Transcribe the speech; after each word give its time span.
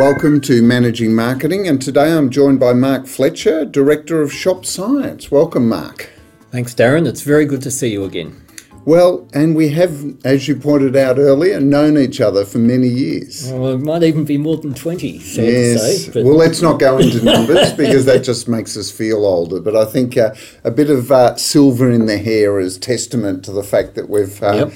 Welcome 0.00 0.40
to 0.42 0.62
Managing 0.62 1.14
Marketing, 1.14 1.68
and 1.68 1.80
today 1.80 2.10
I'm 2.10 2.30
joined 2.30 2.58
by 2.58 2.72
Mark 2.72 3.06
Fletcher, 3.06 3.66
Director 3.66 4.22
of 4.22 4.32
Shop 4.32 4.64
Science. 4.64 5.30
Welcome, 5.30 5.68
Mark. 5.68 6.10
Thanks, 6.50 6.74
Darren. 6.74 7.06
It's 7.06 7.20
very 7.20 7.44
good 7.44 7.60
to 7.60 7.70
see 7.70 7.88
you 7.88 8.04
again. 8.04 8.42
Well, 8.86 9.28
and 9.34 9.54
we 9.54 9.68
have, 9.72 10.16
as 10.24 10.48
you 10.48 10.56
pointed 10.56 10.96
out 10.96 11.18
earlier, 11.18 11.60
known 11.60 11.98
each 11.98 12.18
other 12.18 12.46
for 12.46 12.56
many 12.56 12.88
years. 12.88 13.52
Well, 13.52 13.74
it 13.74 13.82
might 13.82 14.02
even 14.02 14.24
be 14.24 14.38
more 14.38 14.56
than 14.56 14.72
20, 14.72 15.18
sad 15.18 15.44
yes. 15.44 16.06
to 16.06 16.12
say. 16.12 16.22
Well, 16.22 16.34
let's 16.34 16.62
not 16.62 16.80
go 16.80 16.96
into 16.96 17.22
numbers 17.22 17.70
because 17.76 18.06
that 18.06 18.24
just 18.24 18.48
makes 18.48 18.78
us 18.78 18.90
feel 18.90 19.26
older. 19.26 19.60
But 19.60 19.76
I 19.76 19.84
think 19.84 20.16
uh, 20.16 20.34
a 20.64 20.70
bit 20.70 20.88
of 20.88 21.12
uh, 21.12 21.36
silver 21.36 21.90
in 21.90 22.06
the 22.06 22.16
hair 22.16 22.58
is 22.58 22.78
testament 22.78 23.44
to 23.44 23.52
the 23.52 23.62
fact 23.62 23.96
that 23.96 24.08
we've 24.08 24.42
uh, 24.42 24.70
Yep. 24.70 24.72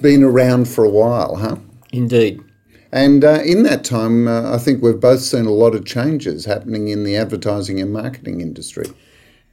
been 0.00 0.22
around 0.22 0.68
for 0.68 0.84
a 0.84 0.90
while, 0.90 1.34
huh? 1.34 1.56
Indeed. 1.90 2.44
And 2.90 3.24
uh, 3.24 3.40
in 3.44 3.64
that 3.64 3.84
time, 3.84 4.28
uh, 4.28 4.54
I 4.54 4.58
think 4.58 4.82
we've 4.82 5.00
both 5.00 5.20
seen 5.20 5.46
a 5.46 5.52
lot 5.52 5.74
of 5.74 5.84
changes 5.84 6.46
happening 6.46 6.88
in 6.88 7.04
the 7.04 7.16
advertising 7.16 7.80
and 7.80 7.92
marketing 7.92 8.40
industry. 8.40 8.86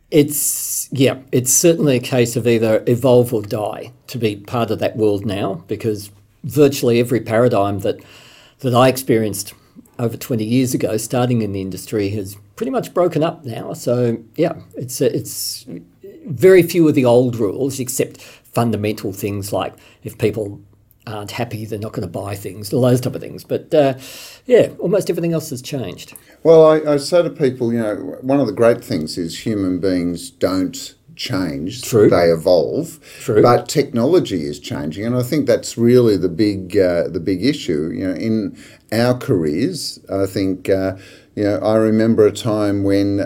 It's, 0.09 0.87
yeah, 0.91 1.19
it's 1.31 1.51
certainly 1.51 1.97
a 1.97 1.99
case 1.99 2.35
of 2.35 2.47
either 2.47 2.83
evolve 2.87 3.33
or 3.33 3.41
die 3.41 3.91
to 4.07 4.17
be 4.17 4.37
part 4.37 4.71
of 4.71 4.79
that 4.79 4.95
world 4.95 5.25
now 5.25 5.65
because 5.67 6.11
virtually 6.43 6.99
every 6.99 7.19
paradigm 7.19 7.79
that, 7.79 7.99
that 8.59 8.73
I 8.73 8.87
experienced 8.87 9.53
over 9.99 10.15
20 10.15 10.43
years 10.43 10.73
ago, 10.73 10.95
starting 10.95 11.41
in 11.41 11.51
the 11.51 11.61
industry, 11.61 12.09
has 12.11 12.37
pretty 12.55 12.69
much 12.69 12.93
broken 12.93 13.23
up 13.23 13.43
now. 13.43 13.73
So, 13.73 14.23
yeah, 14.35 14.53
it's, 14.75 15.01
it's 15.01 15.65
very 16.25 16.63
few 16.63 16.87
of 16.87 16.95
the 16.95 17.05
old 17.05 17.35
rules, 17.35 17.79
except 17.79 18.21
fundamental 18.21 19.11
things 19.11 19.51
like 19.51 19.73
if 20.03 20.17
people 20.17 20.61
aren't 21.07 21.31
happy, 21.31 21.65
they're 21.65 21.79
not 21.79 21.93
going 21.93 22.07
to 22.07 22.11
buy 22.11 22.35
things, 22.35 22.73
all 22.73 22.81
those 22.81 23.01
type 23.01 23.15
of 23.15 23.21
things. 23.21 23.43
But 23.43 23.73
uh, 23.73 23.95
yeah, 24.45 24.69
almost 24.79 25.09
everything 25.09 25.33
else 25.33 25.49
has 25.49 25.61
changed. 25.61 26.13
Well, 26.43 26.65
I, 26.65 26.93
I 26.93 26.97
say 26.97 27.23
to 27.23 27.29
people, 27.29 27.73
you 27.73 27.79
know, 27.79 27.95
one 28.21 28.39
of 28.39 28.47
the 28.47 28.53
great 28.53 28.83
things 28.83 29.17
is 29.17 29.45
human 29.45 29.79
beings 29.79 30.29
don't 30.29 30.95
change; 31.15 31.81
True. 31.81 32.09
they 32.09 32.25
evolve. 32.29 32.99
True. 33.21 33.41
But 33.41 33.69
technology 33.69 34.45
is 34.45 34.59
changing, 34.59 35.05
and 35.05 35.15
I 35.15 35.23
think 35.23 35.47
that's 35.47 35.77
really 35.77 36.17
the 36.17 36.29
big 36.29 36.77
uh, 36.77 37.07
the 37.07 37.19
big 37.19 37.43
issue. 37.43 37.91
You 37.93 38.07
know, 38.07 38.13
in 38.13 38.57
our 38.91 39.17
careers, 39.17 39.99
I 40.11 40.25
think 40.25 40.69
uh, 40.69 40.97
you 41.35 41.43
know, 41.43 41.57
I 41.59 41.75
remember 41.75 42.25
a 42.25 42.31
time 42.31 42.83
when. 42.83 43.19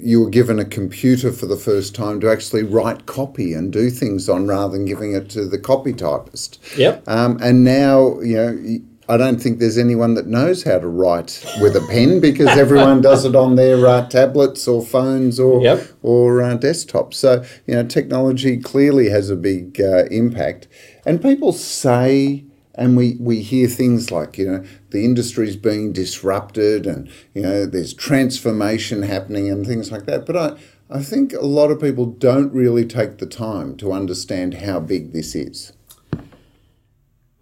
You 0.00 0.22
were 0.24 0.30
given 0.30 0.58
a 0.58 0.64
computer 0.64 1.32
for 1.32 1.46
the 1.46 1.56
first 1.56 1.94
time 1.94 2.20
to 2.20 2.30
actually 2.30 2.62
write 2.62 3.06
copy 3.06 3.52
and 3.52 3.72
do 3.72 3.90
things 3.90 4.28
on 4.28 4.46
rather 4.46 4.76
than 4.76 4.84
giving 4.84 5.14
it 5.14 5.28
to 5.30 5.46
the 5.46 5.58
copy 5.58 5.92
typist. 5.92 6.58
Yep. 6.76 7.04
Um, 7.08 7.38
and 7.42 7.64
now, 7.64 8.20
you 8.20 8.36
know, 8.36 8.78
I 9.08 9.16
don't 9.16 9.40
think 9.40 9.60
there's 9.60 9.78
anyone 9.78 10.14
that 10.14 10.26
knows 10.26 10.64
how 10.64 10.80
to 10.80 10.88
write 10.88 11.44
with 11.60 11.76
a 11.76 11.86
pen 11.88 12.18
because 12.18 12.48
everyone 12.58 13.00
does 13.02 13.24
it 13.24 13.36
on 13.36 13.54
their 13.54 13.86
uh, 13.86 14.08
tablets 14.08 14.66
or 14.66 14.84
phones 14.84 15.38
or 15.38 15.62
Yep. 15.62 15.86
or 16.02 16.42
uh, 16.42 16.56
desktops. 16.58 17.14
So 17.14 17.44
you 17.66 17.74
know, 17.74 17.84
technology 17.86 18.56
clearly 18.56 19.08
has 19.10 19.30
a 19.30 19.36
big 19.36 19.80
uh, 19.80 20.06
impact, 20.06 20.66
and 21.04 21.22
people 21.22 21.52
say. 21.52 22.45
And 22.76 22.96
we, 22.96 23.16
we 23.18 23.40
hear 23.40 23.68
things 23.68 24.10
like, 24.10 24.36
you 24.36 24.46
know, 24.46 24.64
the 24.90 25.04
industry's 25.04 25.56
being 25.56 25.92
disrupted 25.92 26.86
and, 26.86 27.10
you 27.32 27.42
know, 27.42 27.64
there's 27.64 27.94
transformation 27.94 29.02
happening 29.02 29.50
and 29.50 29.66
things 29.66 29.90
like 29.90 30.04
that. 30.04 30.26
But 30.26 30.36
I, 30.36 30.56
I 30.90 31.02
think 31.02 31.32
a 31.32 31.40
lot 31.40 31.70
of 31.70 31.80
people 31.80 32.06
don't 32.06 32.52
really 32.52 32.84
take 32.84 33.18
the 33.18 33.26
time 33.26 33.76
to 33.78 33.92
understand 33.92 34.54
how 34.54 34.78
big 34.78 35.12
this 35.12 35.34
is. 35.34 35.72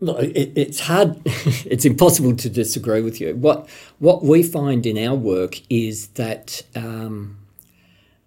Look, 0.00 0.22
it, 0.22 0.52
it's 0.56 0.80
hard. 0.80 1.20
it's 1.24 1.84
impossible 1.84 2.36
to 2.36 2.50
disagree 2.50 3.00
with 3.00 3.20
you. 3.20 3.34
What 3.36 3.68
what 4.00 4.22
we 4.22 4.42
find 4.42 4.84
in 4.84 4.98
our 4.98 5.14
work 5.14 5.60
is 5.70 6.08
that 6.08 6.62
um, 6.74 7.38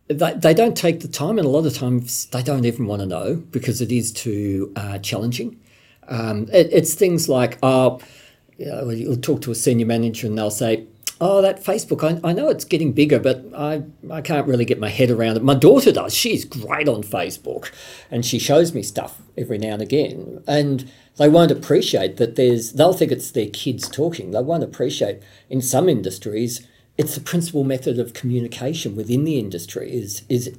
they, 0.07 0.33
they 0.33 0.53
don't 0.53 0.75
take 0.75 1.01
the 1.01 1.07
time, 1.07 1.37
and 1.37 1.45
a 1.45 1.49
lot 1.49 1.65
of 1.65 1.75
times 1.75 2.25
they 2.27 2.41
don't 2.41 2.65
even 2.65 2.87
want 2.87 3.01
to 3.01 3.05
know 3.05 3.35
because 3.35 3.81
it 3.81 3.91
is 3.91 4.11
too 4.11 4.71
uh, 4.75 4.97
challenging. 4.99 5.59
Um, 6.07 6.47
it, 6.53 6.69
it's 6.71 6.93
things 6.93 7.27
like, 7.29 7.57
oh, 7.63 7.99
you 8.57 8.65
know, 8.65 8.89
you'll 8.89 9.17
talk 9.17 9.41
to 9.41 9.51
a 9.51 9.55
senior 9.55 9.85
manager 9.85 10.27
and 10.27 10.37
they'll 10.37 10.51
say, 10.51 10.87
oh, 11.19 11.41
that 11.41 11.63
Facebook, 11.63 12.03
I, 12.03 12.27
I 12.27 12.33
know 12.33 12.49
it's 12.49 12.65
getting 12.65 12.93
bigger, 12.93 13.19
but 13.19 13.43
I, 13.55 13.83
I 14.11 14.21
can't 14.21 14.47
really 14.47 14.65
get 14.65 14.79
my 14.79 14.89
head 14.89 15.09
around 15.09 15.37
it. 15.37 15.43
My 15.43 15.55
daughter 15.55 15.91
does. 15.91 16.13
She's 16.13 16.45
great 16.45 16.87
on 16.87 17.03
Facebook 17.03 17.71
and 18.11 18.25
she 18.25 18.39
shows 18.39 18.73
me 18.73 18.83
stuff 18.83 19.21
every 19.37 19.57
now 19.57 19.73
and 19.73 19.81
again. 19.81 20.43
And 20.47 20.89
they 21.17 21.29
won't 21.29 21.51
appreciate 21.51 22.17
that 22.17 22.35
there's, 22.35 22.73
they'll 22.73 22.93
think 22.93 23.11
it's 23.11 23.31
their 23.31 23.49
kids 23.49 23.89
talking. 23.89 24.31
They 24.31 24.41
won't 24.41 24.63
appreciate 24.63 25.21
in 25.49 25.61
some 25.61 25.89
industries, 25.89 26.67
it's 26.97 27.15
the 27.15 27.21
principal 27.21 27.63
method 27.63 27.99
of 27.99 28.13
communication 28.13 28.95
within 28.95 29.23
the 29.23 29.39
industry 29.39 29.91
is, 29.91 30.23
is 30.29 30.57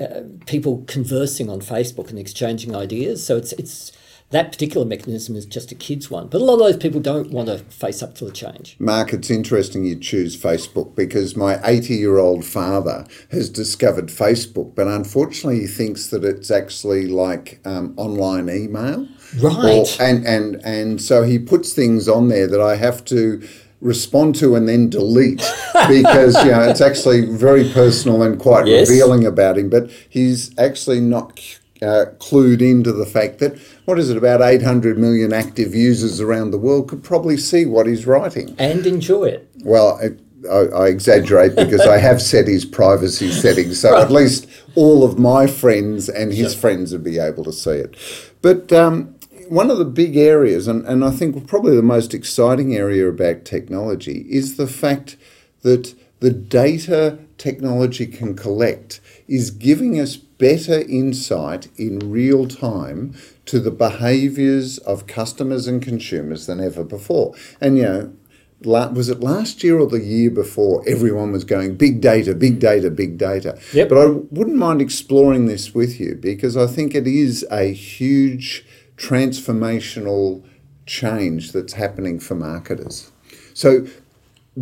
uh, 0.00 0.22
people 0.46 0.84
conversing 0.86 1.50
on 1.50 1.60
Facebook 1.60 2.10
and 2.10 2.18
exchanging 2.18 2.74
ideas. 2.74 3.24
So 3.24 3.36
it's, 3.36 3.52
it's, 3.54 3.92
that 4.32 4.50
particular 4.52 4.84
mechanism 4.86 5.36
is 5.36 5.46
just 5.46 5.70
a 5.72 5.74
kid's 5.74 6.10
one. 6.10 6.26
But 6.26 6.40
a 6.40 6.44
lot 6.44 6.54
of 6.54 6.60
those 6.60 6.76
people 6.76 7.00
don't 7.00 7.30
want 7.30 7.48
to 7.48 7.58
face 7.58 8.02
up 8.02 8.14
to 8.16 8.24
the 8.24 8.32
change. 8.32 8.76
Mark, 8.78 9.12
it's 9.12 9.30
interesting 9.30 9.84
you 9.84 9.96
choose 9.96 10.36
Facebook 10.36 10.94
because 10.96 11.36
my 11.36 11.60
80 11.64 11.94
year 11.94 12.18
old 12.18 12.44
father 12.44 13.06
has 13.30 13.48
discovered 13.48 14.08
Facebook, 14.08 14.74
but 14.74 14.88
unfortunately, 14.88 15.60
he 15.60 15.66
thinks 15.66 16.08
that 16.08 16.24
it's 16.24 16.50
actually 16.50 17.06
like 17.06 17.60
um, 17.64 17.94
online 17.96 18.48
email. 18.50 19.06
Right. 19.40 19.86
Or- 19.86 20.02
and, 20.02 20.26
and, 20.26 20.56
and 20.64 21.00
so 21.00 21.22
he 21.22 21.38
puts 21.38 21.72
things 21.72 22.08
on 22.08 22.28
there 22.28 22.46
that 22.46 22.60
I 22.60 22.76
have 22.76 23.04
to 23.06 23.46
respond 23.80 24.34
to 24.36 24.54
and 24.54 24.68
then 24.68 24.88
delete 24.88 25.38
because 25.88 26.36
you 26.44 26.52
know 26.52 26.62
it's 26.62 26.80
actually 26.80 27.26
very 27.26 27.68
personal 27.72 28.22
and 28.22 28.38
quite 28.38 28.64
Yes. 28.68 28.88
revealing 28.88 29.26
about 29.26 29.58
him 29.58 29.68
but 29.68 29.90
he's 30.08 30.56
actually 30.56 31.00
not 31.00 31.40
uh, 31.82 32.06
clued 32.18 32.62
into 32.62 32.92
the 32.92 33.06
fact 33.06 33.38
that 33.40 33.58
what 33.84 33.98
is 33.98 34.10
it 34.10 34.16
about 34.16 34.40
800 34.40 34.98
million 34.98 35.32
active 35.32 35.74
users 35.74 36.20
around 36.20 36.50
the 36.50 36.58
world 36.58 36.88
could 36.88 37.02
probably 37.02 37.36
see 37.36 37.66
what 37.66 37.86
he's 37.86 38.06
writing 38.06 38.54
and 38.58 38.86
enjoy 38.86 39.24
it. 39.24 39.50
well, 39.64 39.98
I, 40.02 40.10
I, 40.48 40.84
I 40.84 40.86
exaggerate 40.88 41.54
because 41.54 41.82
I 41.82 41.98
have 41.98 42.20
set 42.20 42.48
his 42.48 42.64
privacy 42.64 43.30
settings, 43.30 43.80
so 43.80 44.00
at 44.00 44.10
least 44.10 44.46
all 44.74 45.04
of 45.04 45.18
my 45.18 45.46
friends 45.46 46.08
and 46.08 46.32
his 46.32 46.54
friends 46.54 46.92
would 46.92 47.04
be 47.04 47.18
able 47.18 47.44
to 47.44 47.52
see 47.52 47.72
it. 47.72 47.96
But 48.42 48.72
um, 48.72 49.14
one 49.48 49.70
of 49.70 49.78
the 49.78 49.84
big 49.84 50.16
areas, 50.16 50.66
and, 50.66 50.84
and 50.86 51.04
I 51.04 51.10
think 51.10 51.46
probably 51.46 51.76
the 51.76 51.82
most 51.82 52.14
exciting 52.14 52.74
area 52.74 53.08
about 53.08 53.44
technology, 53.44 54.26
is 54.28 54.56
the 54.56 54.66
fact 54.66 55.16
that 55.62 55.94
the 56.22 56.30
data 56.30 57.18
technology 57.36 58.06
can 58.06 58.36
collect 58.36 59.00
is 59.26 59.50
giving 59.50 59.98
us 59.98 60.16
better 60.16 60.80
insight 60.82 61.66
in 61.76 61.98
real 61.98 62.46
time 62.46 63.12
to 63.44 63.58
the 63.58 63.72
behaviours 63.72 64.78
of 64.78 65.08
customers 65.08 65.66
and 65.66 65.82
consumers 65.82 66.46
than 66.46 66.60
ever 66.60 66.84
before. 66.84 67.34
And 67.60 67.76
you 67.76 67.82
know, 67.82 68.12
was 68.62 69.08
it 69.08 69.18
last 69.18 69.64
year 69.64 69.80
or 69.80 69.88
the 69.88 70.00
year 70.00 70.30
before 70.30 70.84
everyone 70.86 71.32
was 71.32 71.42
going 71.42 71.74
big 71.74 72.00
data, 72.00 72.36
big 72.36 72.60
data, 72.60 72.88
big 72.88 73.18
data? 73.18 73.58
Yep. 73.72 73.88
But 73.88 73.98
I 73.98 74.06
wouldn't 74.06 74.56
mind 74.56 74.80
exploring 74.80 75.46
this 75.46 75.74
with 75.74 75.98
you 75.98 76.14
because 76.14 76.56
I 76.56 76.68
think 76.68 76.94
it 76.94 77.08
is 77.08 77.44
a 77.50 77.72
huge 77.72 78.64
transformational 78.96 80.44
change 80.86 81.50
that's 81.50 81.72
happening 81.72 82.20
for 82.20 82.36
marketers. 82.36 83.10
So, 83.54 83.86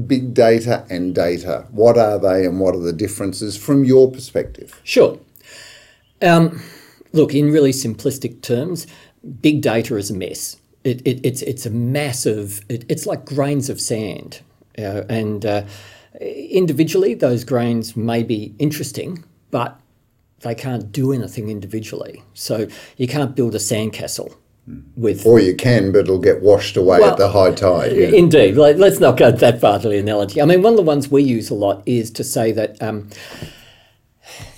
big 0.06 0.34
data 0.34 0.86
and 0.88 1.14
data, 1.14 1.66
what 1.70 1.98
are 1.98 2.18
they 2.18 2.44
and 2.44 2.60
what 2.60 2.74
are 2.74 2.80
the 2.80 2.92
differences 2.92 3.56
from 3.56 3.84
your 3.84 4.10
perspective? 4.10 4.80
Sure. 4.84 5.18
Um, 6.22 6.62
look, 7.12 7.34
in 7.34 7.50
really 7.50 7.72
simplistic 7.72 8.42
terms, 8.42 8.86
big 9.40 9.62
data 9.62 9.96
is 9.96 10.10
a 10.10 10.14
mess. 10.14 10.56
It, 10.84 11.06
it, 11.06 11.20
it's, 11.24 11.42
it's 11.42 11.66
a 11.66 11.70
massive, 11.70 12.62
it, 12.68 12.84
it's 12.88 13.06
like 13.06 13.24
grains 13.24 13.68
of 13.68 13.80
sand. 13.80 14.40
Uh, 14.78 15.02
and 15.08 15.44
uh, 15.44 15.64
individually, 16.20 17.14
those 17.14 17.44
grains 17.44 17.96
may 17.96 18.22
be 18.22 18.54
interesting, 18.58 19.24
but 19.50 19.78
they 20.40 20.54
can't 20.54 20.90
do 20.92 21.12
anything 21.12 21.48
individually. 21.48 22.22
So 22.34 22.68
you 22.96 23.08
can't 23.08 23.34
build 23.34 23.54
a 23.54 23.58
sandcastle 23.58 24.34
with 24.96 25.24
Or 25.26 25.38
you 25.40 25.54
can, 25.54 25.92
but 25.92 26.00
it'll 26.00 26.18
get 26.18 26.42
washed 26.42 26.76
away 26.76 27.00
Well, 27.00 27.10
at 27.12 27.16
the 27.18 27.28
high 27.30 27.52
tide. 27.52 27.92
yeah. 27.96 28.08
Indeed. 28.08 28.56
Like, 28.56 28.76
let's 28.76 29.00
not 29.00 29.16
go 29.16 29.30
that 29.30 29.60
far 29.60 29.78
to 29.78 29.88
the 29.88 29.98
analogy. 29.98 30.40
I 30.40 30.44
mean, 30.44 30.62
one 30.62 30.72
of 30.74 30.76
the 30.76 30.82
ones 30.82 31.08
we 31.10 31.22
use 31.22 31.50
a 31.50 31.54
lot 31.54 31.82
is 31.86 32.10
to 32.12 32.24
say 32.24 32.52
that 32.52 32.80
um, 32.82 33.08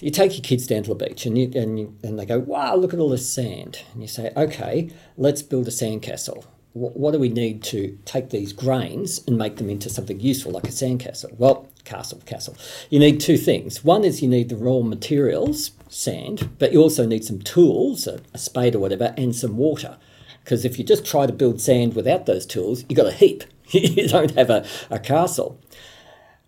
you 0.01 0.11
take 0.11 0.33
your 0.35 0.43
kids 0.43 0.67
down 0.67 0.83
to 0.85 0.95
the 0.95 1.07
beach 1.07 1.27
and 1.27 1.39
you, 1.39 1.51
and 1.55 1.79
you, 1.79 1.97
and 2.03 2.19
they 2.19 2.27
go, 2.27 2.39
"Wow, 2.41 2.75
look 2.77 2.93
at 2.93 3.01
all 3.01 3.09
this 3.09 3.29
sand," 3.29 3.83
and 3.93 4.03
you 4.03 4.09
say, 4.09 4.31
"Okay, 4.37 4.91
let's 5.17 5.43
build 5.43 5.69
a 5.69 5.71
sandcastle." 5.71 6.45
Wh- 6.73 6.97
What 6.97 7.13
do 7.13 7.19
we 7.19 7.29
need 7.29 7.63
to 7.65 7.99
take 8.05 8.31
these 8.31 8.53
grains 8.53 9.23
and 9.27 9.39
make 9.39 9.57
them 9.57 9.71
into 9.71 9.89
something 9.89 10.21
useful, 10.21 10.53
like 10.53 10.65
a 10.69 10.73
sandcastle? 10.73 11.39
Well, 11.39 11.69
castle, 11.85 12.23
castle. 12.27 12.57
You 12.91 12.99
need 12.99 13.21
two 13.21 13.37
things. 13.37 13.85
One 13.85 14.05
is 14.05 14.23
you 14.23 14.29
need 14.29 14.49
the 14.49 14.57
raw 14.57 14.81
materials, 14.81 15.73
sand, 15.89 16.51
but 16.59 16.73
you 16.73 16.81
also 16.81 17.07
need 17.07 17.25
some 17.25 17.41
tools, 17.41 18.07
a, 18.07 18.21
a 18.33 18.39
spade 18.39 18.75
or 18.75 18.79
whatever, 18.79 19.15
and 19.17 19.35
some 19.35 19.57
water. 19.57 19.99
Because 20.45 20.65
if 20.65 20.79
you 20.79 20.85
just 20.85 21.05
try 21.05 21.27
to 21.27 21.33
build 21.33 21.61
sand 21.61 21.95
without 21.95 22.27
those 22.27 22.47
tools, 22.47 22.85
you've 22.89 22.97
got 22.97 23.07
a 23.07 23.13
heap. 23.13 23.45
you 23.69 24.09
don't 24.09 24.35
have 24.35 24.51
a, 24.51 24.67
a 24.91 24.99
castle. 24.99 25.61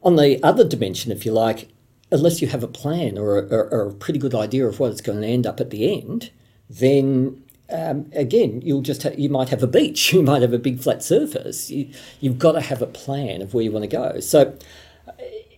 On 0.02 0.16
the 0.16 0.42
other 0.42 0.64
dimension, 0.64 1.12
if 1.12 1.24
you 1.24 1.32
like, 1.32 1.68
unless 2.10 2.42
you 2.42 2.48
have 2.48 2.62
a 2.62 2.68
plan 2.68 3.16
or 3.16 3.38
a, 3.38 3.46
or 3.46 3.88
a 3.88 3.94
pretty 3.94 4.18
good 4.18 4.34
idea 4.34 4.66
of 4.66 4.78
what 4.78 4.90
it's 4.90 5.00
going 5.00 5.20
to 5.20 5.26
end 5.26 5.46
up 5.46 5.60
at 5.60 5.70
the 5.70 5.98
end, 5.98 6.30
then 6.68 7.42
um, 7.70 8.10
again, 8.12 8.60
you'll 8.62 8.82
just 8.82 9.02
ha- 9.02 9.10
you 9.16 9.28
might 9.28 9.48
have 9.48 9.62
a 9.62 9.66
beach, 9.66 10.12
you 10.12 10.22
might 10.22 10.42
have 10.42 10.52
a 10.52 10.58
big 10.58 10.80
flat 10.80 11.02
surface. 11.02 11.70
You, 11.70 11.90
you've 12.20 12.38
got 12.38 12.52
to 12.52 12.60
have 12.60 12.82
a 12.82 12.86
plan 12.86 13.42
of 13.42 13.54
where 13.54 13.64
you 13.64 13.72
want 13.72 13.84
to 13.84 13.88
go. 13.88 14.20
So, 14.20 14.56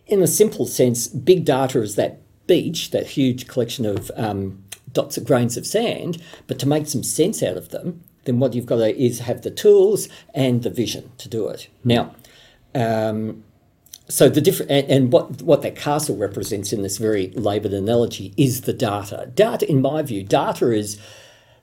in 0.07 0.23
a 0.23 0.27
simple 0.27 0.67
sense, 0.67 1.09
big 1.09 1.45
data 1.45 1.81
is 1.81 1.97
that 1.97 2.21
beach, 2.47 2.91
that 2.91 3.09
huge 3.09 3.49
collection 3.49 3.85
of 3.85 4.11
um, 4.17 4.65
dots 4.93 5.17
of 5.17 5.25
grains 5.25 5.57
of 5.57 5.67
sand. 5.67 6.23
But 6.47 6.59
to 6.61 6.69
make 6.69 6.87
some 6.87 7.03
sense 7.03 7.43
out 7.43 7.57
of 7.57 7.71
them, 7.71 8.03
then 8.25 8.39
what 8.39 8.55
you've 8.55 8.67
got 8.67 8.77
to 8.77 8.97
is 8.97 9.21
have 9.21 9.43
the 9.43 9.51
tools 9.51 10.09
and 10.35 10.63
the 10.63 10.71
vision 10.71 11.11
to 11.19 11.29
do 11.29 11.49
it. 11.49 11.69
Now, 11.85 12.15
um, 12.75 13.45
so 14.09 14.29
the 14.29 14.41
different 14.41 14.71
and, 14.71 14.89
and, 14.89 15.13
what 15.13 15.43
what 15.43 15.63
that 15.63 15.75
castle 15.75 16.17
represents 16.17 16.73
in 16.73 16.83
this 16.83 16.99
very 16.99 17.29
laboured 17.31 17.73
analogy 17.73 18.33
is 18.37 18.61
the 18.63 18.73
data. 18.73 19.31
Data, 19.35 19.69
in 19.69 19.83
my 19.83 20.03
view, 20.03 20.23
data 20.23 20.71
is 20.71 21.01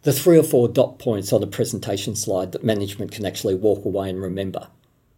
the 0.02 0.12
three 0.12 0.38
or 0.38 0.44
four 0.44 0.68
dot 0.68 1.00
points 1.00 1.32
on 1.32 1.42
a 1.42 1.48
presentation 1.48 2.16
slide 2.16 2.52
that 2.52 2.64
management 2.64 3.12
can 3.12 3.26
actually 3.26 3.56
walk 3.56 3.86
away 3.86 4.10
and 4.10 4.22
remember. 4.22 4.68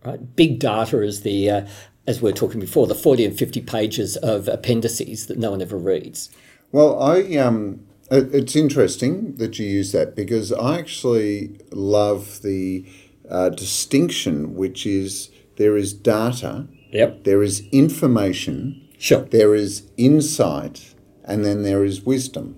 Right? 0.04 0.36
Big 0.36 0.60
data 0.60 1.01
is 1.01 1.21
the 1.21 1.50
uh, 1.50 1.68
as 2.07 2.22
we 2.22 2.31
were 2.31 2.38
talking 2.38 2.60
before, 2.60 2.88
the 2.88 2.96
forty 2.96 3.25
and 3.25 3.38
fifty 3.38 3.62
pages 3.62 4.16
of 4.18 4.48
appendices 4.48 5.28
that 5.28 5.38
no 5.38 5.52
one 5.52 5.62
ever 5.62 5.78
reads. 5.78 6.30
Well, 6.72 7.02
I 7.02 7.36
um, 7.38 7.86
it's 8.12 8.56
interesting 8.56 9.36
that 9.38 9.57
you 9.60 9.68
use 9.68 9.92
that 9.92 10.16
because 10.16 10.52
I 10.52 10.78
actually 10.80 11.60
love 11.72 12.42
the 12.42 12.86
uh, 13.30 13.50
distinction, 13.50 14.56
which 14.56 14.86
is 14.86 15.30
there 15.57 15.78
is 15.78 15.94
data 15.94 16.68
Yep. 16.96 17.25
There 17.25 17.44
is 17.44 17.68
information. 17.74 18.88
Sure. 18.98 19.22
There 19.25 19.54
is 19.54 19.84
insight, 19.98 20.96
and 21.25 21.44
then 21.44 21.63
there 21.63 21.84
is 21.84 22.04
wisdom. 22.04 22.57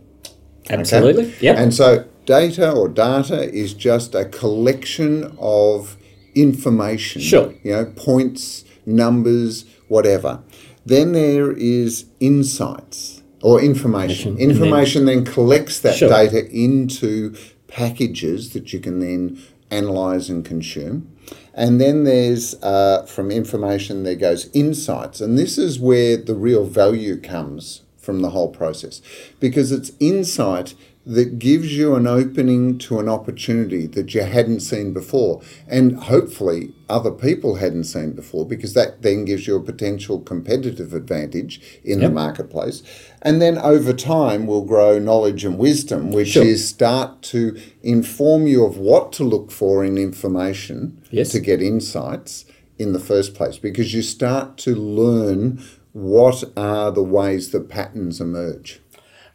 Absolutely. 0.70 1.30
Okay? 1.30 1.36
Yeah. 1.42 1.54
And 1.54 1.74
so 1.74 2.06
data 2.26 2.72
or 2.72 2.88
data 2.88 3.52
is 3.52 3.74
just 3.74 4.14
a 4.14 4.26
collection 4.26 5.36
of 5.40 5.98
information. 6.36 7.22
Sure. 7.22 7.52
You 7.64 7.72
know, 7.72 7.86
points, 7.96 8.64
numbers, 8.88 9.66
whatever. 9.88 10.42
Then 10.86 11.12
there 11.12 11.52
is 11.52 12.06
insights 12.20 13.22
or 13.44 13.62
information. 13.62 14.38
Information 14.38 15.06
then, 15.06 15.24
then, 15.24 15.34
collects 15.34 15.80
that 15.82 15.98
sure. 15.98 16.10
data 16.10 16.50
into 16.50 17.36
packages 17.68 18.54
that 18.54 18.74
you 18.74 18.80
can 18.80 19.00
then 19.00 19.40
analyze 19.70 20.30
and 20.30 20.44
consume. 20.44 21.14
And 21.54 21.82
then 21.82 22.06
there's 22.06 22.56
uh, 22.64 23.06
from 23.06 23.32
information, 23.32 24.04
there 24.04 24.16
goes 24.16 24.50
insights. 24.54 25.20
And 25.20 25.38
this 25.38 25.58
is 25.58 25.80
where 25.80 26.16
the 26.16 26.36
real 26.36 26.66
value 26.66 27.20
comes 27.20 27.82
from 27.98 28.22
the 28.22 28.30
whole 28.30 28.50
process 28.50 29.02
because 29.42 29.72
it's 29.72 29.92
insight 30.00 30.76
that 31.08 31.40
gives 31.40 31.76
you 31.76 31.96
an 31.96 32.06
opening 32.06 32.78
to 32.78 33.00
an 33.00 33.08
opportunity 33.08 33.88
that 33.88 34.14
you 34.14 34.22
hadn't 34.22 34.60
seen 34.60 34.92
before 34.92 35.42
and 35.66 35.98
hopefully 36.04 36.74
other 36.90 37.12
people 37.12 37.56
hadn't 37.56 37.86
seen 37.86 38.12
before 38.12 38.46
because 38.46 38.74
that 38.74 39.02
then 39.04 39.24
gives 39.24 39.48
you 39.48 39.56
a 39.56 39.64
potential 39.64 40.20
competitive 40.20 40.94
advantage 40.94 41.62
in 41.86 42.02
yep. 42.02 42.10
the 42.10 42.14
marketplace 42.14 42.84
and 43.22 43.42
then 43.42 43.58
over 43.60 43.94
time 43.94 44.46
will 44.46 44.66
grow 44.66 45.00
knowledge 45.00 45.46
and 45.46 45.58
wisdom 45.58 46.12
which 46.12 46.30
sure. 46.30 46.44
is 46.44 46.68
start 46.68 47.22
to 47.22 47.58
inform 47.82 48.46
you 48.46 48.66
of 48.66 48.78
what 48.78 49.14
to 49.14 49.24
look 49.24 49.50
for 49.50 49.86
in 49.86 49.98
information 49.98 51.02
yes. 51.10 51.30
to 51.30 51.40
get 51.40 51.62
insights 51.62 52.44
in 52.78 52.92
the 52.92 53.00
first 53.00 53.34
place 53.34 53.58
because 53.58 53.94
you 53.94 54.02
start 54.02 54.58
to 54.58 54.76
learn 54.76 55.64
what 55.94 56.44
are 56.58 56.92
the 56.92 57.02
ways 57.02 57.52
that 57.52 57.70
patterns 57.70 58.20
emerge 58.20 58.82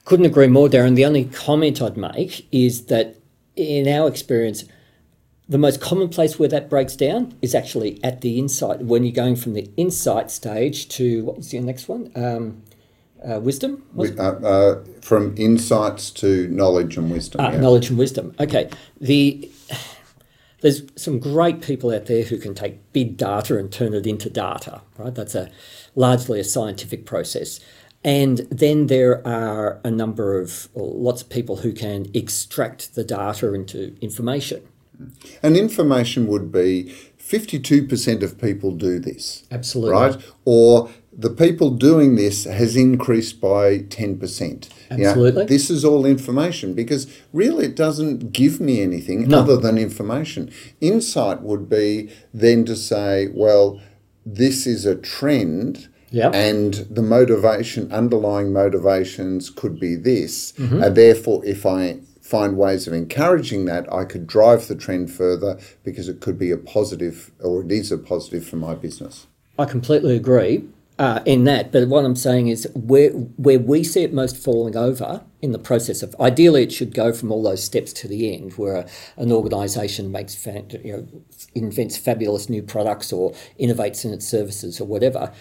couldn't 0.05 0.27
agree 0.27 0.49
more, 0.49 0.69
Darren. 0.69 0.97
The 0.97 1.05
only 1.05 1.25
comment 1.27 1.81
I'd 1.81 1.97
make 1.97 2.47
is 2.53 2.87
that 2.87 3.17
in 3.57 3.87
our 3.87 4.09
experience, 4.09 4.65
the 5.49 5.59
most 5.59 5.81
common 5.81 6.09
place 6.09 6.39
where 6.39 6.49
that 6.49 6.71
breaks 6.71 6.97
down 6.97 7.35
is 7.43 7.55
actually 7.55 8.03
at 8.03 8.21
the 8.21 8.39
insight. 8.39 8.81
When 8.81 9.05
you're 9.05 9.13
going 9.13 9.37
from 9.37 9.55
the 9.55 9.71
insight 9.77 10.31
stage 10.31 10.89
to 10.91 11.25
what 11.25 11.37
was 11.37 11.53
your 11.53 11.63
next 11.63 11.89
one? 11.89 12.11
Um, 12.15 12.63
uh, 13.25 13.39
wisdom? 13.41 13.85
Uh, 13.97 14.23
uh, 14.23 14.85
from 15.01 15.35
insights 15.37 16.11
to 16.11 16.49
knowledge 16.49 16.97
and 16.97 17.11
wisdom. 17.11 17.41
Uh, 17.41 17.51
yeah. 17.51 17.61
Knowledge 17.61 17.91
and 17.91 17.99
wisdom. 17.99 18.35
Okay. 18.41 18.69
The 19.01 19.51
there's 20.61 20.83
some 20.97 21.19
great 21.19 21.61
people 21.61 21.93
out 21.93 22.07
there 22.07 22.23
who 22.23 22.39
can 22.39 22.55
take 22.55 22.93
big 22.93 23.17
data 23.17 23.59
and 23.59 23.71
turn 23.71 23.95
it 23.95 24.07
into 24.07 24.31
data. 24.31 24.81
Right. 24.97 25.15
That's 25.15 25.35
a 25.35 25.51
largely 25.95 26.41
a 26.41 26.45
scientific 26.45 27.05
process. 27.05 27.61
And 28.05 28.39
then 28.51 28.89
there 28.89 29.27
are 29.27 29.81
a 29.85 29.91
number 29.91 30.39
of, 30.41 30.69
lots 30.75 31.23
of 31.23 31.29
people 31.29 31.57
who 31.57 31.73
can 31.73 32.07
extract 32.15 32.95
the 32.95 33.05
data 33.05 33.53
into 33.55 33.97
information. 34.01 34.63
Mm-hmm. 35.01 35.47
And 35.47 35.57
information 35.57 36.27
would 36.27 36.51
be 36.51 36.95
52% 37.19 38.23
of 38.23 38.41
people 38.41 38.73
do 38.73 38.99
this. 38.99 39.45
Absolutely. 39.51 39.93
Right? 39.93 40.17
Or 40.45 40.91
the 41.13 41.31
people 41.31 41.71
doing 41.71 42.17
this 42.17 42.45
has 42.45 42.75
increased 42.75 43.41
by 43.41 43.79
10%. 43.79 44.69
Absolutely. 44.91 45.47
this 45.47 45.71
is 45.71 45.85
all 45.85 46.05
information 46.07 46.75
because 46.75 47.07
really 47.33 47.67
it 47.67 47.77
doesn't 47.77 48.33
give 48.33 48.61
me 48.61 48.81
anything 48.81 49.29
no. 49.29 49.41
other 49.41 49.57
than 49.57 49.79
information. 49.79 50.51
Insight 50.81 51.43
would 51.43 51.69
be 51.69 52.11
then 52.33 52.65
to 52.65 52.77
say, 52.77 53.29
well, 53.33 53.81
this 54.25 54.67
is 54.67 54.87
a 54.87 54.97
trend 54.97 55.89
Yep. 56.13 56.35
And 56.35 56.75
the 56.91 57.03
motivation, 57.03 57.91
underlying 57.91 58.53
motivations 58.53 59.51
could 59.51 59.81
be 59.81 59.97
this. 59.97 60.53
Mm-hmm. 60.53 60.83
And 60.83 60.97
therefore, 60.97 61.45
if 61.45 61.65
I 61.65 62.01
find 62.21 62.57
ways 62.57 62.87
of 62.87 62.93
encouraging 62.93 63.65
that, 63.65 63.93
I 63.93 64.05
could 64.05 64.27
drive 64.27 64.69
the 64.69 64.75
trend 64.75 65.11
further 65.11 65.59
because 65.83 66.09
it 66.09 66.21
could 66.21 66.39
be 66.39 66.51
a 66.51 66.57
positive 66.57 67.31
or 67.41 67.63
it 67.63 67.73
is 67.73 67.91
a 67.91 67.99
positive 67.99 68.47
for 68.47 68.57
my 68.57 68.75
business. 68.75 69.27
I 69.59 69.65
completely 69.65 70.17
agree 70.17 70.69
uh, 70.99 71.21
in 71.25 71.45
that. 71.45 71.73
But 71.73 71.89
what 71.89 72.05
I'm 72.05 72.17
saying 72.17 72.49
is 72.49 72.69
where, 72.75 73.11
where 73.11 73.59
we 73.59 73.83
see 73.83 74.03
it 74.05 74.13
most 74.13 74.37
falling 74.37 74.77
over 74.77 75.23
in 75.41 75.53
the 75.53 75.59
process 75.59 76.03
of 76.03 76.15
ideally 76.21 76.63
it 76.63 76.73
should 76.73 76.95
go 76.95 77.13
from 77.13 77.33
all 77.33 77.43
those 77.43 77.65
steps 77.65 77.93
to 77.95 78.09
the 78.09 78.33
end 78.33 78.53
where 78.53 78.77
a, 78.77 78.87
an 79.17 79.33
organisation 79.33 80.13
makes 80.13 80.35
fa- 80.35 80.65
you 80.85 80.93
know 80.93 81.09
invents 81.55 81.97
fabulous 81.97 82.49
new 82.49 82.63
products 82.63 83.13
or 83.13 83.33
innovates 83.59 84.05
in 84.05 84.13
its 84.13 84.27
services 84.27 84.81
or 84.81 84.85
whatever 84.85 85.33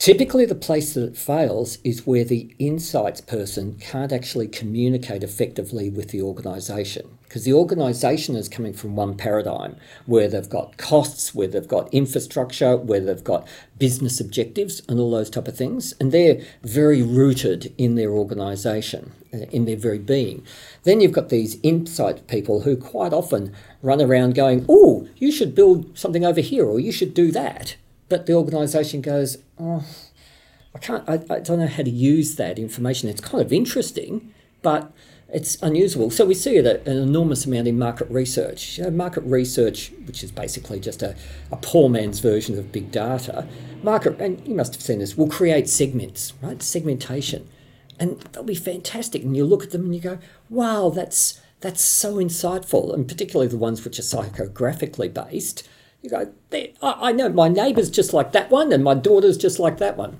Typically, 0.00 0.46
the 0.46 0.54
place 0.54 0.94
that 0.94 1.04
it 1.04 1.14
fails 1.14 1.76
is 1.84 2.06
where 2.06 2.24
the 2.24 2.54
insights 2.58 3.20
person 3.20 3.76
can't 3.80 4.12
actually 4.12 4.48
communicate 4.48 5.22
effectively 5.22 5.90
with 5.90 6.08
the 6.08 6.22
organisation. 6.22 7.18
Because 7.24 7.44
the 7.44 7.52
organisation 7.52 8.34
is 8.34 8.48
coming 8.48 8.72
from 8.72 8.96
one 8.96 9.14
paradigm 9.14 9.76
where 10.06 10.26
they've 10.26 10.48
got 10.48 10.78
costs, 10.78 11.34
where 11.34 11.48
they've 11.48 11.68
got 11.68 11.92
infrastructure, 11.92 12.78
where 12.78 13.00
they've 13.00 13.22
got 13.22 13.46
business 13.78 14.20
objectives, 14.20 14.80
and 14.88 14.98
all 14.98 15.10
those 15.10 15.28
type 15.28 15.46
of 15.46 15.54
things. 15.58 15.92
And 16.00 16.12
they're 16.12 16.40
very 16.62 17.02
rooted 17.02 17.74
in 17.76 17.96
their 17.96 18.12
organisation, 18.12 19.12
uh, 19.34 19.40
in 19.50 19.66
their 19.66 19.76
very 19.76 19.98
being. 19.98 20.46
Then 20.84 21.02
you've 21.02 21.12
got 21.12 21.28
these 21.28 21.58
insight 21.62 22.26
people 22.26 22.62
who 22.62 22.74
quite 22.74 23.12
often 23.12 23.52
run 23.82 24.00
around 24.00 24.34
going, 24.34 24.64
Oh, 24.66 25.06
you 25.18 25.30
should 25.30 25.54
build 25.54 25.98
something 25.98 26.24
over 26.24 26.40
here, 26.40 26.64
or 26.64 26.80
you 26.80 26.90
should 26.90 27.12
do 27.12 27.30
that 27.32 27.76
but 28.10 28.26
the 28.26 28.34
organisation 28.34 29.00
goes, 29.00 29.38
oh, 29.58 29.86
I 30.74 30.78
can't, 30.78 31.08
I, 31.08 31.14
I 31.14 31.40
don't 31.40 31.60
know 31.60 31.66
how 31.66 31.84
to 31.84 31.90
use 31.90 32.34
that 32.36 32.58
information. 32.58 33.08
It's 33.08 33.20
kind 33.20 33.42
of 33.42 33.52
interesting, 33.52 34.34
but 34.60 34.92
it's 35.32 35.56
unusable. 35.62 36.10
So 36.10 36.26
we 36.26 36.34
see 36.34 36.56
it 36.56 36.66
an 36.66 36.96
enormous 36.98 37.46
amount 37.46 37.68
in 37.68 37.78
market 37.78 38.10
research. 38.10 38.78
You 38.78 38.84
know, 38.84 38.90
market 38.90 39.22
research, 39.22 39.92
which 40.04 40.24
is 40.24 40.32
basically 40.32 40.80
just 40.80 41.02
a, 41.02 41.16
a 41.52 41.56
poor 41.56 41.88
man's 41.88 42.18
version 42.18 42.58
of 42.58 42.72
big 42.72 42.90
data, 42.90 43.46
market, 43.82 44.20
and 44.20 44.46
you 44.46 44.54
must 44.54 44.74
have 44.74 44.82
seen 44.82 44.98
this, 44.98 45.16
will 45.16 45.28
create 45.28 45.68
segments, 45.68 46.32
right? 46.42 46.60
Segmentation. 46.60 47.48
And 47.98 48.20
they'll 48.32 48.42
be 48.42 48.56
fantastic. 48.56 49.22
And 49.22 49.36
you 49.36 49.44
look 49.44 49.62
at 49.62 49.70
them 49.70 49.84
and 49.84 49.94
you 49.94 50.00
go, 50.00 50.18
wow, 50.48 50.90
that's 50.90 51.40
that's 51.60 51.84
so 51.84 52.16
insightful. 52.16 52.92
And 52.92 53.06
particularly 53.06 53.46
the 53.46 53.58
ones 53.58 53.84
which 53.84 53.98
are 53.98 54.02
psychographically 54.02 55.12
based 55.12 55.68
you 56.02 56.10
go, 56.10 56.32
I 56.82 57.12
know 57.12 57.28
my 57.28 57.48
neighbour's 57.48 57.90
just 57.90 58.12
like 58.12 58.32
that 58.32 58.50
one, 58.50 58.72
and 58.72 58.82
my 58.82 58.94
daughter's 58.94 59.36
just 59.36 59.58
like 59.58 59.78
that 59.78 59.96
one. 59.96 60.18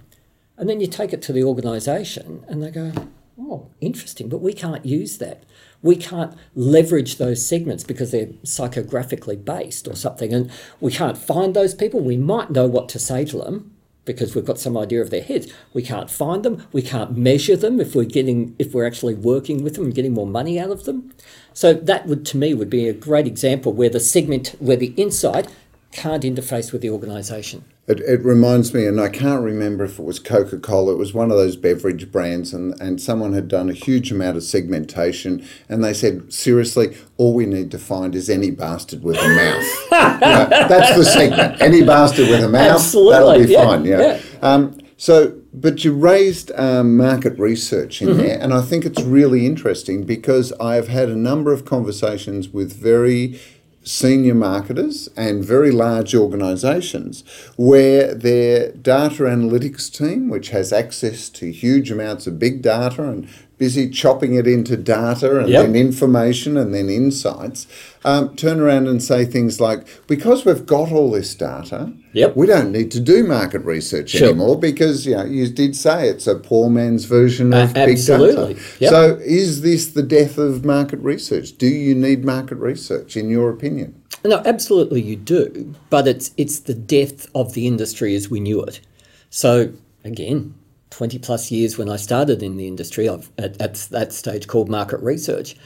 And 0.56 0.68
then 0.68 0.80
you 0.80 0.86
take 0.86 1.12
it 1.12 1.22
to 1.22 1.32
the 1.32 1.44
organisation, 1.44 2.44
and 2.48 2.62
they 2.62 2.70
go, 2.70 2.92
oh, 3.38 3.68
interesting, 3.80 4.28
but 4.28 4.40
we 4.40 4.52
can't 4.52 4.84
use 4.84 5.18
that. 5.18 5.44
We 5.82 5.96
can't 5.96 6.36
leverage 6.54 7.16
those 7.16 7.44
segments 7.46 7.84
because 7.84 8.10
they're 8.10 8.26
psychographically 8.44 9.42
based 9.42 9.88
or 9.88 9.96
something, 9.96 10.32
and 10.32 10.50
we 10.80 10.92
can't 10.92 11.16
find 11.16 11.54
those 11.54 11.74
people. 11.74 12.00
We 12.00 12.18
might 12.18 12.50
know 12.50 12.66
what 12.66 12.88
to 12.90 12.98
say 12.98 13.24
to 13.26 13.38
them 13.38 13.74
because 14.04 14.34
we've 14.34 14.44
got 14.44 14.58
some 14.58 14.76
idea 14.76 15.00
of 15.00 15.10
their 15.10 15.22
heads. 15.22 15.52
We 15.72 15.82
can't 15.82 16.10
find 16.10 16.42
them. 16.42 16.66
We 16.72 16.82
can't 16.82 17.16
measure 17.16 17.56
them 17.56 17.80
if 17.80 17.94
we're 17.94 18.04
getting 18.04 18.54
if 18.58 18.74
we're 18.74 18.86
actually 18.86 19.14
working 19.14 19.62
with 19.62 19.74
them 19.74 19.84
and 19.84 19.94
getting 19.94 20.14
more 20.14 20.26
money 20.26 20.58
out 20.58 20.70
of 20.70 20.84
them. 20.84 21.12
So 21.52 21.72
that 21.72 22.06
would 22.06 22.26
to 22.26 22.36
me 22.36 22.54
would 22.54 22.70
be 22.70 22.88
a 22.88 22.92
great 22.92 23.26
example 23.26 23.72
where 23.72 23.90
the 23.90 24.00
segment 24.00 24.56
where 24.58 24.76
the 24.76 24.94
insight 24.96 25.48
can't 25.92 26.22
interface 26.22 26.72
with 26.72 26.82
the 26.82 26.90
organisation. 26.90 27.64
It, 27.88 27.98
it 28.00 28.24
reminds 28.24 28.72
me, 28.72 28.86
and 28.86 29.00
I 29.00 29.08
can't 29.08 29.42
remember 29.42 29.84
if 29.84 29.98
it 29.98 30.04
was 30.04 30.20
Coca 30.20 30.58
Cola, 30.58 30.92
it 30.92 30.98
was 30.98 31.12
one 31.12 31.32
of 31.32 31.36
those 31.36 31.56
beverage 31.56 32.12
brands, 32.12 32.52
and, 32.54 32.80
and 32.80 33.00
someone 33.00 33.32
had 33.32 33.48
done 33.48 33.68
a 33.68 33.72
huge 33.72 34.12
amount 34.12 34.36
of 34.36 34.44
segmentation, 34.44 35.44
and 35.68 35.82
they 35.82 35.92
said, 35.92 36.32
seriously, 36.32 36.96
all 37.16 37.34
we 37.34 37.46
need 37.46 37.72
to 37.72 37.78
find 37.78 38.14
is 38.14 38.30
any 38.30 38.52
bastard 38.52 39.02
with 39.02 39.16
a 39.16 39.28
mouth. 39.28 39.90
That's 40.20 40.96
the 40.96 41.04
segment. 41.04 41.60
Any 41.60 41.82
bastard 41.82 42.28
with 42.28 42.44
a 42.44 42.48
mouth, 42.48 42.76
Absolutely, 42.76 43.12
that'll 43.12 43.46
be 43.46 43.52
yeah, 43.52 43.64
fine. 43.64 43.84
Yeah. 43.84 43.98
yeah. 43.98 44.20
Um, 44.40 44.78
so, 44.96 45.36
but 45.52 45.84
you 45.84 45.92
raised 45.94 46.52
um, 46.54 46.96
market 46.96 47.36
research 47.38 48.00
in 48.02 48.08
Mm-hmm. 48.10 48.18
there, 48.18 48.38
and 48.40 48.54
I 48.54 48.60
think 48.60 48.84
it's 48.84 49.02
really 49.02 49.46
interesting 49.46 50.04
because 50.04 50.52
I've 50.60 50.86
had 50.88 51.08
a 51.08 51.16
number 51.16 51.52
of 51.52 51.64
conversations 51.64 52.50
with 52.50 52.72
very 52.72 53.40
senior 53.82 54.34
marketers 54.34 55.08
and 55.16 55.44
very 55.44 55.70
large 55.70 56.14
organisations 56.14 57.24
where 57.56 58.14
their 58.14 58.72
data 58.72 59.22
analytics 59.22 59.90
team, 59.90 60.28
which 60.28 60.50
has 60.50 60.72
access 60.72 61.28
to 61.30 61.50
huge 61.50 61.90
amounts 61.90 62.26
of 62.26 62.38
big 62.38 62.62
data 62.62 63.02
and 63.02 63.28
busy 63.60 63.90
chopping 63.90 64.32
it 64.34 64.46
into 64.46 64.74
data 64.74 65.38
and 65.38 65.48
Yep. 65.50 65.66
then 65.66 65.76
information 65.76 66.56
and 66.56 66.74
then 66.74 66.88
insights, 66.88 67.66
um, 68.06 68.34
turn 68.34 68.58
around 68.58 68.88
and 68.88 69.02
say 69.02 69.26
things 69.26 69.60
like, 69.60 69.86
because 70.06 70.46
we've 70.46 70.64
got 70.64 70.90
all 70.90 71.10
this 71.10 71.34
data, 71.34 71.92
Yep. 72.14 72.36
we 72.38 72.46
don't 72.46 72.72
need 72.72 72.90
to 72.92 73.00
do 73.00 73.22
market 73.22 73.62
research 73.62 74.08
Sure. 74.10 74.28
anymore 74.30 74.58
because 74.58 75.04
you 75.06 75.14
know 75.14 75.26
you 75.26 75.46
did 75.48 75.76
say 75.76 76.08
it's 76.08 76.26
a 76.26 76.36
poor 76.36 76.70
man's 76.70 77.04
version 77.04 77.52
of 77.52 77.70
A- 77.76 77.84
big 77.84 77.98
data. 77.98 78.56
Yep. 78.78 78.90
So 78.90 79.18
is 79.22 79.60
this 79.60 79.88
the 79.88 80.02
death 80.02 80.38
of 80.38 80.64
market 80.64 80.98
research? 81.00 81.58
Do 81.58 81.66
you 81.66 81.94
need 81.94 82.24
market 82.24 82.56
research 82.56 83.14
in 83.14 83.28
your 83.28 83.50
opinion? 83.50 83.92
No, 84.24 84.40
absolutely 84.46 85.02
you 85.02 85.16
do, 85.16 85.74
but 85.90 86.08
it's 86.08 86.30
it's 86.38 86.58
the 86.60 86.74
death 86.74 87.26
of 87.34 87.52
the 87.52 87.66
industry 87.66 88.14
as 88.14 88.30
we 88.30 88.40
knew 88.40 88.62
it. 88.62 88.80
So 89.28 89.68
again, 90.02 90.54
twenty 90.90 91.18
plus 91.18 91.50
years 91.50 91.78
when 91.78 91.88
I 91.88 91.96
started 91.96 92.42
in 92.42 92.56
the 92.56 92.66
industry, 92.66 93.08
at, 93.08 93.28
at 93.38 93.74
that 93.90 94.12
stage 94.12 94.46
called 94.46 94.68
market 94.68 95.00
research. 95.00 95.56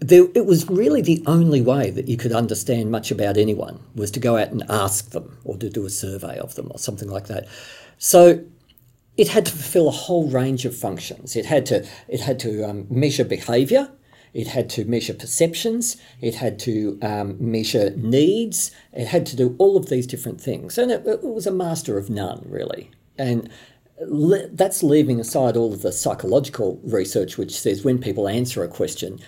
There, 0.00 0.26
it 0.34 0.44
was 0.44 0.68
really 0.68 1.00
the 1.00 1.22
only 1.26 1.62
way 1.62 1.90
that 1.90 2.08
you 2.08 2.16
could 2.16 2.32
understand 2.32 2.90
much 2.90 3.10
about 3.10 3.36
anyone 3.36 3.80
was 3.94 4.10
to 4.10 4.20
go 4.20 4.36
out 4.36 4.50
and 4.50 4.62
ask 4.68 5.10
them 5.10 5.38
or 5.44 5.56
to 5.56 5.70
do 5.70 5.86
a 5.86 5.90
survey 5.90 6.36
of 6.38 6.56
them 6.56 6.68
or 6.70 6.78
something 6.78 7.08
like 7.08 7.28
that. 7.28 7.46
So 7.96 8.44
it 9.16 9.28
had 9.28 9.46
to 9.46 9.52
fulfill 9.52 9.88
a 9.88 9.92
whole 9.92 10.28
range 10.28 10.64
of 10.66 10.76
functions. 10.76 11.36
It 11.36 11.46
had 11.46 11.64
to 11.66 11.86
it 12.08 12.20
had 12.20 12.38
to 12.40 12.64
um, 12.64 12.86
measure 12.90 13.24
behaviour. 13.24 13.88
It 14.34 14.48
had 14.48 14.68
to 14.70 14.84
measure 14.84 15.14
perceptions. 15.14 15.96
It 16.20 16.34
had 16.34 16.58
to 16.60 16.98
um, 17.00 17.36
measure 17.38 17.90
needs. 17.96 18.72
It 18.92 19.06
had 19.06 19.24
to 19.26 19.36
do 19.36 19.54
all 19.58 19.76
of 19.76 19.88
these 19.88 20.08
different 20.08 20.40
things, 20.40 20.76
and 20.76 20.90
it, 20.90 21.06
it 21.06 21.22
was 21.22 21.46
a 21.46 21.52
master 21.52 21.96
of 21.96 22.10
none, 22.10 22.44
really. 22.48 22.90
And 23.16 23.48
le- 24.00 24.48
that's 24.48 24.82
leaving 24.82 25.20
aside 25.20 25.56
all 25.56 25.72
of 25.72 25.82
the 25.82 25.92
psychological 25.92 26.80
research, 26.84 27.38
which 27.38 27.58
says 27.58 27.84
when 27.84 27.98
people 27.98 28.28
answer 28.28 28.62
a 28.62 28.68
question, 28.68 29.20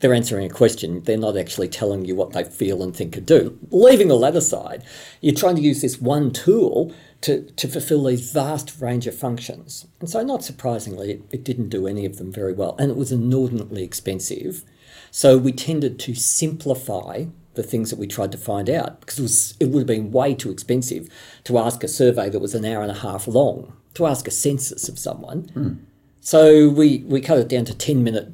they're 0.00 0.14
answering 0.14 0.50
a 0.50 0.54
question. 0.54 1.02
They're 1.02 1.18
not 1.18 1.36
actually 1.36 1.68
telling 1.68 2.06
you 2.06 2.14
what 2.14 2.32
they 2.32 2.44
feel 2.44 2.82
and 2.82 2.96
think 2.96 3.16
or 3.16 3.20
do. 3.20 3.58
Leaving 3.70 4.10
all 4.10 4.20
that 4.20 4.34
aside, 4.34 4.82
you're 5.20 5.34
trying 5.34 5.56
to 5.56 5.62
use 5.62 5.82
this 5.82 6.00
one 6.00 6.30
tool 6.30 6.94
to, 7.20 7.42
to 7.42 7.68
fulfill 7.68 8.04
these 8.04 8.32
vast 8.32 8.80
range 8.80 9.06
of 9.06 9.14
functions. 9.14 9.86
And 10.00 10.08
so, 10.08 10.22
not 10.22 10.42
surprisingly, 10.42 11.12
it, 11.12 11.22
it 11.32 11.44
didn't 11.44 11.68
do 11.68 11.86
any 11.86 12.06
of 12.06 12.16
them 12.16 12.32
very 12.32 12.54
well. 12.54 12.76
And 12.78 12.90
it 12.90 12.96
was 12.96 13.12
inordinately 13.12 13.84
expensive. 13.84 14.64
So, 15.10 15.36
we 15.36 15.52
tended 15.52 15.98
to 16.00 16.14
simplify 16.14 17.26
the 17.54 17.62
things 17.62 17.90
that 17.90 17.98
we 17.98 18.06
tried 18.06 18.32
to 18.32 18.38
find 18.38 18.70
out 18.70 19.00
because 19.00 19.18
it, 19.18 19.22
was, 19.22 19.56
it 19.60 19.66
would 19.66 19.80
have 19.80 19.86
been 19.86 20.12
way 20.12 20.34
too 20.34 20.50
expensive 20.50 21.08
to 21.44 21.58
ask 21.58 21.84
a 21.84 21.88
survey 21.88 22.30
that 22.30 22.40
was 22.40 22.54
an 22.54 22.64
hour 22.64 22.80
and 22.80 22.90
a 22.90 23.00
half 23.00 23.26
long, 23.26 23.76
to 23.94 24.06
ask 24.06 24.26
a 24.28 24.30
census 24.30 24.88
of 24.88 24.98
someone. 24.98 25.86
So, 26.20 26.68
we, 26.68 26.98
we 27.06 27.20
cut 27.20 27.38
it 27.38 27.48
down 27.48 27.64
to 27.66 27.74
10 27.74 28.04
minute 28.04 28.28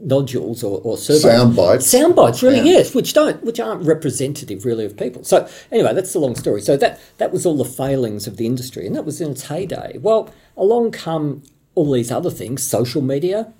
nodules 0.00 0.62
or, 0.64 0.80
or 0.82 0.96
surveys. 0.98 1.22
Sound 1.22 1.56
bites. 1.56 1.86
Sound 1.86 2.16
bites, 2.16 2.42
really, 2.42 2.56
Yeah. 2.58 2.78
yes, 2.78 2.94
which 2.94 3.12
don't, 3.12 3.42
which 3.44 3.60
aren't 3.60 3.82
representative 3.84 4.64
really 4.64 4.84
of 4.84 4.96
people. 4.96 5.22
So 5.24 5.48
anyway, 5.70 5.94
that's 5.94 6.12
the 6.12 6.18
long 6.18 6.34
story. 6.34 6.60
So 6.60 6.76
that 6.76 7.00
that 7.18 7.32
was 7.32 7.46
all 7.46 7.56
the 7.56 7.64
failings 7.64 8.26
of 8.26 8.36
the 8.36 8.46
industry, 8.46 8.86
and 8.86 8.94
that 8.96 9.04
was 9.04 9.20
in 9.20 9.30
its 9.30 9.46
heyday. 9.46 9.98
Well, 9.98 10.28
along 10.56 10.90
come 10.90 11.42
all 11.74 11.92
these 11.92 12.10
other 12.10 12.30
things, 12.30 12.62
social 12.62 13.00
media, 13.00 13.52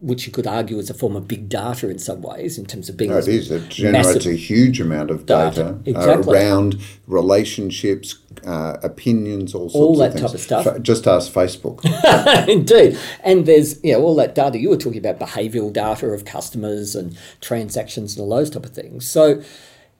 which 0.00 0.26
you 0.26 0.32
could 0.32 0.46
argue 0.46 0.78
is 0.78 0.88
a 0.90 0.94
form 0.94 1.16
of 1.16 1.26
big 1.26 1.48
data 1.48 1.88
in 1.88 1.98
some 1.98 2.22
ways, 2.22 2.56
in 2.56 2.64
terms 2.66 2.88
of 2.88 2.96
being 2.96 3.10
No, 3.10 3.18
it 3.18 3.26
is. 3.28 3.50
It 3.50 3.68
generates 3.68 4.26
a 4.26 4.32
huge 4.34 4.80
amount 4.80 5.10
of 5.10 5.26
Data, 5.26 5.76
data, 5.84 5.98
exactly. 5.98 6.36
uh, 6.36 6.40
around 6.40 6.76
relationships, 7.08 8.16
uh, 8.46 8.76
opinions, 8.82 9.54
all 9.54 9.68
sorts 9.68 9.74
All 9.74 9.92
of 9.92 9.98
that 9.98 10.18
things. 10.18 10.30
type 10.30 10.34
of 10.34 10.40
stuff. 10.40 10.82
Just 10.82 11.06
ask 11.06 11.32
Facebook. 11.32 11.80
Indeed. 12.48 12.96
And 13.24 13.46
there's 13.46 13.82
you 13.84 13.92
know 13.92 14.02
all 14.02 14.14
that 14.16 14.34
data 14.34 14.58
you 14.58 14.70
were 14.70 14.76
talking 14.76 15.04
about 15.04 15.18
behavioral 15.18 15.72
data 15.72 16.06
of 16.06 16.24
customers 16.24 16.94
and 16.94 17.16
transactions 17.40 18.16
and 18.16 18.22
all 18.22 18.36
those 18.36 18.50
type 18.50 18.64
of 18.64 18.72
things. 18.72 19.08
So 19.10 19.42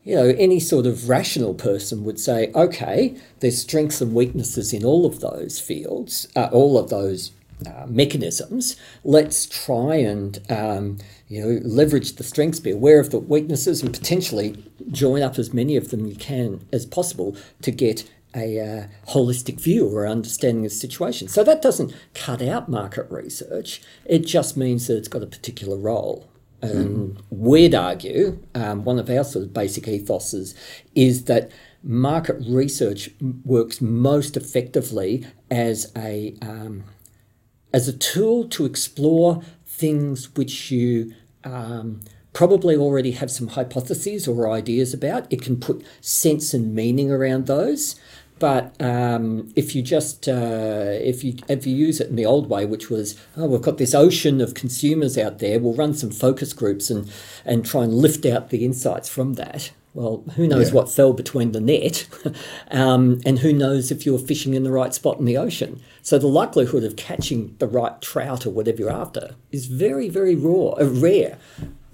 you 0.05 0.14
know 0.14 0.35
any 0.38 0.61
sort 0.61 0.87
of 0.87 1.09
rational 1.09 1.55
person 1.55 2.05
would 2.05 2.21
say, 2.21 2.52
okay, 2.55 3.17
there's 3.40 3.61
strengths 3.61 4.00
and 4.00 4.14
weaknesses 4.14 4.73
in 4.73 4.85
all 4.85 5.05
of 5.07 5.21
those 5.21 5.59
fields, 5.61 6.28
uh, 6.37 6.49
all 6.52 6.78
of 6.78 6.88
those 6.90 7.33
uh, 7.67 7.87
mechanisms. 7.87 8.77
Let's 9.05 9.47
try 9.47 9.97
and 9.97 10.38
um, 10.50 10.99
you 11.29 11.43
know 11.43 11.61
leverage 11.65 12.17
the 12.17 12.25
strengths, 12.25 12.61
be 12.61 12.71
aware 12.71 13.00
of 13.00 13.11
the 13.11 13.19
weaknesses, 13.19 13.83
and 13.83 13.93
potentially 13.93 14.62
join 14.91 15.23
up 15.23 15.38
as 15.38 15.53
many 15.53 15.77
of 15.77 15.91
them 15.91 16.07
you 16.07 16.15
can 16.15 16.67
as 16.73 16.87
possible 16.87 17.37
to 17.62 17.71
get 17.71 18.09
a 18.35 18.61
uh, 18.61 18.87
holistic 19.12 19.61
view 19.61 19.88
or 19.88 20.07
understanding 20.07 20.65
of 20.65 20.71
the 20.71 20.77
situation. 20.77 21.29
So 21.29 21.43
that 21.45 21.62
doesn't 21.62 21.95
cut 22.15 22.43
out 22.43 22.69
market 22.69 23.11
research. 23.11 23.81
It 24.05 24.21
just 24.21 24.57
means 24.57 24.87
that 24.87 24.97
it's 24.97 25.09
got 25.09 25.23
a 25.23 25.27
particular 25.27 25.77
role. 25.77 26.29
And 26.61 27.23
we'd 27.31 27.75
argue 27.75 28.43
um, 28.55 28.85
one 28.85 28.99
of 28.99 29.09
our 29.09 29.23
sort 29.23 29.45
of 29.45 29.55
basic 29.55 29.85
ethoses 29.85 30.55
is 30.95 31.25
that 31.25 31.53
market 31.85 32.37
research 32.49 33.11
works 33.45 33.81
most 33.81 34.37
effectively 34.37 35.25
as 35.50 35.93
a 35.97 36.35
um, 36.43 36.83
as 37.72 37.88
a 37.88 37.92
tool 37.92 38.48
to 38.48 38.64
explore 38.64 39.42
things 39.66 40.34
which 40.34 40.70
you 40.70 41.14
um, 41.44 42.00
probably 42.32 42.76
already 42.76 43.12
have 43.12 43.30
some 43.30 43.48
hypotheses 43.48 44.28
or 44.28 44.50
ideas 44.50 44.94
about. 44.94 45.26
It 45.32 45.42
can 45.42 45.58
put 45.58 45.84
sense 46.00 46.54
and 46.54 46.75
meaning 46.75 47.10
around 47.10 47.46
those. 47.46 47.98
But 48.38 48.80
um, 48.80 49.52
if 49.56 49.75
you 49.75 49.82
just 49.82 50.28
uh, 50.28 50.90
if 50.92 51.25
you 51.25 51.34
if 51.48 51.66
you 51.66 51.75
use 51.75 52.00
it 52.00 52.08
in 52.08 52.16
the 52.16 52.26
old 52.26 52.48
way, 52.48 52.64
which 52.64 52.88
was 52.88 53.20
oh 53.37 53.46
we've 53.46 53.62
got 53.62 53.78
this 53.78 53.94
ocean 53.94 54.40
of 54.40 54.54
consumers 54.54 55.18
out 55.18 55.40
there, 55.40 55.58
we'll 55.58 55.75
run 55.75 55.94
some 55.94 56.10
focus 56.10 56.52
groups 56.52 56.90
and 56.90 57.10
and 57.44 57.66
try 57.66 57.82
and 57.82 57.94
lift 57.94 58.25
out 58.25 58.50
the 58.50 58.64
insights 58.64 59.08
from 59.08 59.34
that. 59.34 59.72
Well, 59.95 60.23
who 60.37 60.47
knows 60.47 60.68
Yeah. 60.68 60.75
what 60.75 60.90
fell 60.90 61.12
between 61.12 61.52
the 61.52 61.61
net, 61.61 62.07
um, 62.71 63.21
and 63.26 63.40
who 63.40 63.52
knows 63.52 63.90
if 63.90 64.07
you're 64.07 64.18
fishing 64.18 64.54
in 64.54 64.62
the 64.62 64.71
right 64.71 64.95
spot 64.95 65.18
in 65.18 65.25
the 65.25 65.37
ocean. 65.37 65.80
So 66.02 66.18
the 66.18 66.28
likelihood 66.28 66.85
of 66.85 66.97
catching 66.97 67.57
the 67.59 67.66
right 67.66 68.00
trout 68.00 68.47
or 68.47 68.50
whatever 68.50 68.78
you're 68.78 68.90
after 68.90 69.35
is 69.50 69.66
very, 69.66 70.09
very 70.09 70.35
raw, 70.35 70.71
uh, 70.80 70.85
rare 70.85 71.38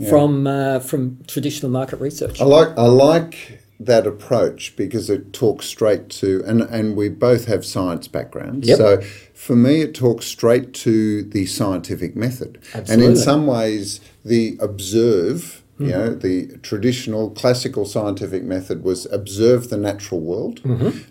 from 0.08 0.46
uh, 0.46 0.80
from 0.80 1.18
traditional 1.26 1.70
market 1.70 2.00
research. 2.00 2.40
I 2.40 2.44
like 2.44 2.76
I 2.76 2.86
like 2.86 3.60
that 3.80 4.06
approach 4.06 4.74
because 4.76 5.10
it 5.10 5.32
talks 5.32 5.66
straight 5.66 6.08
to 6.08 6.42
and 6.46 6.62
and 6.62 6.96
we 6.96 7.08
both 7.08 7.46
have 7.46 7.64
science 7.64 8.06
backgrounds. 8.08 8.68
Yep. 8.68 8.78
So 8.78 9.00
for 9.34 9.56
me 9.56 9.82
it 9.82 9.94
talks 9.94 10.26
straight 10.26 10.72
to 10.74 11.22
the 11.22 11.46
scientific 11.46 12.14
method. 12.16 12.60
And 12.72 13.02
in 13.02 13.16
some 13.16 13.46
ways 13.46 14.00
the 14.24 14.56
observe 14.60 15.63
you 15.78 15.88
know, 15.88 16.14
the 16.14 16.56
traditional 16.62 17.30
classical 17.30 17.84
scientific 17.84 18.44
method 18.44 18.84
was 18.84 19.06
observe 19.10 19.70
the 19.70 19.76
natural 19.76 20.20
world. 20.20 20.60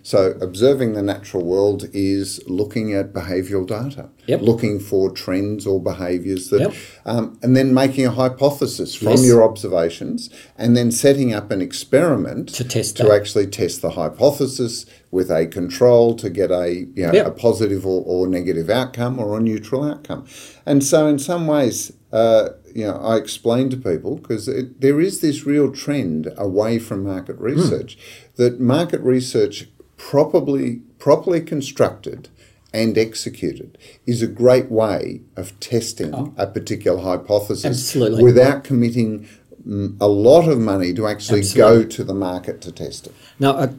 So, 0.02 0.36
observing 0.40 0.94
the 0.94 1.02
natural 1.02 1.44
world 1.44 1.84
is 1.92 2.40
looking 2.46 2.94
at 2.94 3.12
behavioral 3.12 3.66
data, 3.66 4.08
Yep. 4.26 4.40
looking 4.40 4.78
for 4.80 5.10
trends 5.10 5.66
or 5.66 5.82
behaviors 5.82 6.48
that, 6.48 6.60
Yep. 6.60 6.72
um, 7.04 7.38
and 7.42 7.54
then 7.54 7.74
making 7.74 8.06
a 8.06 8.10
hypothesis 8.10 8.94
from 8.94 9.08
Yes. 9.08 9.26
your 9.26 9.42
observations, 9.44 10.30
and 10.56 10.74
then 10.74 10.90
setting 10.90 11.34
up 11.34 11.50
an 11.50 11.60
experiment 11.60 12.48
To 12.54 12.64
test 12.64 12.96
to 12.96 13.02
that. 13.02 13.12
actually 13.12 13.46
test 13.48 13.82
the 13.82 13.90
hypothesis 13.90 14.86
with 15.10 15.30
a 15.30 15.46
control 15.46 16.14
to 16.14 16.30
get 16.30 16.50
a 16.50 16.86
you 16.94 17.06
know, 17.06 17.12
Yep. 17.12 17.26
a 17.26 17.30
positive 17.32 17.86
or, 17.86 18.02
or 18.06 18.26
negative 18.26 18.70
outcome 18.70 19.18
or 19.18 19.36
a 19.36 19.40
neutral 19.40 19.84
outcome. 19.84 20.24
And 20.64 20.82
so, 20.82 21.06
in 21.06 21.18
some 21.18 21.46
ways, 21.46 21.92
uh, 22.14 22.50
you 22.72 22.86
know, 22.86 22.96
I 23.12 23.16
explain 23.16 23.70
to 23.70 23.76
people 23.76 24.16
because 24.16 24.46
there 24.78 25.00
is 25.00 25.20
this 25.20 25.44
real 25.44 25.68
trend 25.72 26.32
away 26.36 26.78
from 26.78 27.02
market 27.04 27.36
Hmm. 27.38 27.44
research 27.52 27.98
that 28.36 28.60
market 28.60 29.00
research 29.00 29.68
properly 29.96 30.68
properly 30.98 31.40
constructed 31.40 32.28
and 32.72 32.96
executed 32.98 33.76
is 34.06 34.22
a 34.22 34.26
great 34.42 34.68
way 34.70 35.20
of 35.36 35.46
testing 35.60 36.12
a 36.36 36.46
particular 36.46 37.00
hypothesis 37.10 37.64
Oh. 37.64 37.68
Absolutely. 37.70 38.22
without 38.24 38.64
committing 38.64 39.26
mm, 39.68 39.96
a 40.00 40.08
lot 40.08 40.48
of 40.48 40.58
money 40.58 40.92
to 40.94 41.06
actually 41.06 41.40
Absolutely. 41.40 41.82
go 41.84 41.88
to 41.96 42.04
the 42.04 42.14
market 42.14 42.60
to 42.62 42.70
test 42.72 43.06
it. 43.08 43.12
Now, 43.38 43.52
uh, 43.62 43.72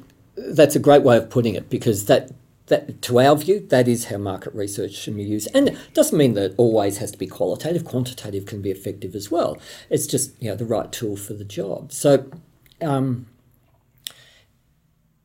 that's 0.60 0.76
a 0.76 0.80
great 0.88 1.04
way 1.04 1.18
of 1.18 1.30
putting 1.30 1.56
it 1.56 1.70
because 1.70 2.06
that, 2.06 2.32
that, 2.68 3.02
to 3.04 3.20
our 3.20 3.36
view, 3.36 3.60
that 3.70 3.88
is 3.88 4.06
how 4.06 4.18
market 4.18 4.54
research 4.54 4.94
should 4.94 5.16
be 5.16 5.24
used. 5.24 5.48
And 5.54 5.70
it 5.70 5.94
doesn't 5.94 6.18
mean 6.18 6.34
that 6.34 6.52
it 6.52 6.56
always 6.58 6.98
has 6.98 7.12
to 7.12 7.18
be 7.18 7.28
qualitative. 7.28 7.86
Quantitative 7.86 8.46
can 8.46 8.62
be 8.62 8.72
effective 8.72 9.16
as 9.16 9.30
well. 9.30 9.58
It's 9.90 10.08
just 10.08 10.32
you 10.42 10.50
know 10.50 10.56
the 10.56 10.66
right 10.66 10.92
tool 10.92 11.16
for 11.16 11.34
the 11.34 11.46
job. 11.46 11.92
So, 11.92 12.30
um, 12.82 13.28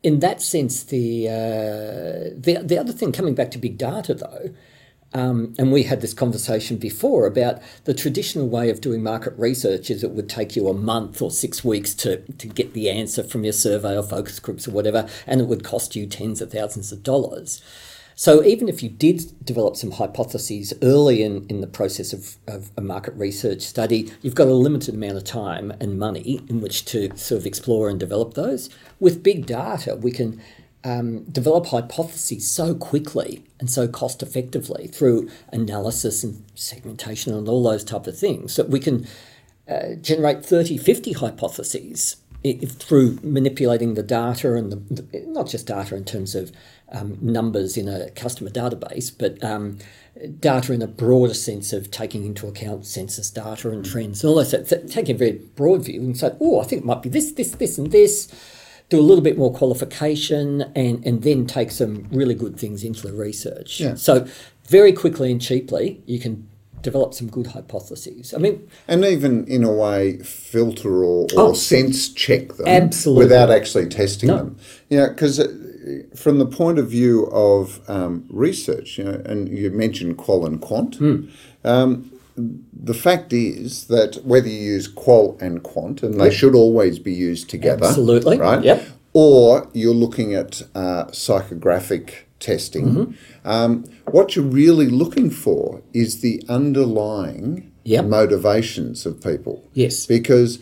in 0.02 0.20
that 0.20 0.42
sense, 0.42 0.82
the 0.82 1.28
uh, 1.28 2.34
the 2.36 2.60
the 2.62 2.78
other 2.78 2.92
thing 2.92 3.12
coming 3.12 3.34
back 3.34 3.50
to 3.52 3.58
big 3.58 3.78
data 3.78 4.14
though. 4.14 4.54
Um, 5.12 5.54
and 5.58 5.72
we 5.72 5.82
had 5.82 6.00
this 6.00 6.14
conversation 6.14 6.76
before 6.76 7.26
about 7.26 7.60
the 7.84 7.94
traditional 7.94 8.48
way 8.48 8.70
of 8.70 8.80
doing 8.80 9.02
market 9.02 9.36
research 9.36 9.90
is 9.90 10.04
it 10.04 10.12
would 10.12 10.28
take 10.28 10.54
you 10.54 10.68
a 10.68 10.74
month 10.74 11.20
or 11.20 11.32
six 11.32 11.64
weeks 11.64 11.94
to, 11.94 12.18
to 12.18 12.46
get 12.46 12.74
the 12.74 12.88
answer 12.88 13.24
from 13.24 13.42
your 13.42 13.52
survey 13.52 13.96
or 13.96 14.04
focus 14.04 14.38
groups 14.38 14.68
or 14.68 14.70
whatever, 14.70 15.08
and 15.26 15.40
it 15.40 15.48
would 15.48 15.64
cost 15.64 15.96
you 15.96 16.06
tens 16.06 16.40
of 16.40 16.52
thousands 16.52 16.92
of 16.92 17.02
dollars. 17.02 17.60
So 18.14 18.44
even 18.44 18.68
if 18.68 18.82
you 18.82 18.90
did 18.90 19.22
develop 19.44 19.76
some 19.76 19.92
hypotheses 19.92 20.74
early 20.82 21.22
in, 21.22 21.46
in 21.48 21.62
the 21.62 21.66
process 21.66 22.12
of, 22.12 22.36
of 22.46 22.70
a 22.76 22.82
market 22.82 23.14
research 23.14 23.62
study, 23.62 24.12
you've 24.20 24.34
got 24.34 24.46
a 24.46 24.52
limited 24.52 24.94
amount 24.94 25.16
of 25.16 25.24
time 25.24 25.72
and 25.80 25.98
money 25.98 26.42
in 26.46 26.60
which 26.60 26.84
to 26.84 27.16
sort 27.16 27.40
of 27.40 27.46
explore 27.46 27.88
and 27.88 27.98
develop 27.98 28.34
those. 28.34 28.68
With 29.00 29.22
big 29.22 29.46
data, 29.46 29.96
we 29.96 30.12
can 30.12 30.40
um, 30.84 31.24
develop 31.24 31.66
hypotheses 31.66 32.50
so 32.50 32.74
quickly 32.74 33.44
and 33.58 33.70
so 33.70 33.86
cost 33.86 34.22
effectively 34.22 34.86
through 34.86 35.28
analysis 35.52 36.24
and 36.24 36.42
segmentation 36.54 37.34
and 37.34 37.48
all 37.48 37.62
those 37.62 37.84
type 37.84 38.06
of 38.06 38.18
things 38.18 38.56
that 38.56 38.70
we 38.70 38.80
can 38.80 39.06
uh, 39.68 39.94
generate 40.00 40.44
30, 40.44 40.78
50 40.78 41.12
hypotheses 41.12 42.16
if, 42.42 42.72
through 42.72 43.18
manipulating 43.22 43.94
the 43.94 44.02
data 44.02 44.54
and 44.54 44.72
the, 44.72 45.02
the, 45.02 45.24
not 45.26 45.46
just 45.46 45.66
data 45.66 45.94
in 45.94 46.04
terms 46.04 46.34
of 46.34 46.50
um, 46.90 47.18
numbers 47.20 47.76
in 47.76 47.86
a 47.86 48.10
customer 48.10 48.50
database, 48.50 49.12
but 49.16 49.42
um, 49.44 49.78
data 50.40 50.72
in 50.72 50.82
a 50.82 50.86
broader 50.86 51.34
sense 51.34 51.72
of 51.72 51.90
taking 51.90 52.24
into 52.24 52.48
account 52.48 52.86
census 52.86 53.30
data 53.30 53.70
and 53.70 53.84
trends 53.84 54.24
and 54.24 54.30
all 54.30 54.36
that. 54.42 54.66
So 54.66 54.82
taking 54.88 55.14
a 55.14 55.18
very 55.18 55.32
broad 55.32 55.84
view 55.84 56.00
and 56.00 56.16
say, 56.16 56.34
oh, 56.40 56.60
I 56.60 56.64
think 56.64 56.82
it 56.82 56.86
might 56.86 57.02
be 57.02 57.10
this, 57.10 57.32
this, 57.32 57.52
this, 57.52 57.76
and 57.78 57.92
this 57.92 58.28
do 58.90 58.98
a 58.98 59.02
little 59.02 59.22
bit 59.24 59.38
more 59.38 59.52
qualification 59.52 60.62
and, 60.74 61.04
and 61.06 61.22
then 61.22 61.46
take 61.46 61.70
some 61.70 62.06
really 62.10 62.34
good 62.34 62.58
things 62.58 62.84
into 62.84 63.06
the 63.06 63.12
research. 63.12 63.80
Yeah. 63.80 63.94
So 63.94 64.26
very 64.68 64.92
quickly 64.92 65.30
and 65.30 65.40
cheaply, 65.40 66.02
you 66.06 66.18
can 66.18 66.48
develop 66.82 67.14
some 67.14 67.28
good 67.28 67.46
hypotheses. 67.48 68.34
I 68.34 68.38
mean, 68.38 68.68
and 68.88 69.04
even 69.04 69.46
in 69.46 69.64
a 69.64 69.72
way, 69.72 70.18
filter 70.18 71.04
or, 71.04 71.22
or 71.36 71.50
Oh. 71.50 71.52
sense 71.52 72.08
check 72.08 72.54
them 72.54 72.66
Absolutely. 72.66 73.24
without 73.24 73.50
actually 73.50 73.86
testing 73.86 74.28
No. 74.28 74.36
them. 74.38 74.56
Yeah, 74.88 75.08
because 75.08 75.38
from 76.14 76.38
the 76.38 76.46
point 76.46 76.78
of 76.78 76.88
view 76.90 77.26
of 77.32 77.80
um, 77.88 78.24
research, 78.28 78.98
you 78.98 79.04
know, 79.04 79.22
and 79.24 79.48
you 79.48 79.70
mentioned 79.70 80.16
qual 80.16 80.44
and 80.46 80.60
quant. 80.60 80.96
Hmm. 80.96 81.24
Um, 81.64 82.10
the 82.72 82.94
fact 82.94 83.32
is 83.32 83.86
that 83.88 84.24
whether 84.24 84.48
you 84.48 84.58
use 84.58 84.88
qual 84.88 85.36
and 85.40 85.62
quant, 85.62 86.02
and 86.02 86.20
they 86.20 86.30
should 86.30 86.54
always 86.54 86.98
be 86.98 87.12
used 87.12 87.50
together, 87.50 87.86
Absolutely. 87.86 88.38
right? 88.38 88.62
Yep. 88.62 88.86
Or 89.12 89.68
you're 89.72 89.94
looking 89.94 90.34
at 90.34 90.62
uh, 90.74 91.06
psychographic 91.06 92.12
testing. 92.38 92.86
Mm-hmm. 92.86 93.48
Um, 93.48 93.84
what 94.10 94.34
you're 94.34 94.44
really 94.44 94.88
looking 94.88 95.30
for 95.30 95.82
is 95.92 96.20
the 96.20 96.42
underlying 96.48 97.70
Yep. 97.84 98.04
motivations 98.04 99.06
of 99.06 99.22
people. 99.22 99.68
Yes. 99.72 100.06
Because 100.06 100.58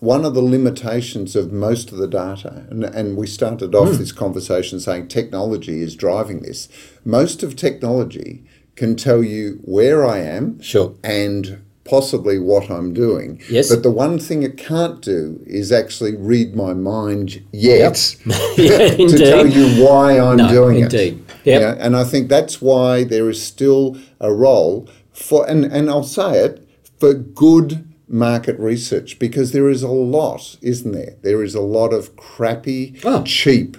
one 0.00 0.24
of 0.24 0.34
the 0.34 0.42
limitations 0.42 1.34
of 1.34 1.52
most 1.52 1.92
of 1.92 1.98
the 1.98 2.06
data, 2.08 2.66
and, 2.70 2.84
and 2.84 3.16
we 3.16 3.26
started 3.26 3.74
off 3.74 3.92
this 3.98 4.12
conversation 4.12 4.80
saying 4.80 5.08
technology 5.08 5.80
is 5.80 5.94
driving 5.94 6.42
this, 6.42 6.68
most 7.04 7.42
of 7.42 7.56
technology 7.56 8.44
can 8.76 8.96
tell 8.96 9.22
you 9.22 9.58
where 9.64 10.04
I 10.06 10.18
am 10.20 10.60
Sure. 10.60 10.94
and 11.04 11.58
possibly 11.84 12.38
what 12.38 12.70
I'm 12.70 12.94
doing. 12.94 13.40
Yes. 13.50 13.68
But 13.68 13.82
the 13.82 13.90
one 13.90 14.18
thing 14.18 14.42
it 14.44 14.56
can't 14.56 15.00
do 15.02 15.40
is 15.46 15.72
actually 15.72 16.14
read 16.16 16.54
my 16.54 16.72
mind 16.74 17.42
yet 17.52 18.16
yeah, 18.56 18.88
to 18.96 19.18
tell 19.18 19.46
you 19.46 19.84
why 19.84 20.18
I'm 20.18 20.36
No, 20.36 20.48
doing 20.48 20.78
it. 20.78 20.82
indeed. 20.94 21.24
Yep. 21.44 21.60
Yeah, 21.60 21.74
and 21.84 21.96
I 21.96 22.04
think 22.04 22.28
that's 22.28 22.62
why 22.62 23.02
there 23.04 23.28
is 23.28 23.42
still 23.42 23.96
a 24.20 24.32
role 24.32 24.88
for, 25.12 25.48
and, 25.48 25.64
and 25.64 25.90
I'll 25.90 26.04
say 26.04 26.38
it, 26.44 26.66
for 26.98 27.12
good 27.14 27.84
market 28.08 28.56
research 28.60 29.18
because 29.18 29.50
there 29.52 29.68
is 29.68 29.82
a 29.82 29.88
lot, 29.88 30.56
isn't 30.62 30.92
there? 30.92 31.16
There 31.22 31.42
is 31.42 31.54
a 31.56 31.60
lot 31.60 31.92
of 31.92 32.14
crappy, 32.16 32.96
Oh. 33.04 33.24
cheap 33.24 33.76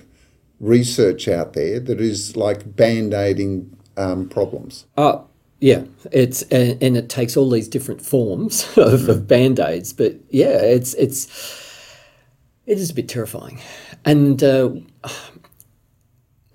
research 0.60 1.28
out 1.28 1.54
there 1.54 1.80
that 1.80 2.00
is 2.02 2.36
like 2.36 2.76
band 2.76 3.14
aiding 3.14 3.76
um, 3.98 4.30
problems. 4.30 4.86
Oh, 4.98 5.28
yeah, 5.60 5.84
it's 6.12 6.42
and, 6.44 6.82
and 6.84 6.98
it 6.98 7.10
takes 7.10 7.38
all 7.38 7.50
these 7.50 7.68
different 7.68 8.02
forms 8.02 8.68
of, 8.78 9.08
of 9.08 9.28
band 9.28 9.60
aids, 9.60 9.94
but 9.94 10.16
yeah, 10.30 10.62
it's 10.62 10.94
it's 10.96 11.28
it 12.66 12.78
is 12.78 12.90
a 12.90 12.94
bit 12.94 13.08
terrifying, 13.08 13.60
and 14.06 14.44
uh, 14.44 14.72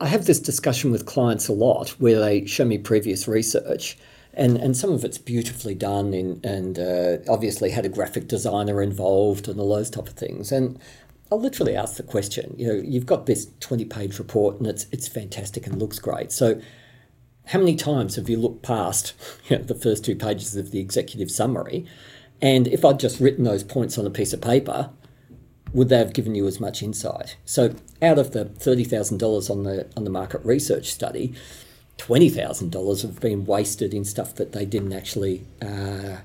I 0.00 0.06
have 0.06 0.26
this 0.26 0.38
discussion 0.38 0.92
with 0.92 1.06
clients 1.06 1.48
a 1.48 1.52
lot 1.52 1.90
where 2.00 2.20
they 2.20 2.46
show 2.46 2.64
me 2.64 2.78
previous 2.78 3.26
research. 3.26 3.98
And, 4.34 4.56
and 4.56 4.76
some 4.76 4.92
of 4.92 5.04
it's 5.04 5.18
beautifully 5.18 5.74
done 5.74 6.14
and, 6.14 6.44
and 6.44 6.78
uh, 6.78 7.16
obviously 7.28 7.70
had 7.70 7.84
a 7.84 7.88
graphic 7.88 8.28
designer 8.28 8.80
involved 8.80 9.48
and 9.48 9.58
all 9.58 9.74
those 9.74 9.90
type 9.90 10.06
of 10.06 10.14
things. 10.14 10.52
And 10.52 10.78
I'll 11.32 11.40
literally 11.40 11.74
ask 11.74 11.96
the 11.96 12.04
question, 12.04 12.54
you 12.56 12.68
know, 12.68 12.74
you've 12.74 13.06
got 13.06 13.26
this 13.26 13.48
20 13.58 13.86
page 13.86 14.20
report 14.20 14.58
and 14.58 14.68
it's, 14.68 14.86
it's 14.92 15.08
fantastic 15.08 15.66
and 15.66 15.80
looks 15.80 15.98
great. 15.98 16.30
So 16.30 16.60
how 17.48 17.58
many 17.58 17.76
times 17.76 18.16
have 18.16 18.28
you 18.28 18.38
looked 18.38 18.62
past 18.62 19.14
you 19.48 19.56
know, 19.56 19.62
the 19.62 19.74
first 19.74 20.04
two 20.04 20.14
pages 20.14 20.54
of 20.56 20.70
the 20.70 20.80
executive 20.80 21.30
summary? 21.30 21.86
And 22.40 22.68
if 22.68 22.84
I'd 22.84 23.00
just 23.00 23.20
written 23.20 23.44
those 23.44 23.64
points 23.64 23.98
on 23.98 24.06
a 24.06 24.10
piece 24.10 24.32
of 24.32 24.40
paper, 24.40 24.90
would 25.72 25.88
they 25.88 25.98
have 25.98 26.12
given 26.12 26.34
you 26.34 26.46
as 26.46 26.60
much 26.60 26.82
insight? 26.82 27.36
So 27.44 27.74
out 28.00 28.18
of 28.18 28.32
the 28.32 28.46
thirty 28.46 28.84
thousand 28.84 29.18
dollars 29.18 29.50
on 29.50 29.64
the 29.64 29.86
on 29.96 30.04
the 30.04 30.10
market 30.10 30.44
research 30.44 30.90
study, 30.90 31.34
twenty 31.96 32.28
thousand 32.28 32.70
dollars 32.70 33.02
have 33.02 33.20
been 33.20 33.44
wasted 33.44 33.92
in 33.92 34.04
stuff 34.04 34.34
that 34.36 34.52
they 34.52 34.64
didn't 34.64 34.92
actually 34.92 35.44
uh, 35.60 36.18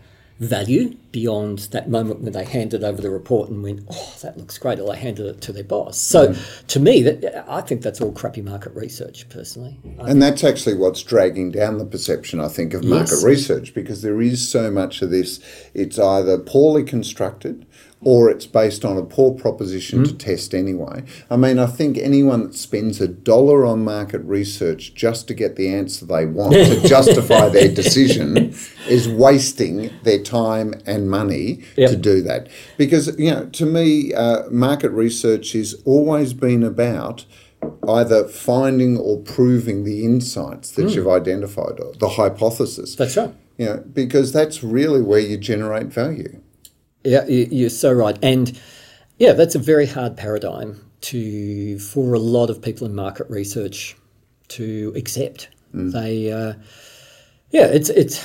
value 0.43 0.95
beyond 1.11 1.59
that 1.71 1.89
moment 1.89 2.21
when 2.21 2.33
they 2.33 2.43
handed 2.43 2.83
over 2.83 3.01
the 3.01 3.09
report 3.09 3.49
and 3.49 3.63
went, 3.63 3.85
"Oh, 3.91 4.13
that 4.21 4.37
looks 4.37 4.57
great," 4.57 4.79
or 4.79 4.91
they 4.91 4.99
handed 4.99 5.25
it 5.25 5.41
to 5.41 5.53
their 5.53 5.63
boss. 5.63 5.97
So 5.97 6.29
mm. 6.29 6.67
to 6.67 6.79
me, 6.79 7.01
that 7.03 7.45
I 7.47 7.61
think 7.61 7.81
that's 7.81 8.01
all 8.01 8.11
crappy 8.11 8.41
market 8.41 8.73
research, 8.75 9.27
personally. 9.29 9.77
I 9.99 10.09
And 10.09 10.21
that's 10.21 10.43
actually 10.43 10.75
what's 10.75 11.03
dragging 11.03 11.51
down 11.51 11.77
the 11.77 11.85
perception, 11.85 12.39
I 12.39 12.47
think, 12.47 12.73
of 12.73 12.83
market 12.83 13.11
Yes. 13.11 13.23
research 13.23 13.73
because 13.73 14.01
there 14.01 14.21
is 14.21 14.47
so 14.47 14.71
much 14.71 15.01
of 15.01 15.09
this. 15.11 15.39
It's 15.73 15.99
either 15.99 16.37
poorly 16.37 16.83
constructed 16.83 17.65
or 18.05 18.29
it's 18.29 18.45
based 18.45 18.83
on 18.85 18.97
a 18.97 19.03
poor 19.03 19.33
proposition 19.33 20.03
to 20.03 20.13
test 20.13 20.53
anyway. 20.53 21.03
I 21.29 21.37
mean, 21.37 21.57
I 21.59 21.65
think 21.65 21.97
anyone 21.97 22.43
that 22.43 22.55
spends 22.55 22.99
a 23.01 23.07
dollar 23.07 23.65
on 23.65 23.83
market 23.83 24.21
research 24.21 24.93
just 24.93 25.27
to 25.29 25.33
get 25.33 25.55
the 25.55 25.73
answer 25.73 26.05
they 26.05 26.25
want 26.25 26.53
to 26.53 26.81
justify 26.87 27.49
their 27.49 27.73
decision 27.73 28.53
is 28.87 29.07
wasting 29.07 29.89
their 30.03 30.21
time 30.21 30.73
and 30.85 31.09
money 31.09 31.63
Yep. 31.77 31.89
to 31.91 31.95
do 31.95 32.21
that. 32.21 32.49
Because, 32.77 33.17
you 33.17 33.31
know, 33.31 33.45
to 33.47 33.65
me, 33.65 34.13
uh, 34.13 34.49
market 34.49 34.91
research 34.91 35.53
has 35.53 35.73
always 35.85 36.33
been 36.33 36.63
about 36.63 37.25
either 37.87 38.27
finding 38.27 38.97
or 38.97 39.19
proving 39.19 39.85
the 39.85 40.03
insights 40.03 40.71
that 40.71 40.89
you've 40.91 41.07
identified, 41.07 41.79
or 41.79 41.93
the 41.97 42.09
hypothesis. 42.09 42.95
That's 42.95 43.15
right. 43.15 43.33
You 43.57 43.65
know, 43.65 43.77
because 43.93 44.33
that's 44.33 44.63
really 44.63 45.01
where 45.01 45.19
you 45.19 45.37
generate 45.37 45.87
value. 45.87 46.41
Yeah, 47.03 47.25
you- 47.27 47.47
you're 47.51 47.69
so 47.69 47.91
right. 47.91 48.17
And 48.21 48.57
yeah, 49.17 49.33
that's 49.33 49.55
a 49.55 49.59
very 49.59 49.85
hard 49.85 50.15
paradigm 50.17 50.79
to 51.01 51.79
for 51.79 52.13
a 52.13 52.19
lot 52.19 52.49
of 52.49 52.61
people 52.61 52.87
in 52.87 52.95
market 52.95 53.29
research 53.29 53.95
to 54.49 54.93
accept. 54.95 55.49
They, 55.73 56.31
uh, 56.31 56.53
yeah, 57.51 57.65
it's 57.65 57.89
it's 57.89 58.23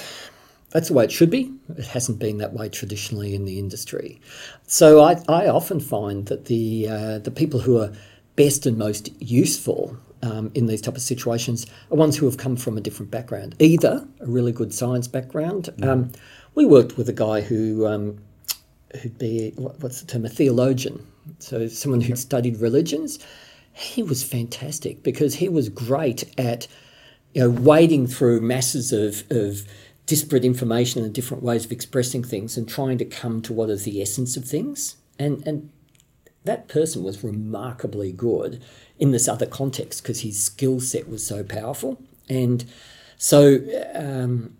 that's 0.70 0.88
the 0.88 0.94
way 0.94 1.04
it 1.04 1.12
should 1.12 1.30
be. 1.30 1.50
It 1.78 1.86
hasn't 1.86 2.18
been 2.18 2.38
that 2.38 2.52
way 2.52 2.68
traditionally 2.68 3.34
in 3.34 3.46
the 3.46 3.58
industry. 3.58 4.20
So 4.66 5.00
I, 5.00 5.16
I 5.28 5.48
often 5.48 5.80
find 5.80 6.26
that 6.26 6.44
the 6.44 6.88
uh, 6.88 7.18
the 7.20 7.30
people 7.30 7.60
who 7.60 7.78
are 7.78 7.90
best 8.36 8.66
and 8.66 8.76
most 8.76 9.10
useful 9.20 9.96
um, 10.22 10.50
in 10.54 10.66
these 10.66 10.80
type 10.82 10.94
of 10.96 11.02
situations 11.02 11.66
are 11.90 11.96
ones 11.96 12.16
who 12.18 12.26
have 12.26 12.36
come 12.36 12.54
from 12.56 12.76
a 12.76 12.80
different 12.82 13.10
background, 13.10 13.54
either 13.58 14.06
a 14.20 14.26
really 14.26 14.52
good 14.52 14.72
science 14.74 15.08
background. 15.08 15.70
Um, 15.82 16.12
we 16.54 16.66
worked 16.66 16.96
with 16.98 17.08
a 17.08 17.12
guy 17.14 17.40
who 17.40 17.86
um, 17.86 18.18
who'd 19.00 19.18
be 19.18 19.52
what- 19.56 19.80
what's 19.82 20.00
the 20.00 20.06
term 20.06 20.24
a 20.24 20.28
theologian 20.28 21.06
so 21.38 21.68
someone 21.68 22.00
who'd 22.00 22.18
studied 22.18 22.58
religions 22.60 23.18
he 23.72 24.02
was 24.02 24.22
fantastic 24.22 25.02
because 25.02 25.36
he 25.36 25.48
was 25.48 25.68
great 25.68 26.24
at 26.38 26.66
you 27.32 27.42
know 27.42 27.50
wading 27.50 28.06
through 28.06 28.40
masses 28.40 28.92
of, 28.92 29.24
of 29.30 29.62
disparate 30.08 30.44
information 30.44 31.04
and 31.04 31.12
different 31.12 31.42
ways 31.42 31.66
of 31.66 31.70
expressing 31.70 32.24
things 32.24 32.56
and 32.56 32.66
trying 32.66 32.96
to 32.96 33.04
come 33.04 33.42
to 33.42 33.52
what 33.52 33.68
is 33.68 33.84
the 33.84 34.00
essence 34.00 34.38
of 34.38 34.44
things. 34.44 34.96
And, 35.18 35.46
and 35.46 35.70
that 36.44 36.66
person 36.66 37.02
was 37.04 37.22
remarkably 37.22 38.10
good 38.10 38.62
in 38.98 39.10
this 39.10 39.28
other 39.28 39.44
context 39.44 40.02
because 40.02 40.22
his 40.22 40.42
skill 40.42 40.80
set 40.80 41.10
was 41.10 41.24
so 41.24 41.44
powerful. 41.44 42.00
And 42.26 42.64
so, 43.18 43.58
um, 43.94 44.56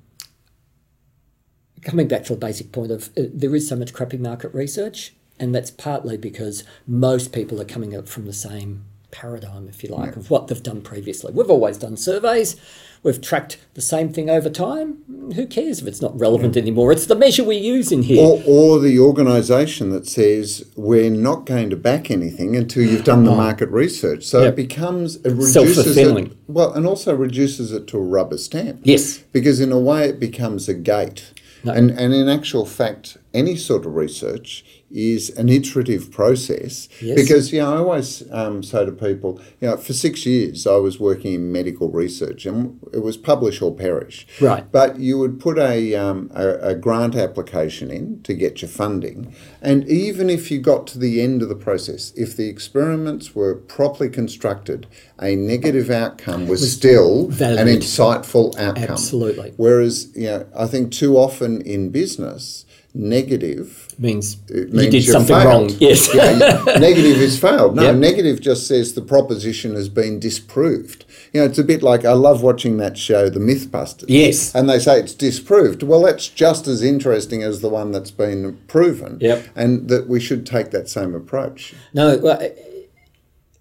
coming 1.83 2.09
back 2.09 2.25
to 2.25 2.35
the 2.35 2.39
basic 2.39 2.73
point 2.73 2.91
of 2.91 3.09
uh, 3.17 3.23
there 3.33 3.55
is 3.55 3.69
so 3.69 3.77
much 3.77 3.93
crappy 3.93 4.19
market 4.19 4.53
research, 4.55 5.15
and 5.39 5.55
that's 5.55 5.71
partly 5.71 6.17
because 6.17 6.65
most 6.87 7.33
people 7.33 7.61
are 7.61 7.67
coming 7.67 7.97
up 7.97 8.09
from 8.09 8.27
the 8.27 8.33
same 8.33 8.85
paradigm, 9.11 9.69
if 9.69 9.83
you 9.83 9.89
like, 9.89 10.13
yeah. 10.13 10.19
of 10.19 10.31
what 10.31 10.49
they've 10.49 10.63
done 10.63 10.83
previously. 10.83 11.33
We've 11.33 11.51
always 11.51 11.79
done 11.79 11.97
surveys. 11.97 12.57
We've 13.03 13.21
tracked 13.21 13.59
the 13.75 13.81
same 13.81 14.13
thing 14.13 14.29
over 14.29 14.51
time. 14.51 15.33
Who 15.35 15.47
cares 15.47 15.81
if 15.81 15.87
it's 15.87 16.03
not 16.03 16.19
relevant 16.19 16.57
yeah. 16.57 16.63
anymore? 16.63 16.91
It's 16.91 17.07
the 17.07 17.15
measure 17.15 17.45
we 17.45 17.57
use 17.57 17.93
in 17.93 18.03
here. 18.03 18.21
Or, 18.21 18.43
or 18.47 18.81
the 18.81 18.99
organisation 18.99 19.91
that 19.91 20.07
says 20.07 20.69
we're 20.77 21.11
not 21.11 21.47
going 21.47 21.71
to 21.71 21.77
back 21.77 22.11
anything 22.11 22.57
until 22.57 22.83
you've 22.83 23.05
done 23.05 23.25
the 23.25 23.31
market 23.31 23.69
research. 23.71 24.25
So 24.25 24.43
yep. 24.43 24.55
it 24.55 24.57
becomes 24.57 25.17
it 25.17 25.31
reduces 25.31 25.97
it, 25.97 26.37
well, 26.49 26.73
and 26.73 26.87
also 26.87 27.15
reduces 27.15 27.73
it 27.73 27.87
to 27.89 27.99
a 27.99 28.03
rubber 28.03 28.39
stamp. 28.39 28.81
Yes, 28.83 29.19
because 29.19 29.61
in 29.61 29.71
a 29.71 29.79
way 29.79 30.09
it 30.09 30.19
becomes 30.19 30.69
a 30.69 30.75
gate. 30.75 31.33
No. 31.65 31.73
And 31.73 31.91
and 31.91 32.15
in 32.15 32.29
actual 32.29 32.67
fact, 32.67 33.17
any 33.35 33.57
sort 33.57 33.87
of 33.87 33.95
research 33.95 34.65
is 34.91 35.31
an 35.31 35.49
iterative 35.49 36.11
process. 36.11 36.89
Yes. 37.01 37.21
because 37.21 37.53
you 37.53 37.61
know 37.61 37.75
I 37.75 37.79
always 37.79 38.23
um, 38.33 38.63
say 38.63 38.85
to 38.85 38.93
people 38.93 39.41
you 39.61 39.69
know 39.69 39.77
for 39.77 39.93
six 39.93 40.25
years 40.25 40.67
I 40.67 40.77
was 40.77 40.99
working 40.99 41.35
in 41.35 41.53
medical 41.53 41.91
research 41.91 42.47
and 42.47 42.79
it 42.93 43.03
was 43.03 43.17
publish 43.17 43.61
or 43.61 43.75
perish. 43.75 44.27
Right. 44.41 44.71
But 44.71 44.99
you 44.99 45.19
would 45.19 45.41
put 45.41 45.59
a, 45.59 45.95
um, 45.95 46.31
a, 46.35 46.71
a, 46.71 46.75
grant 46.75 47.17
application 47.17 47.91
in 47.91 48.23
to 48.23 48.35
get 48.35 48.63
your 48.63 48.69
funding. 48.69 49.35
And 49.61 49.87
even 49.89 50.31
if 50.31 50.51
you 50.51 50.61
got 50.61 50.87
to 50.89 50.99
the 50.99 51.21
end 51.21 51.43
of 51.43 51.49
the 51.49 51.55
process 51.55 52.13
if 52.17 52.37
the 52.37 52.49
experiments 52.49 53.35
were 53.35 53.55
properly 53.55 54.09
constructed 54.09 54.87
a 55.21 55.35
negative 55.35 55.91
outcome 55.91 56.47
was, 56.47 56.61
was 56.61 56.73
still 56.73 57.29
valid. 57.29 57.59
an 57.59 57.67
insightful 57.67 58.57
outcome. 58.59 58.85
Absolutely. 58.85 59.53
Whereas 59.57 60.15
you 60.17 60.27
know 60.27 60.47
I 60.57 60.67
think 60.67 60.93
too 60.93 61.17
often 61.17 61.61
in 61.63 61.91
business 61.91 62.65
negative 62.95 63.88
means, 63.99 64.39
means 64.49 64.85
you 64.85 64.91
did 64.91 65.05
something 65.05 65.35
failed. 65.35 65.71
wrong. 65.71 65.77
Yes. 65.81 66.15
yeah, 66.15 66.79
negative 66.79 67.19
is 67.19 67.39
failed. 67.39 67.77
No, 67.77 67.83
yep. 67.83 67.97
negative 67.97 68.41
just 68.41 68.67
says 68.67 68.95
the 68.95 69.03
proposition 69.03 69.75
has 69.75 69.89
been 69.89 70.21
disproved. 70.21 71.05
You 71.33 71.41
know, 71.41 71.47
it's 71.47 71.59
a 71.59 71.65
bit 71.65 71.83
like 71.83 72.05
I 72.05 72.13
love 72.13 72.43
watching 72.43 72.77
that 72.79 72.97
show, 72.97 73.29
The 73.29 73.41
Mythbusters. 73.41 74.07
Yes. 74.09 74.55
And 74.55 74.69
they 74.69 74.79
say 74.79 75.01
it's 75.01 75.15
disproved. 75.15 75.83
Well, 75.83 76.03
that's 76.03 76.29
just 76.29 76.67
as 76.67 76.83
interesting 76.83 77.43
as 77.43 77.61
the 77.61 77.69
one 77.69 77.93
that's 77.93 78.11
been 78.11 78.59
proven. 78.69 79.19
Yep. 79.21 79.49
And 79.57 79.89
that 79.89 80.09
we 80.09 80.21
should 80.21 80.47
take 80.47 80.71
that 80.71 80.89
same 80.89 81.15
approach. 81.15 81.75
No, 81.93 82.19
well, 82.19 82.41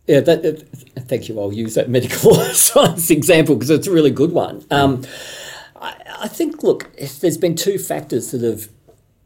yeah, 0.08 0.22
that, 0.22 0.46
uh, 0.46 1.02
thank 1.02 1.28
you. 1.28 1.40
I'll 1.40 1.54
use 1.54 1.76
that 1.76 1.90
medical 1.90 2.36
science 2.54 3.10
example 3.10 3.56
because 3.56 3.70
it's 3.70 3.88
a 3.88 3.92
really 3.92 4.12
good 4.12 4.32
one. 4.32 4.66
Um, 4.72 5.04
I, 5.76 5.96
I 6.22 6.28
think, 6.28 6.64
look, 6.64 6.96
there's 6.96 7.38
been 7.38 7.56
two 7.56 7.78
factors 7.78 8.32
that 8.32 8.42
have 8.42 8.70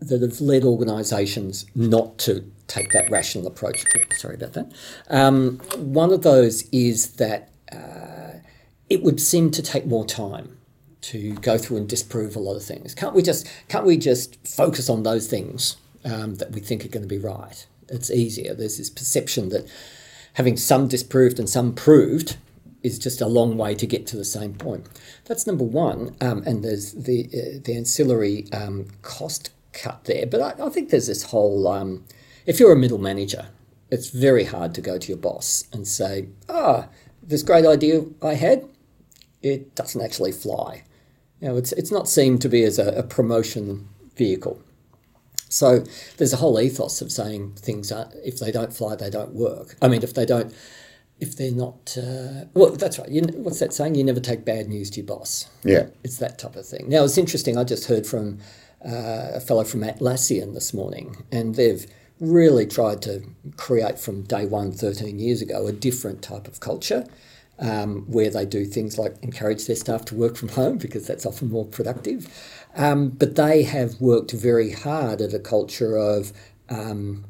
that 0.01 0.21
have 0.21 0.41
led 0.41 0.63
organisations 0.63 1.65
not 1.75 2.17
to 2.17 2.43
take 2.67 2.91
that 2.91 3.09
rational 3.11 3.47
approach. 3.47 3.85
Sorry 4.17 4.35
about 4.35 4.53
that. 4.53 4.73
Um, 5.09 5.59
one 5.77 6.11
of 6.11 6.23
those 6.23 6.63
is 6.71 7.13
that 7.13 7.49
uh, 7.71 8.39
it 8.89 9.03
would 9.03 9.21
seem 9.21 9.51
to 9.51 9.61
take 9.61 9.85
more 9.85 10.05
time 10.05 10.57
to 11.01 11.33
go 11.35 11.57
through 11.57 11.77
and 11.77 11.89
disprove 11.89 12.35
a 12.35 12.39
lot 12.39 12.55
of 12.55 12.63
things. 12.63 12.93
Can't 12.93 13.15
we 13.15 13.21
just 13.21 13.47
can't 13.67 13.85
we 13.85 13.97
just 13.97 14.47
focus 14.47 14.89
on 14.89 15.03
those 15.03 15.27
things 15.27 15.77
um, 16.05 16.35
that 16.35 16.51
we 16.51 16.59
think 16.59 16.85
are 16.85 16.89
going 16.89 17.03
to 17.03 17.07
be 17.07 17.17
right? 17.17 17.65
It's 17.89 18.09
easier. 18.11 18.53
There's 18.53 18.77
this 18.77 18.89
perception 18.89 19.49
that 19.49 19.67
having 20.33 20.57
some 20.57 20.87
disproved 20.87 21.39
and 21.39 21.49
some 21.49 21.73
proved 21.73 22.37
is 22.83 22.97
just 22.97 23.21
a 23.21 23.27
long 23.27 23.57
way 23.57 23.75
to 23.75 23.85
get 23.85 24.07
to 24.07 24.17
the 24.17 24.25
same 24.25 24.53
point. 24.53 24.87
That's 25.25 25.45
number 25.45 25.63
one. 25.63 26.15
Um, 26.21 26.43
and 26.45 26.63
there's 26.63 26.93
the 26.93 27.27
uh, 27.33 27.59
the 27.63 27.75
ancillary 27.75 28.51
um, 28.51 28.87
cost 29.01 29.51
cut 29.73 30.05
there. 30.05 30.25
But 30.25 30.41
I, 30.41 30.65
I 30.65 30.69
think 30.69 30.89
there's 30.89 31.07
this 31.07 31.23
whole 31.23 31.67
um, 31.67 32.05
if 32.45 32.59
you're 32.59 32.71
a 32.71 32.77
middle 32.77 32.97
manager, 32.97 33.47
it's 33.89 34.09
very 34.09 34.45
hard 34.45 34.73
to 34.75 34.81
go 34.81 34.97
to 34.97 35.07
your 35.07 35.17
boss 35.17 35.65
and 35.73 35.87
say, 35.87 36.29
ah, 36.49 36.87
oh, 36.87 36.89
this 37.21 37.43
great 37.43 37.65
idea 37.65 38.03
I 38.21 38.33
had, 38.33 38.67
it 39.41 39.75
doesn't 39.75 40.01
actually 40.01 40.31
fly. 40.31 40.83
You 41.39 41.49
know, 41.49 41.57
it's, 41.57 41.71
it's 41.73 41.91
not 41.91 42.07
seen 42.07 42.37
to 42.39 42.49
be 42.49 42.63
as 42.63 42.79
a, 42.79 42.89
a 42.99 43.03
promotion 43.03 43.89
vehicle. 44.15 44.61
So 45.49 45.83
there's 46.17 46.33
a 46.33 46.37
whole 46.37 46.59
ethos 46.59 47.01
of 47.01 47.11
saying 47.11 47.55
things 47.55 47.91
are, 47.91 48.09
if 48.23 48.39
they 48.39 48.51
don't 48.51 48.73
fly, 48.73 48.95
they 48.95 49.09
don't 49.09 49.33
work. 49.33 49.75
I 49.81 49.87
mean, 49.87 50.01
if 50.01 50.13
they 50.13 50.25
don't, 50.25 50.53
if 51.19 51.35
they're 51.35 51.51
not, 51.51 51.97
uh, 51.97 52.45
well, 52.53 52.71
that's 52.71 52.97
right. 52.97 53.09
You, 53.09 53.23
what's 53.35 53.59
that 53.59 53.73
saying? 53.73 53.95
You 53.95 54.03
never 54.03 54.21
take 54.21 54.45
bad 54.45 54.69
news 54.69 54.89
to 54.91 55.01
your 55.01 55.07
boss. 55.07 55.49
Yeah. 55.63 55.87
It's 56.03 56.17
that 56.17 56.39
type 56.39 56.55
of 56.55 56.65
thing. 56.65 56.89
Now, 56.89 57.03
it's 57.03 57.17
interesting. 57.17 57.57
I 57.57 57.65
just 57.65 57.85
heard 57.85 58.07
from 58.07 58.39
uh, 58.85 59.31
a 59.35 59.39
fellow 59.39 59.63
from 59.63 59.81
Atlassian 59.81 60.53
this 60.53 60.73
morning, 60.73 61.23
and 61.31 61.55
they've 61.55 61.85
really 62.19 62.65
tried 62.65 63.01
to 63.01 63.23
create 63.57 63.99
from 63.99 64.23
day 64.23 64.45
one, 64.45 64.71
13 64.71 65.19
years 65.19 65.41
ago, 65.41 65.67
a 65.67 65.71
different 65.71 66.21
type 66.21 66.47
of 66.47 66.59
culture 66.59 67.05
um, 67.61 68.03
where 68.07 68.29
they 68.29 68.45
do 68.45 68.65
things 68.65 68.97
like 68.97 69.15
encourage 69.21 69.67
their 69.67 69.75
staff 69.75 70.05
to 70.05 70.15
work 70.15 70.35
from 70.35 70.49
home 70.49 70.77
because 70.77 71.07
that's 71.07 71.25
often 71.25 71.49
more 71.49 71.65
productive. 71.65 72.27
Um, 72.75 73.09
but 73.09 73.35
they 73.35 73.63
have 73.63 73.99
worked 74.01 74.31
very 74.31 74.71
hard 74.71 75.21
at 75.21 75.33
a 75.33 75.39
culture 75.39 75.97
of 75.97 76.33
um, 76.69 77.25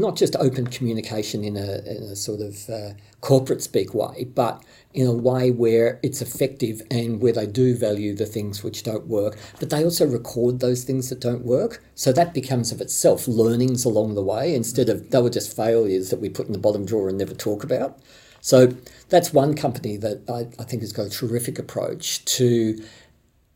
not 0.00 0.16
just 0.16 0.36
open 0.36 0.66
communication 0.66 1.44
in 1.44 1.56
a, 1.56 1.78
in 1.84 2.02
a 2.04 2.16
sort 2.16 2.40
of 2.40 2.68
uh, 2.68 2.90
corporate 3.20 3.62
speak 3.62 3.94
way, 3.94 4.24
but 4.34 4.62
in 4.94 5.06
a 5.06 5.12
way 5.12 5.50
where 5.50 6.00
it's 6.02 6.22
effective 6.22 6.82
and 6.90 7.20
where 7.20 7.32
they 7.32 7.46
do 7.46 7.76
value 7.76 8.14
the 8.14 8.26
things 8.26 8.62
which 8.62 8.82
don't 8.82 9.06
work, 9.06 9.38
but 9.60 9.70
they 9.70 9.84
also 9.84 10.06
record 10.06 10.60
those 10.60 10.84
things 10.84 11.08
that 11.08 11.20
don't 11.20 11.44
work. 11.44 11.82
So 11.94 12.12
that 12.12 12.34
becomes 12.34 12.72
of 12.72 12.80
itself 12.80 13.28
learnings 13.28 13.84
along 13.84 14.14
the 14.14 14.22
way 14.22 14.54
instead 14.54 14.88
of 14.88 15.10
they 15.10 15.20
were 15.20 15.30
just 15.30 15.54
failures 15.54 16.10
that 16.10 16.20
we 16.20 16.28
put 16.28 16.46
in 16.46 16.52
the 16.52 16.58
bottom 16.58 16.84
drawer 16.84 17.08
and 17.08 17.18
never 17.18 17.34
talk 17.34 17.64
about. 17.64 17.98
So 18.40 18.74
that's 19.08 19.32
one 19.32 19.54
company 19.54 19.96
that 19.98 20.22
I, 20.28 20.62
I 20.62 20.64
think 20.64 20.82
has 20.82 20.92
got 20.92 21.06
a 21.06 21.10
terrific 21.10 21.58
approach 21.58 22.24
to 22.36 22.82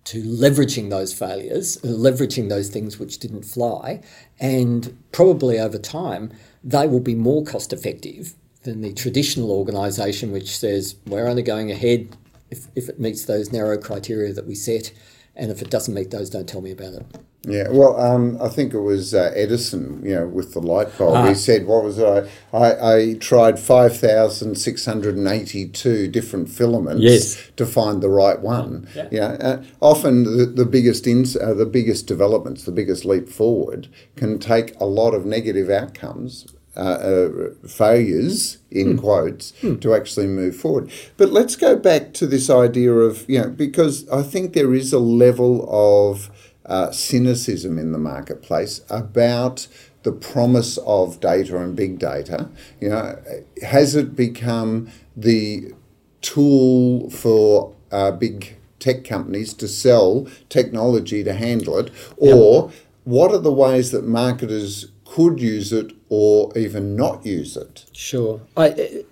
to 0.04 0.22
leveraging 0.22 0.90
those 0.90 1.12
failures, 1.12 1.78
leveraging 1.78 2.48
those 2.48 2.68
things 2.68 2.98
which 2.98 3.18
didn't 3.18 3.44
fly, 3.44 4.00
and 4.40 4.96
probably 5.12 5.58
over 5.58 5.78
time 5.78 6.32
they 6.64 6.86
will 6.86 7.00
be 7.00 7.14
more 7.14 7.44
cost 7.44 7.72
effective 7.72 8.34
than 8.64 8.80
the 8.80 8.92
traditional 8.92 9.50
organisation 9.50 10.30
which 10.32 10.56
says 10.56 10.96
we're 11.06 11.26
only 11.26 11.42
going 11.42 11.70
ahead 11.70 12.16
if, 12.50 12.66
if 12.76 12.88
it 12.88 13.00
meets 13.00 13.24
those 13.24 13.50
narrow 13.50 13.78
criteria 13.78 14.32
that 14.32 14.46
we 14.46 14.54
set, 14.54 14.92
and 15.34 15.50
if 15.50 15.62
it 15.62 15.70
doesn't 15.70 15.94
meet 15.94 16.10
those, 16.10 16.28
don't 16.28 16.48
tell 16.48 16.60
me 16.60 16.70
about 16.70 16.92
it. 16.94 17.06
Yeah, 17.44 17.70
well, 17.70 18.00
um, 18.00 18.38
I 18.40 18.48
think 18.48 18.72
it 18.72 18.80
was 18.80 19.14
uh, 19.14 19.32
Edison, 19.34 20.00
you 20.04 20.14
know, 20.14 20.26
with 20.28 20.52
the 20.54 20.60
light 20.60 20.96
bulb. 20.96 21.16
Ah. 21.16 21.26
He 21.26 21.34
said, 21.34 21.66
"What 21.66 21.82
was 21.82 22.00
I? 22.00 22.28
I, 22.52 22.94
I 22.94 23.14
tried 23.14 23.58
five 23.58 23.96
thousand 23.96 24.54
six 24.56 24.84
hundred 24.84 25.16
and 25.16 25.26
eighty-two 25.26 26.06
different 26.08 26.50
filaments 26.50 27.02
yes. 27.02 27.50
to 27.56 27.66
find 27.66 28.00
the 28.00 28.10
right 28.10 28.40
one." 28.40 28.86
Yeah, 28.94 29.08
yeah 29.10 29.26
uh, 29.40 29.62
often 29.80 30.22
the, 30.22 30.46
the 30.46 30.64
biggest 30.64 31.06
ins, 31.08 31.36
uh, 31.36 31.54
the 31.54 31.66
biggest 31.66 32.06
developments, 32.06 32.62
the 32.62 32.72
biggest 32.72 33.04
leap 33.04 33.28
forward 33.28 33.88
can 34.14 34.38
take 34.38 34.78
a 34.80 34.84
lot 34.84 35.12
of 35.12 35.26
negative 35.26 35.68
outcomes 35.68 36.46
uh, 36.76 36.80
uh, 36.80 37.28
failures 37.68 38.58
in 38.70 38.96
mm. 38.96 39.00
quotes 39.00 39.52
mm. 39.62 39.80
to 39.80 39.94
actually 39.94 40.26
move 40.26 40.56
forward. 40.56 40.90
But 41.16 41.30
let's 41.30 41.56
go 41.56 41.76
back 41.76 42.14
to 42.14 42.26
this 42.26 42.48
idea 42.48 42.92
of 42.92 43.28
you 43.28 43.40
know 43.40 43.50
because 43.50 44.08
I 44.08 44.22
think 44.22 44.52
there 44.52 44.72
is 44.72 44.92
a 44.92 44.98
level 44.98 45.66
of 45.68 46.30
uh, 46.66 46.90
cynicism 46.90 47.78
in 47.78 47.92
the 47.92 47.98
marketplace 47.98 48.82
about 48.88 49.66
the 50.02 50.12
promise 50.12 50.78
of 50.78 51.20
data 51.20 51.56
and 51.58 51.76
big 51.76 51.98
data. 51.98 52.48
You 52.80 52.88
know, 52.90 53.22
has 53.62 53.94
it 53.94 54.16
become 54.16 54.90
the 55.16 55.72
tool 56.20 57.10
for 57.10 57.74
uh, 57.90 58.10
big 58.12 58.56
tech 58.78 59.04
companies 59.04 59.54
to 59.54 59.68
sell 59.68 60.26
technology 60.48 61.22
to 61.22 61.32
handle 61.32 61.78
it, 61.78 61.92
or 62.16 62.64
yep. 62.64 62.74
what 63.04 63.30
are 63.30 63.38
the 63.38 63.52
ways 63.52 63.92
that 63.92 64.04
marketers 64.04 64.88
could 65.14 65.40
use 65.40 65.72
it 65.72 65.92
or 66.08 66.56
even 66.56 66.96
not 66.96 67.24
use 67.26 67.56
it. 67.56 67.84
Sure. 67.92 68.40
I, 68.56 69.04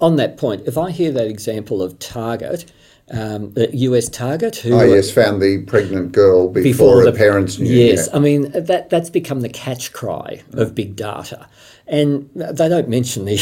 on 0.00 0.16
that 0.16 0.38
point, 0.38 0.62
if 0.66 0.78
I 0.78 0.90
hear 0.90 1.12
that 1.12 1.26
example 1.26 1.82
of 1.82 1.98
Target 1.98 2.72
um, 3.10 3.52
the 3.52 3.68
US 3.76 4.08
Target, 4.08 4.56
who 4.56 4.74
Oh 4.74 4.82
yes, 4.84 5.10
found 5.10 5.42
the 5.42 5.62
pregnant 5.66 6.12
girl 6.12 6.48
before, 6.48 6.62
before 6.62 7.04
the, 7.04 7.12
parents 7.12 7.58
knew. 7.58 7.70
Yes, 7.70 8.08
yeah. 8.08 8.16
I 8.16 8.20
mean 8.20 8.50
that 8.52 8.88
that's 8.90 9.10
become 9.10 9.40
the 9.40 9.48
catch 9.48 9.92
cry 9.92 10.42
of 10.52 10.74
big 10.74 10.96
data, 10.96 11.48
and 11.86 12.30
they 12.34 12.68
don't 12.68 12.88
mention 12.88 13.24
the 13.24 13.38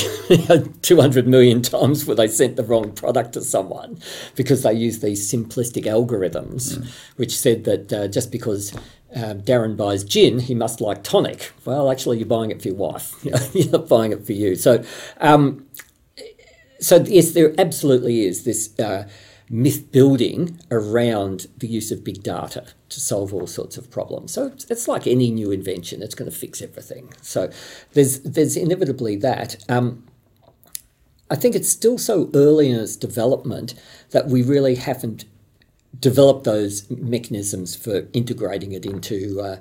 200 0.82 1.26
million 1.28 1.62
times 1.62 2.04
where 2.06 2.16
they 2.16 2.26
sent 2.26 2.56
the 2.56 2.64
wrong 2.64 2.92
product 2.92 3.34
to 3.34 3.42
someone 3.42 3.98
because 4.34 4.62
they 4.62 4.72
use 4.72 5.00
these 5.00 5.30
simplistic 5.30 5.84
algorithms, 5.84 6.78
Mm. 6.78 6.86
which 7.16 7.36
said 7.36 7.64
that 7.64 7.92
uh, 7.92 8.08
just 8.08 8.30
because. 8.32 8.72
Uh, 9.12 9.34
Darren 9.34 9.76
buys 9.76 10.04
gin, 10.04 10.38
he 10.38 10.54
must 10.54 10.80
like 10.80 11.02
tonic. 11.02 11.50
Well, 11.64 11.90
actually, 11.90 12.18
you're 12.18 12.28
buying 12.28 12.52
it 12.52 12.62
for 12.62 12.68
your 12.68 12.76
wife. 12.76 13.12
you're 13.24 13.68
not 13.72 13.88
buying 13.88 14.12
it 14.12 14.24
for 14.24 14.32
you. 14.32 14.54
So, 14.54 14.84
um, 15.20 15.66
so 16.78 17.02
yes, 17.04 17.32
there 17.32 17.52
absolutely 17.58 18.24
is 18.24 18.44
this 18.44 18.78
uh, 18.78 19.08
myth 19.52 19.90
building 19.90 20.60
around 20.70 21.48
the 21.58 21.66
use 21.66 21.90
of 21.90 22.04
big 22.04 22.22
data 22.22 22.64
to 22.88 23.00
solve 23.00 23.34
all 23.34 23.48
sorts 23.48 23.76
of 23.76 23.90
problems. 23.90 24.32
So 24.32 24.46
it's, 24.46 24.64
it's 24.70 24.86
like 24.86 25.06
any 25.06 25.30
new 25.30 25.50
invention; 25.50 26.02
it's 26.02 26.14
going 26.14 26.30
to 26.30 26.36
fix 26.36 26.62
everything. 26.62 27.12
So 27.20 27.50
there's 27.92 28.20
there's 28.20 28.56
inevitably 28.56 29.16
that. 29.16 29.62
Um, 29.68 30.06
I 31.32 31.36
think 31.36 31.54
it's 31.54 31.68
still 31.68 31.98
so 31.98 32.28
early 32.34 32.70
in 32.70 32.80
its 32.80 32.96
development 32.96 33.74
that 34.10 34.26
we 34.26 34.42
really 34.42 34.74
haven't 34.74 35.24
developed 35.98 36.44
those 36.44 36.90
mechanisms 36.90 37.76
for 37.76 38.08
integrating 38.12 38.72
it 38.72 38.84
into 38.84 39.40
uh, 39.40 39.56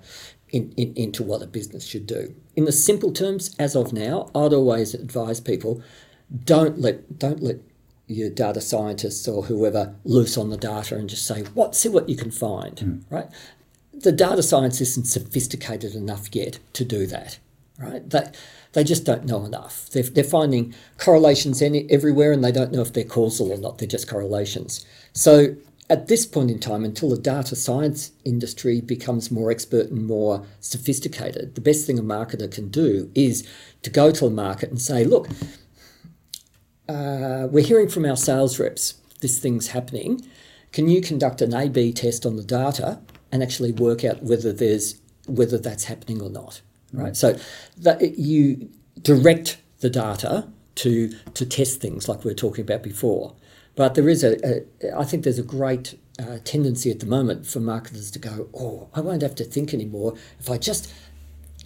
in, 0.50 0.74
in, 0.78 0.94
into 0.96 1.24
what 1.24 1.42
a 1.42 1.48
business 1.48 1.86
should 1.86 2.08
do. 2.08 2.36
In 2.56 2.66
the 2.66 2.72
simple 2.72 3.12
terms, 3.12 3.56
as 3.60 3.76
of 3.76 3.94
now, 3.94 4.30
I'd 4.34 4.54
always 4.54 4.94
advise 4.94 5.40
people 5.40 5.82
don't 6.44 6.80
let 6.80 7.18
don't 7.18 7.42
let 7.42 7.58
your 8.10 8.30
data 8.30 8.60
scientists 8.60 9.28
or 9.28 9.44
whoever 9.44 9.96
loose 10.04 10.38
on 10.38 10.50
the 10.50 10.58
data 10.58 10.96
and 10.96 11.10
just 11.10 11.26
say 11.26 11.44
what 11.54 11.76
see 11.76 11.88
what 11.88 12.10
you 12.10 12.16
can 12.16 12.32
find 12.32 12.80
hmm. 12.80 13.00
right? 13.10 13.28
The 13.94 14.12
data 14.12 14.44
science 14.44 14.82
isn't 14.82 15.06
sophisticated 15.06 15.94
enough 15.94 16.34
yet 16.34 16.60
to 16.74 16.84
do 16.84 17.06
that 17.08 17.40
right? 17.78 18.08
They, 18.10 18.28
they 18.74 18.84
just 18.84 19.06
don't 19.06 19.26
know 19.26 19.46
enough. 19.46 19.90
They're, 19.90 20.04
they're 20.04 20.24
finding 20.24 20.76
correlations 20.98 21.62
any, 21.62 21.90
everywhere 21.90 22.34
and 22.34 22.44
they 22.44 22.52
don't 22.52 22.74
know 22.74 22.82
if 22.82 22.92
they're 22.92 23.06
causal 23.06 23.54
or 23.54 23.58
not. 23.58 23.78
They're 23.78 23.88
just 23.88 24.10
correlations. 24.10 24.86
So 25.14 25.56
at 25.90 26.08
this 26.08 26.26
point 26.26 26.52
in 26.52 26.60
time 26.60 26.86
until 26.86 27.10
the 27.10 27.18
data 27.18 27.56
science 27.56 28.12
industry 28.24 28.80
becomes 28.80 29.32
more 29.32 29.50
expert 29.50 29.90
and 29.90 30.06
more 30.06 30.46
sophisticated 30.60 31.56
the 31.56 31.62
best 31.62 31.88
thing 31.88 31.98
a 31.98 32.02
marketer 32.02 32.52
can 32.52 32.70
do 32.70 33.10
is 33.16 33.48
to 33.82 33.90
go 33.90 34.12
to 34.12 34.26
the 34.26 34.30
market 34.30 34.70
and 34.70 34.80
say 34.80 35.04
look 35.04 35.28
uh, 36.90 37.48
we're 37.48 37.66
hearing 37.66 37.88
from 37.88 38.06
our 38.06 38.18
sales 38.18 38.60
reps 38.60 38.96
this 39.22 39.40
thing's 39.40 39.70
happening. 39.70 40.22
Can 40.72 40.88
you 40.88 41.02
conduct 41.02 41.42
an 41.42 41.54
A/B 41.54 41.94
test 41.94 42.26
on 42.26 42.36
the 42.36 42.44
data 42.44 43.00
and 43.32 43.44
actually 43.44 43.72
work 43.72 44.04
out 44.04 44.24
whether 44.24 44.52
there's 44.52 45.00
whether 45.28 45.58
that's 45.58 45.86
happening 45.86 46.22
or 46.22 46.30
not? 46.30 46.62
Right. 46.92 47.16
So 47.16 47.38
that 47.78 48.18
you 48.18 48.70
direct 49.02 49.58
the 49.80 49.90
data 49.90 50.48
to 50.76 51.10
to 51.34 51.46
test 51.46 51.80
things 51.80 52.10
like 52.10 52.24
we 52.24 52.32
were 52.32 52.36
talking 52.36 52.64
about 52.64 52.84
before. 52.84 53.36
But 53.76 53.96
there 53.96 54.10
is 54.10 54.24
a, 54.24 54.38
a 54.46 54.98
I 54.98 55.06
think 55.06 55.24
there's 55.24 55.40
a 55.40 55.44
great 55.44 55.98
uh, 56.20 56.40
tendency 56.44 56.92
at 56.92 57.00
the 57.00 57.06
moment 57.06 57.46
for 57.46 57.60
marketers 57.60 58.12
to 58.12 58.20
go, 58.20 58.50
oh, 58.54 58.90
I 58.94 59.02
won't 59.02 59.22
have 59.22 59.36
to 59.36 59.44
think 59.44 59.74
anymore 59.74 60.16
if 60.40 60.50
I 60.50 60.58
just 60.58 60.92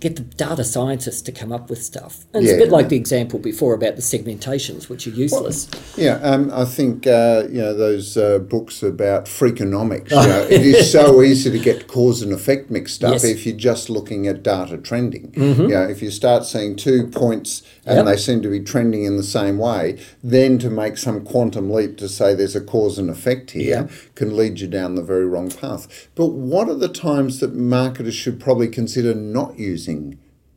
get 0.04 0.18
the 0.18 0.22
data 0.22 0.66
scientists 0.66 1.22
to 1.22 1.32
come 1.32 1.54
up 1.54 1.70
with 1.70 1.82
stuff. 1.82 2.26
And 2.34 2.44
it's 2.44 2.54
a 2.54 2.58
bit 2.58 2.70
like 2.70 2.90
the 2.90 2.98
example 2.98 3.40
before 3.40 3.74
about 3.74 3.96
the 3.96 4.02
segmentations, 4.02 4.90
which 4.90 5.08
are 5.08 5.12
useless. 5.12 5.70
Yeah, 5.98 6.16
um, 6.18 6.52
I 6.54 6.66
think 6.66 7.08
uh, 7.08 7.44
you 7.50 7.62
know 7.62 7.74
those 7.74 8.18
uh, 8.18 8.40
books 8.40 8.84
about 8.84 9.26
freakonomics. 9.26 10.10
You 10.12 10.18
know, 10.18 10.42
it 10.50 10.62
is 10.62 10.92
so 10.92 11.22
easy 11.30 11.50
to 11.52 11.58
get 11.60 11.88
cause 11.88 12.22
and 12.22 12.34
effect 12.34 12.70
mixed 12.70 13.04
up 13.04 13.14
Yes. 13.14 13.24
if 13.24 13.46
you're 13.46 13.56
just 13.56 13.90
looking 13.90 14.28
at 14.28 14.44
data 14.44 14.78
trending. 14.78 15.32
You 15.36 15.68
know, 15.70 15.84
if 15.84 16.02
you 16.02 16.12
start 16.12 16.46
seeing 16.46 16.76
two 16.76 17.08
points 17.08 17.64
and 17.86 17.98
Yep. 17.98 18.06
they 18.06 18.18
seem 18.18 18.42
to 18.42 18.50
be 18.50 18.60
trending 18.60 19.04
in 19.06 19.16
the 19.18 19.24
same 19.24 19.58
way, 19.58 19.98
then 20.22 20.58
to 20.60 20.70
make 20.70 20.98
some 20.98 21.22
quantum 21.24 21.72
leap 21.72 21.96
to 21.98 22.10
say 22.10 22.34
there's 22.34 22.56
a 22.56 22.62
cause 22.62 22.98
and 22.98 23.10
effect 23.10 23.52
here 23.52 23.88
can 24.16 24.36
lead 24.36 24.60
you 24.60 24.68
down 24.68 24.96
the 24.96 25.04
very 25.04 25.26
wrong 25.26 25.50
path. 25.50 26.10
But 26.16 26.28
what 26.28 26.68
are 26.68 26.76
the 26.76 26.90
times 26.90 27.40
that 27.40 27.54
marketers 27.56 28.16
should 28.16 28.40
probably 28.40 28.68
consider 28.68 29.14
not 29.14 29.58
using 29.60 29.93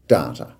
data? 0.08 0.52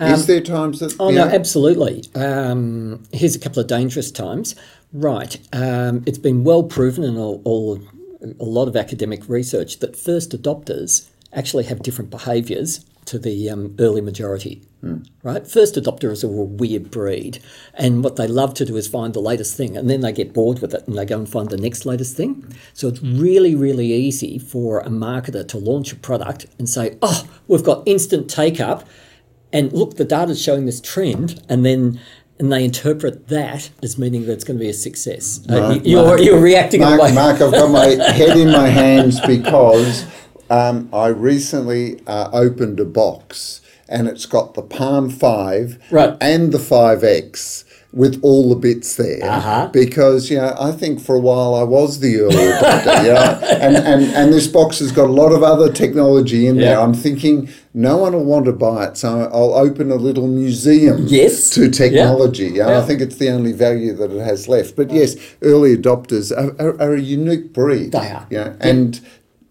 is 0.00 0.26
there 0.26 0.40
times 0.40 0.78
that 0.78 0.94
Oh 1.00 1.10
no, 1.10 1.24
know- 1.24 1.34
absolutely. 1.34 2.04
Um, 2.14 3.02
here's 3.12 3.34
a 3.34 3.38
couple 3.40 3.60
of 3.60 3.66
dangerous 3.66 4.10
times. 4.10 4.54
Right, 4.92 5.38
um, 5.52 6.02
it's 6.06 6.18
been 6.18 6.44
well 6.44 6.62
proven 6.62 7.04
in 7.04 7.16
all, 7.18 7.42
all 7.44 7.80
a 8.22 8.44
lot 8.44 8.68
of 8.68 8.76
academic 8.76 9.28
research 9.28 9.80
that 9.80 9.96
first 9.96 10.30
adopters 10.30 11.08
actually 11.32 11.64
have 11.64 11.82
different 11.82 12.10
behaviours 12.10 12.84
to 13.08 13.18
the 13.18 13.50
um, 13.50 13.74
early 13.78 14.00
majority. 14.00 14.62
Right, 15.24 15.44
first 15.44 15.74
adopters 15.74 16.22
are 16.22 16.28
a 16.28 16.44
weird 16.44 16.90
breed, 16.92 17.40
and 17.74 18.04
what 18.04 18.14
they 18.14 18.28
love 18.28 18.54
to 18.54 18.64
do 18.64 18.76
is 18.76 18.86
find 18.86 19.12
the 19.12 19.20
latest 19.20 19.56
thing, 19.56 19.76
and 19.76 19.90
then 19.90 20.02
they 20.02 20.12
get 20.12 20.32
bored 20.32 20.60
with 20.60 20.72
it, 20.72 20.86
and 20.86 20.96
they 20.96 21.04
go 21.04 21.18
and 21.18 21.28
find 21.28 21.50
the 21.50 21.56
next 21.56 21.84
latest 21.84 22.16
thing. 22.16 22.44
So 22.74 22.86
it's 22.86 23.02
really, 23.02 23.56
really 23.56 23.92
easy 23.92 24.38
for 24.38 24.78
a 24.80 24.88
marketer 24.88 25.46
to 25.48 25.58
launch 25.58 25.92
a 25.92 25.96
product 25.96 26.46
and 26.58 26.68
say, 26.68 26.96
"Oh, 27.02 27.28
we've 27.48 27.64
got 27.64 27.82
instant 27.86 28.30
take 28.30 28.60
up." 28.60 28.86
and 29.50 29.72
look, 29.72 29.96
the 29.96 30.04
data's 30.04 30.40
showing 30.42 30.66
this 30.66 30.78
trend, 30.80 31.42
and 31.48 31.64
then 31.64 31.98
and 32.38 32.52
they 32.52 32.62
interpret 32.64 33.28
that 33.28 33.70
as 33.82 33.98
meaning 33.98 34.26
that 34.26 34.32
it's 34.34 34.44
going 34.44 34.58
to 34.58 34.62
be 34.62 34.68
a 34.68 34.74
success. 34.74 35.40
Uh, 35.48 35.58
Mark, 35.60 35.74
you- 35.84 35.90
you're, 35.92 36.04
Mark, 36.04 36.20
you're 36.20 36.40
reacting 36.40 36.82
in 36.82 36.86
a 36.86 36.90
Mark, 36.90 37.02
way. 37.02 37.12
Mark, 37.14 37.40
I've 37.40 37.50
got 37.52 37.70
my 37.70 37.86
head 38.12 38.36
in 38.36 38.52
my 38.52 38.68
hands 38.68 39.18
because 39.22 40.04
um, 40.50 40.88
I 40.92 41.08
recently 41.08 42.00
uh, 42.06 42.30
opened 42.32 42.80
a 42.80 42.84
box 42.84 43.60
and 43.88 44.06
it's 44.08 44.26
got 44.26 44.54
the 44.54 44.62
Palm 44.62 45.08
5 45.10 45.78
Right. 45.90 46.16
and 46.20 46.52
the 46.52 46.58
5X 46.58 47.64
with 47.90 48.20
all 48.22 48.50
the 48.50 48.54
bits 48.54 48.96
there 48.96 49.24
Uh-huh. 49.24 49.70
because 49.72 50.30
you 50.30 50.36
know 50.36 50.54
I 50.60 50.72
think 50.72 51.00
for 51.00 51.14
a 51.16 51.18
while 51.20 51.54
I 51.54 51.62
was 51.62 52.00
the 52.00 52.20
early 52.20 52.34
adopter 52.34 53.02
you 53.06 53.14
know 53.14 53.38
and, 53.62 53.76
and 53.78 54.02
and 54.14 54.30
this 54.32 54.46
box 54.46 54.78
has 54.80 54.92
got 54.92 55.06
a 55.08 55.12
lot 55.12 55.32
of 55.32 55.42
other 55.42 55.72
technology 55.72 56.46
in 56.46 56.58
there 56.58 56.78
I'm 56.78 56.92
thinking 56.92 57.48
no 57.72 57.96
one 57.96 58.12
will 58.12 58.26
want 58.26 58.44
to 58.44 58.52
buy 58.52 58.88
it 58.88 58.98
so 58.98 59.22
I'll 59.32 59.54
open 59.54 59.90
a 59.90 59.94
little 59.94 60.28
museum 60.28 61.06
Yes. 61.06 61.48
to 61.54 61.70
technology 61.70 62.48
you 62.48 62.58
know, 62.62 62.68
Yeah. 62.72 62.80
I 62.80 62.82
think 62.86 63.00
it's 63.00 63.16
the 63.16 63.30
only 63.30 63.52
value 63.52 63.94
that 63.94 64.10
it 64.10 64.20
has 64.22 64.48
left 64.48 64.76
but 64.76 64.90
yes 64.90 65.16
early 65.40 65.74
adopters 65.74 66.30
are, 66.30 66.54
are, 66.62 66.78
are 66.82 66.94
a 66.94 67.00
unique 67.00 67.54
breed 67.54 67.92
They 67.92 68.10
are. 68.10 68.26
yeah 68.28 68.52
and 68.60 69.00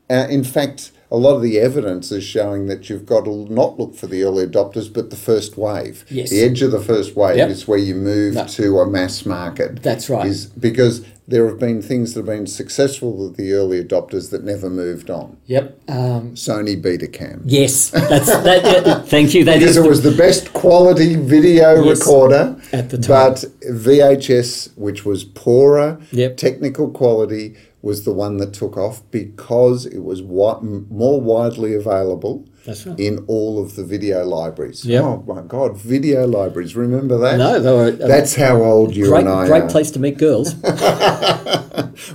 uh, 0.09 0.27
in 0.29 0.43
fact 0.43 0.91
a 1.09 1.15
lot 1.17 1.35
of 1.37 1.41
the 1.41 1.57
evidence 1.57 2.11
is 2.11 2.21
showing 2.25 2.67
that 2.67 2.89
you've 2.89 3.05
got 3.05 3.23
to 3.23 3.47
not 3.49 3.79
look 3.79 3.95
for 3.95 4.07
the 4.07 4.23
early 4.23 4.45
adopters, 4.45 4.91
but 4.91 5.09
the 5.09 5.15
first 5.15 5.57
wave. 5.57 6.03
Yes. 6.09 6.31
The 6.31 6.41
edge 6.41 6.61
of 6.61 6.71
the 6.71 6.81
first 6.81 7.15
wave 7.15 7.37
Yep. 7.37 7.49
is 7.49 7.65
where 7.65 7.77
you 7.79 7.95
move 7.95 8.35
No. 8.35 8.43
to 8.45 8.79
a 8.79 8.85
mass 8.85 9.25
market. 9.25 9.81
That's 9.81 10.09
right. 10.09 10.27
Is 10.27 10.47
because 10.47 11.05
there 11.25 11.47
have 11.47 11.59
been 11.59 11.81
things 11.81 12.13
that 12.13 12.21
have 12.21 12.25
been 12.37 12.45
successful 12.45 13.13
with 13.13 13.37
the 13.37 13.53
early 13.53 13.81
adopters 13.81 14.31
that 14.31 14.43
never 14.43 14.69
moved 14.69 15.09
on. 15.09 15.37
Yep. 15.45 15.79
Um, 15.87 16.31
Sony 16.35 16.75
Betacam. 16.81 17.39
yes. 17.45 17.89
That's 17.91 18.25
that. 18.43 18.63
yeah, 18.85 19.01
thank 19.03 19.33
you. 19.33 19.45
That 19.45 19.59
Because 19.59 19.77
is 19.77 19.85
it 19.85 19.87
was 19.87 20.01
the 20.01 20.11
best 20.11 20.51
quality 20.51 21.15
video 21.15 21.85
Yes. 21.85 21.99
recorder 21.99 22.57
At 22.73 22.89
the 22.89 22.97
time. 22.97 23.33
But 23.35 23.45
VHS, 23.63 24.69
which 24.75 25.05
was 25.05 25.23
poorer 25.23 25.99
Yep. 26.11 26.35
technical 26.37 26.89
quality, 26.89 27.55
was 27.81 28.05
the 28.05 28.13
one 28.13 28.37
that 28.37 28.53
took 28.53 28.75
off 28.77 29.01
because 29.11 29.85
it 29.85 29.99
was 29.99 30.21
more 30.21 31.21
widely 31.21 31.73
available 31.73 32.45
That's 32.67 32.85
right. 32.85 32.99
in 32.99 33.25
all 33.27 33.59
of 33.63 33.75
the 33.75 33.83
video 33.83 34.23
libraries. 34.25 34.85
Yep. 34.85 35.03
Oh 35.03 35.23
my 35.25 35.41
God, 35.41 35.75
video 35.77 36.27
libraries! 36.27 36.75
Remember 36.75 37.17
that? 37.17 37.37
no. 37.37 37.59
They 37.59 37.71
were, 37.71 37.91
That's 37.91 38.35
how 38.35 38.61
old 38.61 38.95
you 38.95 39.07
great. 39.07 39.21
and 39.21 39.29
I 39.29 39.47
Great 39.47 39.63
are. 39.63 39.69
place 39.69 39.89
to 39.91 39.99
meet 39.99 40.17
girls. 40.19 40.53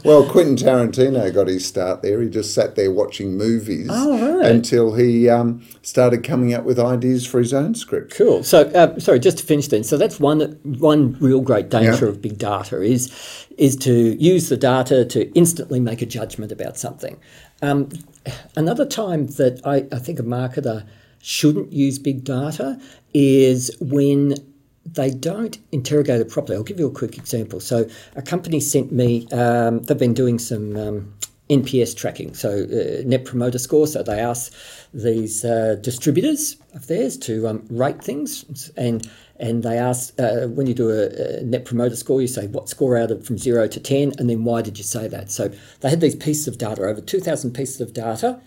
Well, 0.05 0.29
Quentin 0.29 0.55
Tarantino 0.57 1.33
got 1.35 1.49
his 1.49 1.67
start 1.67 2.03
there. 2.03 2.21
He 2.23 2.29
just 2.29 2.55
sat 2.55 2.77
there 2.77 2.91
watching 2.93 3.37
movies 3.37 3.89
Oh, 3.91 4.39
right. 4.39 4.51
until 4.51 4.95
he 4.95 5.29
um, 5.29 5.63
started 5.83 6.23
coming 6.25 6.55
up 6.55 6.65
with 6.65 6.79
ideas 6.79 7.27
for 7.27 7.39
his 7.41 7.53
own 7.53 7.75
script. 7.75 8.15
Cool. 8.15 8.43
So, 8.45 8.63
uh, 8.71 8.99
sorry, 9.01 9.19
just 9.21 9.39
to 9.39 9.45
finish 9.45 9.69
then. 9.69 9.83
So 9.85 9.97
that's 9.99 10.19
one 10.21 10.59
one 10.63 11.17
real 11.21 11.41
great 11.41 11.69
danger 11.69 12.07
Yeah. 12.07 12.11
of 12.13 12.23
big 12.23 12.39
data 12.39 12.81
is 12.81 13.13
is 13.59 13.77
to 13.77 13.93
use 14.23 14.49
the 14.49 14.57
data 14.57 15.05
to 15.05 15.31
instantly 15.35 15.79
make 15.81 16.01
a 16.01 16.07
judgment 16.07 16.53
about 16.53 16.79
something. 16.79 17.19
Um, 17.63 17.89
another 18.57 18.85
time 18.85 19.27
that 19.27 19.61
I, 19.65 19.87
I 19.95 19.99
think 19.99 20.19
a 20.19 20.25
marketer 20.25 20.87
shouldn't 21.21 21.73
use 21.73 21.99
big 21.99 22.25
data 22.25 22.81
is 23.15 23.75
when 23.81 24.35
they 24.85 25.11
don't 25.11 25.59
interrogate 25.71 26.21
it 26.21 26.29
properly. 26.29 26.57
I'll 26.57 26.65
give 26.65 26.81
you 26.81 26.89
a 26.89 26.91
quick 26.91 27.17
example. 27.17 27.61
So, 27.61 27.89
a 28.17 28.23
company 28.23 28.59
sent 28.59 28.91
me. 28.93 29.29
Um, 29.31 29.81
they've 29.83 29.99
been 29.99 30.15
doing 30.15 30.39
some. 30.39 30.77
Um, 30.77 31.15
NPS 31.51 31.95
tracking, 31.95 32.33
so 32.35 32.63
uh, 32.65 33.03
Net 33.07 33.27
Promoter 33.27 33.59
Score. 33.59 33.87
So 33.87 34.03
they 34.03 34.19
ask 34.21 34.55
these 34.95 35.45
uh, 35.45 35.77
distributors 35.83 36.57
of 36.73 36.87
theirs 36.87 37.19
to 37.19 37.47
um, 37.47 37.67
rate 37.69 38.03
things, 38.03 38.71
and 38.77 39.07
and 39.43 39.63
they 39.65 39.77
ask 39.77 40.19
uh, 40.19 40.47
when 40.47 40.67
you 40.67 40.73
do 40.73 40.89
a, 40.89 41.41
a, 41.41 41.43
Net 41.43 41.65
Promoter 41.65 41.97
Score, 41.97 42.23
you 42.23 42.29
say 42.29 42.47
what 42.47 42.69
score 42.69 42.97
out 42.97 43.11
of 43.11 43.27
from 43.27 43.37
zero 43.37 43.67
to 43.67 43.81
ten, 43.81 44.13
and 44.19 44.31
then 44.31 44.45
why 44.45 44.63
did 44.63 44.79
you 44.79 44.85
say 44.85 45.09
that? 45.09 45.31
So 45.31 45.51
they 45.81 45.91
had 45.91 46.01
these 46.01 46.15
pieces 46.15 46.47
of 46.47 46.57
data, 46.57 46.83
over 46.83 47.01
two 47.01 47.21
thousand 47.21 47.53
pieces 47.53 47.81
of 47.81 47.93
data, 47.93 48.41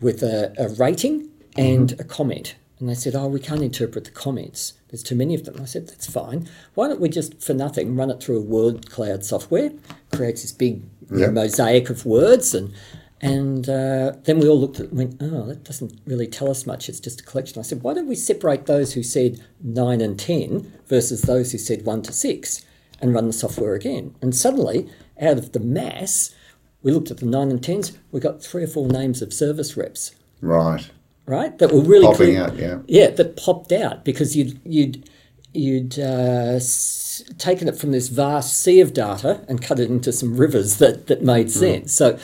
with 0.00 0.22
a, 0.22 0.54
a 0.56 0.68
rating 0.68 1.28
and 1.56 1.90
mm-hmm. 1.90 2.00
a 2.00 2.04
comment. 2.04 2.54
And 2.78 2.88
they 2.88 2.94
said, 2.94 3.16
Oh, 3.16 3.26
we 3.26 3.40
can't 3.40 3.62
interpret 3.62 4.04
the 4.04 4.10
comments. 4.12 4.74
There's 4.88 5.02
too 5.02 5.16
many 5.16 5.34
of 5.34 5.44
them. 5.44 5.60
I 5.60 5.64
said, 5.64 5.88
That's 5.88 6.10
fine. 6.10 6.48
Why 6.74 6.88
don't 6.88 7.00
we 7.00 7.08
just, 7.08 7.42
for 7.42 7.54
nothing, 7.54 7.96
run 7.96 8.10
it 8.10 8.22
through 8.22 8.38
a 8.38 8.42
word 8.42 8.88
cloud 8.90 9.24
software? 9.24 9.72
Creates 10.12 10.42
this 10.42 10.52
big 10.52 10.84
yep. 11.12 11.32
mosaic 11.32 11.90
of 11.90 12.06
words. 12.06 12.54
And 12.54 12.72
and 13.20 13.68
uh, 13.68 14.12
then 14.24 14.38
we 14.38 14.48
all 14.48 14.58
looked 14.58 14.80
at 14.80 14.88
and 14.88 14.98
went, 14.98 15.16
Oh, 15.20 15.46
that 15.46 15.64
doesn't 15.64 16.00
really 16.06 16.26
tell 16.26 16.50
us 16.50 16.66
much. 16.66 16.88
It's 16.88 17.00
just 17.00 17.20
a 17.20 17.24
collection. 17.24 17.58
I 17.58 17.62
said, 17.62 17.82
Why 17.82 17.94
don't 17.94 18.08
we 18.08 18.14
separate 18.14 18.66
those 18.66 18.94
who 18.94 19.02
said 19.02 19.44
9 19.62 20.00
and 20.00 20.18
10 20.18 20.72
versus 20.86 21.22
those 21.22 21.52
who 21.52 21.58
said 21.58 21.84
1 21.84 22.02
to 22.02 22.12
6 22.12 22.64
and 23.00 23.14
run 23.14 23.26
the 23.26 23.32
software 23.32 23.74
again? 23.74 24.14
And 24.22 24.34
suddenly, 24.34 24.88
out 25.20 25.38
of 25.38 25.52
the 25.52 25.60
mass, 25.60 26.34
we 26.82 26.92
looked 26.92 27.10
at 27.10 27.18
the 27.18 27.26
9 27.26 27.50
and 27.50 27.60
10s, 27.60 27.96
we 28.12 28.20
got 28.20 28.42
three 28.42 28.62
or 28.62 28.68
four 28.68 28.86
names 28.88 29.20
of 29.20 29.32
service 29.32 29.76
reps. 29.76 30.14
Right 30.40 30.88
right? 31.28 31.56
That 31.58 31.72
were 31.72 31.82
really 31.82 32.06
popping 32.06 32.34
clear, 32.34 32.44
out, 32.44 32.56
yeah, 32.56 32.78
yeah, 32.88 33.10
that 33.10 33.36
popped 33.36 33.70
out 33.70 34.04
because 34.04 34.34
you'd 34.36 34.58
you'd 34.64 35.08
you'd 35.52 35.98
uh, 35.98 36.56
s- 36.56 37.22
taken 37.36 37.68
it 37.68 37.76
from 37.76 37.92
this 37.92 38.08
vast 38.08 38.58
sea 38.58 38.80
of 38.80 38.92
data 38.92 39.44
and 39.48 39.62
cut 39.62 39.78
it 39.78 39.90
into 39.90 40.12
some 40.12 40.36
rivers 40.36 40.78
that 40.78 41.06
that 41.06 41.22
made 41.22 41.46
mm. 41.46 41.50
sense. 41.50 41.92
So. 41.92 42.18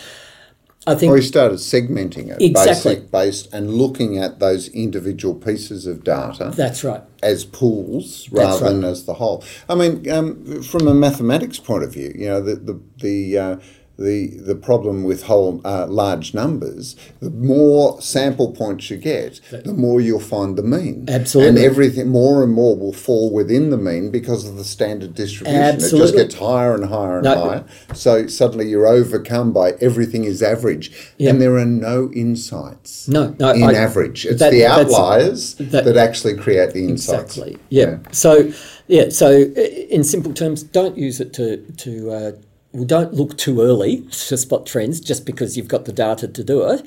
I 0.87 0.95
think 0.95 1.13
we 1.13 1.23
started 1.23 1.57
segmenting 1.57 2.29
it 2.29 2.43
exactly 2.43 2.97
basic, 2.97 3.11
based 3.11 3.53
and 3.53 3.75
looking 3.75 4.19
at 4.19 4.39
those 4.39 4.69
individual 4.69 5.35
pieces 5.35 5.87
of 5.87 6.05
data. 6.05 6.53
That's 6.55 6.85
right. 6.85 7.03
As 7.23 7.45
pools 7.45 8.29
rather 8.31 8.65
right. 8.65 8.73
than 8.73 8.85
as 8.85 9.07
the 9.07 9.15
whole. 9.15 9.43
I 9.69 9.75
mean, 9.75 10.11
um, 10.11 10.63
from 10.63 10.87
a 10.87 10.95
mathematics 10.95 11.59
point 11.59 11.85
of 11.85 11.93
view, 11.93 12.13
you 12.15 12.27
know, 12.27 12.41
the 12.41 12.57
the, 12.57 12.81
the 12.99 13.39
uh, 13.39 13.57
the 13.99 14.39
the 14.39 14.55
problem 14.57 15.05
with 15.05 15.25
whole 15.25 15.61
uh, 15.65 15.87
large 15.87 16.35
numbers, 16.35 16.97
the 17.21 17.31
more 17.31 18.01
sample 18.03 18.53
points 18.53 18.91
you 18.91 18.97
get, 18.97 19.41
the 19.51 19.73
more 19.73 20.01
you'll 20.01 20.19
find 20.19 20.57
the 20.57 20.63
mean. 20.63 21.07
Absolutely. 21.09 21.49
And 21.49 21.59
everything 21.59 22.09
more 22.09 22.43
and 22.43 22.53
more 22.53 22.77
will 22.77 22.93
fall 22.93 23.33
within 23.33 23.71
the 23.71 23.77
mean 23.77 24.11
because 24.11 24.49
of 24.49 24.57
the 24.57 24.65
standard 24.65 25.15
distribution. 25.15 25.61
Absolutely. 25.61 25.99
It 25.99 26.03
just 26.03 26.17
gets 26.17 26.35
higher 26.35 26.75
and 26.75 26.87
higher 26.87 27.17
and 27.17 27.25
no. 27.25 27.49
higher. 27.49 27.65
So 27.95 28.27
suddenly 28.27 28.69
you're 28.69 28.87
overcome 28.87 29.53
by 29.53 29.73
everything 29.81 30.25
is 30.25 30.43
average, 30.43 30.91
yeah. 31.19 31.31
and 31.31 31.41
there 31.41 31.57
are 31.57 31.65
no 31.65 32.11
insights. 32.13 33.07
No, 33.07 33.37
no 33.39 33.51
in 33.51 33.63
I, 33.63 33.75
average, 33.75 34.27
it's 34.27 34.41
that, 34.41 34.51
the 34.51 34.67
outliers 34.67 35.55
that, 35.55 35.85
that, 35.85 35.97
actually 35.97 36.37
create 36.37 36.73
the 36.73 36.85
insights. 36.85 37.37
Exactly. 37.37 37.59
Yeah. 37.69 37.85
yeah. 37.85 37.99
So 38.11 38.53
yeah. 38.89 39.09
So 39.11 39.31
in 39.31 40.03
simple 40.03 40.35
terms, 40.35 40.65
don't 40.65 40.99
use 40.99 41.21
it 41.21 41.33
to 41.35 41.59
to 41.59 42.11
uh, 42.11 42.33
well, 42.75 42.85
don't 42.85 43.15
look 43.15 43.39
too 43.39 43.63
early 43.63 44.01
to 44.01 44.37
spot 44.37 44.67
trends 44.67 45.01
just 45.01 45.25
because 45.25 45.57
you've 45.57 45.69
got 45.69 45.85
the 45.85 45.93
data 45.93 46.27
to 46.27 46.45
do 46.45 46.69
it. 46.69 46.85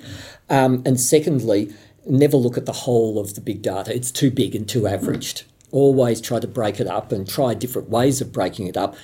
Um, 0.50 0.84
and 0.86 1.00
secondly, 1.00 1.74
never 2.06 2.36
look 2.36 2.58
at 2.58 2.66
the 2.66 2.74
whole 2.74 3.18
of 3.20 3.36
the 3.36 3.42
big 3.42 3.62
data. 3.62 3.96
It's 3.96 4.12
too 4.12 4.30
big 4.30 4.54
and 4.54 4.68
too 4.68 4.86
averaged. 4.86 5.46
Always 5.72 6.20
try 6.20 6.40
to 6.40 6.48
break 6.48 6.82
it 6.82 6.88
up 6.88 7.14
and 7.14 7.28
try 7.28 7.54
different 7.54 7.90
ways 7.90 8.20
of 8.20 8.34
breaking 8.34 8.68
it 8.68 8.76
up, 8.76 8.98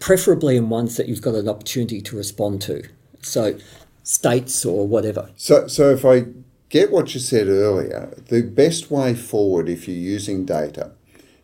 preferably 0.00 0.56
in 0.56 0.68
ones 0.68 0.96
that 0.96 1.08
you've 1.08 1.22
got 1.22 1.36
an 1.36 1.48
opportunity 1.48 2.00
to 2.00 2.16
respond 2.16 2.60
to. 2.62 2.82
So, 3.22 3.58
states 4.02 4.64
or 4.64 4.86
whatever. 4.86 5.30
So, 5.36 5.68
so 5.68 5.90
if 5.90 6.04
I 6.04 6.26
get 6.68 6.90
what 6.90 7.14
you 7.14 7.20
said 7.20 7.46
earlier, 7.46 8.12
the 8.28 8.42
best 8.42 8.90
way 8.90 9.14
forward 9.14 9.68
if 9.68 9.86
you're 9.86 9.96
using 9.96 10.44
data 10.44 10.90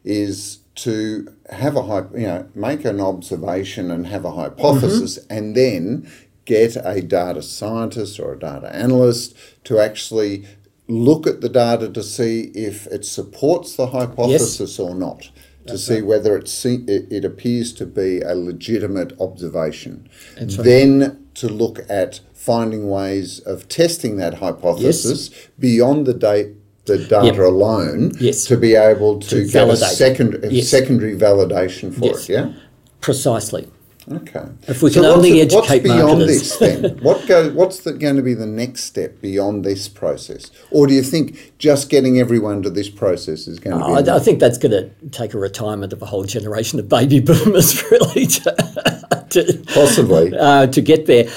is 0.04 0.58
to 0.74 1.28
have 1.50 1.76
a 1.76 2.08
you 2.14 2.26
know 2.26 2.48
make 2.54 2.84
an 2.84 3.00
observation 3.00 3.90
and 3.90 4.06
have 4.06 4.24
a 4.24 4.32
hypothesis 4.32 5.18
mm-hmm. 5.18 5.32
and 5.32 5.56
then 5.56 6.10
get 6.44 6.76
a 6.76 7.00
data 7.02 7.42
scientist 7.42 8.18
or 8.18 8.32
a 8.32 8.38
data 8.38 8.74
analyst 8.74 9.36
to 9.64 9.78
actually 9.78 10.44
look 10.88 11.26
at 11.26 11.40
the 11.40 11.48
data 11.48 11.88
to 11.88 12.02
see 12.02 12.50
if 12.54 12.86
it 12.86 13.04
supports 13.04 13.76
the 13.76 13.88
hypothesis 13.88 14.60
yes. 14.60 14.78
or 14.78 14.94
not 14.94 15.30
to 15.66 15.74
That's 15.74 15.86
see 15.86 15.94
right. 15.94 16.06
whether 16.06 16.36
it, 16.36 16.64
it 16.64 17.24
appears 17.24 17.72
to 17.74 17.86
be 17.86 18.20
a 18.20 18.34
legitimate 18.34 19.18
observation 19.20 20.08
That's 20.36 20.56
then 20.56 21.00
right. 21.00 21.34
to 21.36 21.48
look 21.48 21.78
at 21.88 22.20
finding 22.34 22.88
ways 22.88 23.38
of 23.40 23.68
testing 23.68 24.16
that 24.16 24.34
hypothesis 24.34 25.30
yes. 25.30 25.48
beyond 25.58 26.06
the 26.06 26.14
date 26.14 26.56
the 26.84 26.98
data 26.98 27.26
yep. 27.26 27.38
alone 27.38 28.12
yes. 28.18 28.44
to 28.46 28.56
be 28.56 28.74
able 28.74 29.20
to, 29.20 29.44
to 29.44 29.48
get 29.48 29.68
a 29.68 29.76
second, 29.76 30.38
yes. 30.50 30.68
secondary 30.68 31.16
validation 31.16 31.94
for 31.94 32.06
yes. 32.06 32.28
it, 32.28 32.32
yeah? 32.32 32.52
Precisely. 33.00 33.70
Okay. 34.10 34.44
If 34.66 34.82
we 34.82 34.90
so 34.90 35.00
can 35.00 35.10
only 35.10 35.40
educate 35.40 35.54
what's 35.54 35.82
beyond 35.82 36.18
marketers. 36.18 36.26
this 36.26 36.56
then? 36.56 36.98
what 37.02 37.24
go, 37.28 37.50
what's 37.50 37.80
the, 37.80 37.92
going 37.92 38.16
to 38.16 38.22
be 38.22 38.34
the 38.34 38.46
next 38.46 38.82
step 38.82 39.20
beyond 39.20 39.64
this 39.64 39.88
process? 39.88 40.50
Or 40.72 40.88
do 40.88 40.94
you 40.94 41.02
think 41.02 41.56
just 41.58 41.88
getting 41.88 42.18
everyone 42.18 42.62
to 42.62 42.70
this 42.70 42.88
process 42.88 43.46
is 43.46 43.60
going 43.60 43.78
to 43.78 44.02
be? 44.02 44.10
I, 44.10 44.16
I 44.16 44.18
think 44.18 44.40
that's 44.40 44.58
going 44.58 44.72
to 44.72 44.90
take 45.10 45.34
a 45.34 45.38
retirement 45.38 45.92
of 45.92 46.02
a 46.02 46.06
whole 46.06 46.24
generation 46.24 46.80
of 46.80 46.88
baby 46.88 47.20
boomers, 47.20 47.80
really, 47.90 48.26
to, 48.26 49.26
to 49.30 49.64
possibly 49.72 50.36
uh, 50.36 50.66
to 50.66 50.80
get 50.80 51.06
there 51.06 51.30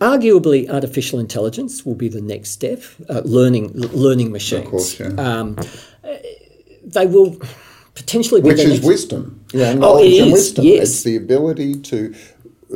arguably 0.00 0.68
artificial 0.68 1.18
intelligence 1.18 1.84
will 1.84 1.94
be 1.94 2.08
the 2.08 2.20
next 2.20 2.50
step. 2.50 2.82
Uh, 3.08 3.22
learning 3.24 3.72
learning 3.74 4.32
machines. 4.32 4.64
Of 4.64 4.70
course, 4.70 5.00
yeah. 5.00 5.08
Um, 5.08 5.56
they 6.84 7.06
will 7.06 7.36
potentially 7.94 8.40
which 8.40 8.58
is 8.58 8.74
next... 8.74 8.86
wisdom. 8.86 9.44
Yeah, 9.52 9.74
knowledge 9.74 10.14
oh, 10.20 10.22
and 10.24 10.32
wisdom. 10.32 10.64
Yes. 10.64 10.82
It's 10.82 11.02
the 11.02 11.16
ability 11.16 11.80
to 11.80 12.14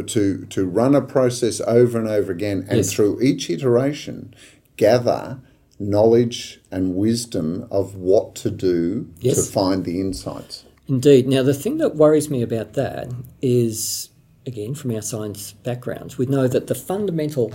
to 0.07 0.47
to 0.47 0.66
run 0.66 0.94
a 0.94 1.03
process 1.03 1.61
over 1.61 1.99
and 1.99 2.09
over 2.09 2.33
again, 2.33 2.66
and 2.68 2.79
yes. 2.79 2.92
through 2.92 3.21
each 3.21 3.51
iteration, 3.51 4.35
gather 4.77 5.40
knowledge 5.79 6.61
and 6.71 6.97
wisdom 6.97 7.66
of 7.71 7.94
what 7.94 8.35
to 8.35 8.51
do 8.51 9.09
yes. 9.21 9.37
to 9.37 9.53
find 9.53 9.85
the 9.85 10.01
insights. 10.01 10.64
Indeed. 10.88 11.29
Now, 11.29 11.42
the 11.42 11.55
thing 11.55 11.79
that 11.79 11.97
worries 11.97 12.31
me 12.31 12.42
about 12.42 12.73
that 12.73 13.12
is 13.42 14.09
again, 14.46 14.74
from 14.74 14.94
our 14.94 15.03
science 15.03 15.53
backgrounds, 15.53 16.18
we 16.18 16.27
know 16.27 16.48
that 16.48 16.66
the 16.66 16.74
fundamental 16.74 17.53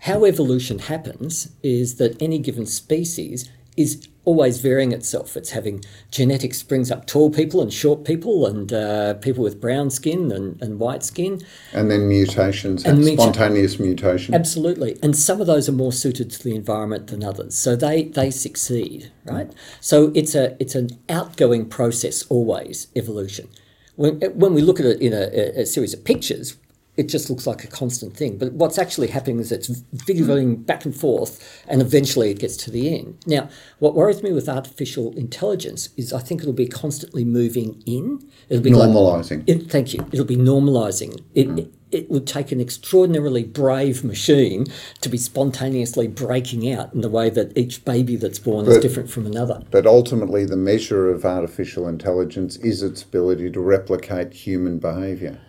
how 0.00 0.26
evolution 0.26 0.80
happens 0.80 1.50
is 1.62 1.94
that 1.96 2.20
any 2.20 2.38
given 2.38 2.66
species 2.66 3.50
is 3.76 4.06
always 4.24 4.60
varying 4.60 4.92
itself. 4.92 5.36
It's 5.36 5.50
having 5.50 5.84
genetics 6.10 6.62
brings 6.62 6.90
up 6.90 7.06
tall 7.06 7.30
people 7.30 7.60
and 7.60 7.72
short 7.72 8.04
people 8.04 8.46
and 8.46 8.72
uh, 8.72 9.14
people 9.14 9.42
with 9.42 9.60
brown 9.60 9.90
skin 9.90 10.30
and, 10.30 10.60
and 10.62 10.78
white 10.78 11.02
skin. 11.02 11.40
And 11.72 11.90
then 11.90 12.08
mutations, 12.08 12.84
and 12.84 12.98
muta- 12.98 13.22
spontaneous 13.22 13.78
mutation. 13.78 14.34
Absolutely. 14.34 14.98
And 15.02 15.16
some 15.16 15.40
of 15.40 15.46
those 15.46 15.68
are 15.68 15.72
more 15.72 15.92
suited 15.92 16.30
to 16.32 16.42
the 16.42 16.54
environment 16.54 17.08
than 17.08 17.24
others. 17.24 17.56
So 17.56 17.74
they, 17.74 18.04
they 18.04 18.30
succeed, 18.30 19.10
right? 19.24 19.50
So 19.80 20.12
it's 20.14 20.34
a 20.34 20.56
it's 20.60 20.74
an 20.74 20.90
outgoing 21.08 21.68
process 21.68 22.24
always, 22.28 22.88
evolution. 22.94 23.48
When, 23.96 24.20
when 24.20 24.54
we 24.54 24.62
look 24.62 24.80
at 24.80 24.86
it 24.86 25.00
in 25.00 25.12
a, 25.12 25.60
a 25.60 25.66
series 25.66 25.94
of 25.94 26.04
pictures, 26.04 26.56
it 26.96 27.08
just 27.08 27.28
looks 27.28 27.46
like 27.46 27.64
a 27.64 27.66
constant 27.66 28.16
thing. 28.16 28.38
But 28.38 28.52
what's 28.52 28.78
actually 28.78 29.08
happening 29.08 29.40
is 29.40 29.50
it's 29.50 29.82
figuring 30.04 30.56
back 30.56 30.84
and 30.84 30.94
forth, 30.94 31.62
and 31.66 31.82
eventually 31.82 32.30
it 32.30 32.38
gets 32.38 32.56
to 32.58 32.70
the 32.70 32.94
end. 32.96 33.18
Now, 33.26 33.48
what 33.78 33.94
worries 33.94 34.22
me 34.22 34.32
with 34.32 34.48
artificial 34.48 35.12
intelligence 35.16 35.88
is 35.96 36.12
I 36.12 36.20
think 36.20 36.40
it'll 36.40 36.52
be 36.52 36.68
constantly 36.68 37.24
moving 37.24 37.82
in. 37.86 38.30
It'll 38.48 38.62
be 38.62 38.70
normalizing. 38.70 39.38
Like, 39.38 39.48
it, 39.48 39.70
thank 39.70 39.94
you. 39.94 40.06
It'll 40.12 40.24
be 40.24 40.36
normalizing. 40.36 41.22
It, 41.34 41.48
mm. 41.48 41.58
it, 41.58 41.74
it 41.90 42.10
would 42.10 42.26
take 42.26 42.52
an 42.52 42.60
extraordinarily 42.60 43.44
brave 43.44 44.04
machine 44.04 44.66
to 45.00 45.08
be 45.08 45.16
spontaneously 45.16 46.08
breaking 46.08 46.70
out 46.70 46.92
in 46.92 47.00
the 47.00 47.08
way 47.08 47.30
that 47.30 47.56
each 47.56 47.84
baby 47.84 48.16
that's 48.16 48.38
born 48.38 48.66
but, 48.66 48.72
is 48.72 48.78
different 48.78 49.10
from 49.10 49.26
another. 49.26 49.62
But 49.70 49.86
ultimately, 49.86 50.44
the 50.44 50.56
measure 50.56 51.08
of 51.08 51.24
artificial 51.24 51.88
intelligence 51.88 52.56
is 52.56 52.82
its 52.82 53.02
ability 53.02 53.50
to 53.50 53.60
replicate 53.60 54.32
human 54.32 54.78
behaviour. 54.78 55.40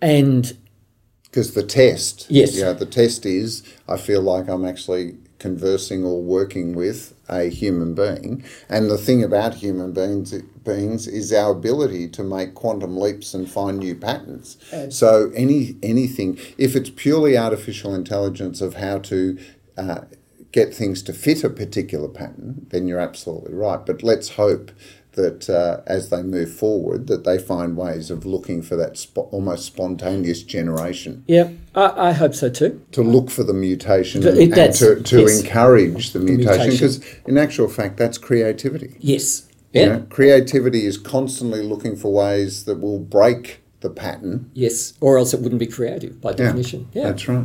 And 0.00 0.56
because 1.24 1.54
the 1.54 1.62
test, 1.62 2.26
yes, 2.28 2.56
yeah, 2.56 2.72
the 2.72 2.86
test 2.86 3.24
is 3.24 3.62
I 3.88 3.96
feel 3.96 4.22
like 4.22 4.48
I'm 4.48 4.64
actually 4.64 5.16
conversing 5.40 6.04
or 6.04 6.22
working 6.22 6.74
with 6.74 7.14
a 7.28 7.44
human 7.44 7.94
being. 7.94 8.44
And 8.68 8.90
the 8.90 8.98
thing 8.98 9.24
about 9.24 9.54
human 9.54 9.92
beings 9.92 10.32
beings 10.64 11.08
is 11.08 11.32
our 11.32 11.52
ability 11.52 12.08
to 12.08 12.22
make 12.22 12.54
quantum 12.54 12.96
leaps 12.96 13.34
and 13.34 13.50
find 13.50 13.78
new 13.78 13.96
patterns. 13.96 14.56
so 14.90 15.32
any 15.34 15.76
anything, 15.82 16.38
if 16.58 16.76
it's 16.76 16.90
purely 16.90 17.36
artificial 17.36 17.94
intelligence 17.94 18.60
of 18.60 18.74
how 18.74 18.98
to 18.98 19.38
uh, 19.76 20.00
get 20.52 20.74
things 20.74 21.02
to 21.02 21.12
fit 21.12 21.44
a 21.44 21.50
particular 21.50 22.08
pattern, 22.08 22.66
then 22.70 22.86
you're 22.86 23.00
absolutely 23.00 23.54
right. 23.54 23.84
But 23.84 24.02
let's 24.02 24.30
hope 24.30 24.70
that 25.12 25.48
uh, 25.50 25.80
as 25.86 26.10
they 26.10 26.22
move 26.22 26.52
forward, 26.52 27.06
that 27.08 27.24
they 27.24 27.38
find 27.38 27.76
ways 27.76 28.10
of 28.10 28.24
looking 28.24 28.62
for 28.62 28.76
that 28.76 29.04
almost 29.32 29.64
spontaneous 29.66 30.42
generation 30.42 31.24
Yeah, 31.26 31.50
I, 31.74 32.08
I 32.08 32.12
hope 32.12 32.34
so 32.34 32.48
too. 32.48 32.84
to 32.92 33.02
look 33.02 33.30
for 33.30 33.42
the 33.42 33.52
mutation 33.52 34.22
Th- 34.22 34.34
and, 34.34 34.56
and 34.56 34.74
to, 34.74 35.02
to 35.02 35.20
yes. 35.20 35.40
encourage 35.42 36.12
the 36.12 36.20
mutation 36.20 36.70
because 36.70 37.04
in 37.26 37.38
actual 37.38 37.68
fact 37.68 37.96
that's 37.96 38.18
creativity. 38.18 38.96
Yes. 39.00 39.46
You 39.72 39.80
Yeah. 39.80 39.86
know, 39.88 40.06
creativity 40.10 40.86
is 40.86 40.98
constantly 40.98 41.62
looking 41.62 41.96
for 41.96 42.12
ways 42.12 42.64
that 42.64 42.80
will 42.80 42.98
break 42.98 43.60
the 43.80 43.90
pattern 43.90 44.50
Yes. 44.54 44.94
Or 45.00 45.16
else 45.18 45.32
it 45.32 45.40
wouldn't 45.40 45.60
be 45.60 45.66
creative 45.66 46.20
by 46.20 46.32
definition. 46.34 46.88
Yeah. 46.92 47.04
That's 47.04 47.26
right. 47.28 47.44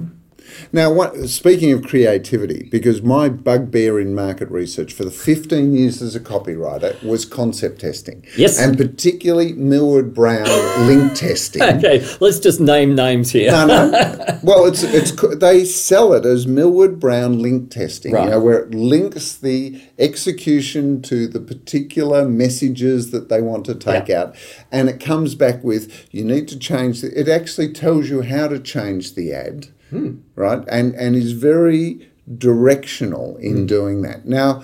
Now, 0.72 0.91
what, 0.91 1.16
speaking 1.30 1.72
of 1.72 1.84
creativity, 1.84 2.68
because 2.72 3.02
my 3.02 3.30
bugbear 3.30 4.00
in 4.00 4.14
market 4.16 4.50
research 4.50 4.93
for 4.93 5.04
the 5.04 5.12
15 5.12 5.74
years 5.76 6.02
as 6.02 6.16
a 6.16 6.20
copywriter 6.20 7.02
was 7.04 7.26
concept 7.26 7.82
testing. 7.82 8.26
Yes. 8.38 8.60
And 8.60 8.78
particularly 8.78 9.54
Millward 9.54 10.14
Brown 10.14 10.46
link 10.88 11.14
testing. 11.16 11.62
Okay, 11.64 12.06
let's 12.20 12.39
just 12.39 12.60
name 12.60 12.96
names 12.96 13.32
here. 13.32 13.52
No, 13.52 13.66
no. 13.68 14.22
Well, 14.43 14.66
it's 14.68 14.84
it's 14.84 15.12
they 15.39 15.66
sell 15.66 16.14
it 16.14 16.24
as 16.24 16.46
Millward 16.46 17.00
Brown 17.00 17.41
link 17.41 17.72
testing, 17.72 18.14
Right. 18.14 18.26
you 18.26 18.30
know, 18.32 18.39
where 18.39 18.60
it 18.60 18.76
links 18.76 19.34
the 19.36 19.82
execution 19.98 21.02
to 21.04 21.28
the 21.28 21.39
particular 21.39 22.28
messages 22.28 23.12
that 23.12 23.30
they 23.30 23.41
want 23.41 23.66
to 23.66 23.76
take 23.76 24.08
Yeah. 24.08 24.22
out, 24.22 24.36
and 24.72 24.88
it 24.89 25.00
comes 25.00 25.36
back 25.36 25.64
with 25.64 26.08
you 26.12 26.24
need 26.24 26.48
to 26.50 26.60
change. 26.60 27.02
The, 27.02 27.20
it 27.20 27.28
actually 27.28 27.74
tells 27.74 28.10
you 28.10 28.22
how 28.22 28.48
to 28.48 28.60
change 28.60 29.16
the 29.16 29.34
ad, 29.34 29.68
Hmm. 29.90 30.16
right? 30.36 30.64
And 30.68 30.96
and 30.96 31.16
is 31.16 31.34
very 31.34 32.10
directional 32.38 33.38
in 33.38 33.58
Hmm. 33.58 33.66
doing 33.66 34.02
that. 34.02 34.26
Now, 34.26 34.64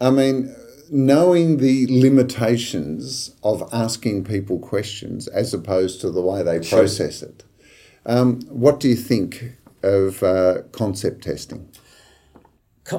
I 0.00 0.10
mean, 0.10 0.54
knowing 0.90 1.58
the 1.58 1.86
limitations 1.90 3.32
of 3.42 3.68
asking 3.72 4.24
people 4.24 4.58
questions 4.58 5.28
as 5.28 5.52
opposed 5.52 6.00
to 6.00 6.10
the 6.10 6.22
way 6.22 6.42
they 6.42 6.60
process 6.60 7.22
it, 7.22 7.44
um, 8.06 8.40
what 8.48 8.80
do 8.80 8.88
you 8.88 8.96
think 8.96 9.52
of 9.82 10.22
uh, 10.22 10.62
concept 10.72 11.24
testing? 11.24 11.68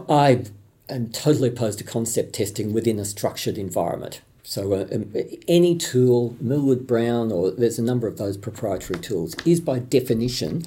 I 0.08 0.44
am 0.88 1.10
totally 1.10 1.50
opposed 1.50 1.80
to 1.80 1.84
concept 1.84 2.34
testing 2.34 2.74
within 2.74 3.00
a 3.00 3.06
structured 3.06 3.58
environment. 3.58 4.22
So, 4.44 4.74
uh, 4.74 4.88
um, 4.92 5.14
any 5.48 5.76
tool, 5.76 6.36
Millward 6.40 6.88
Brown, 6.88 7.32
or 7.32 7.52
there's 7.52 7.80
a 7.80 7.84
number 7.84 8.08
of 8.08 8.18
those 8.18 8.38
proprietary 8.38 9.00
tools, 9.00 9.36
is 9.46 9.60
by 9.60 9.80
definition 9.80 10.64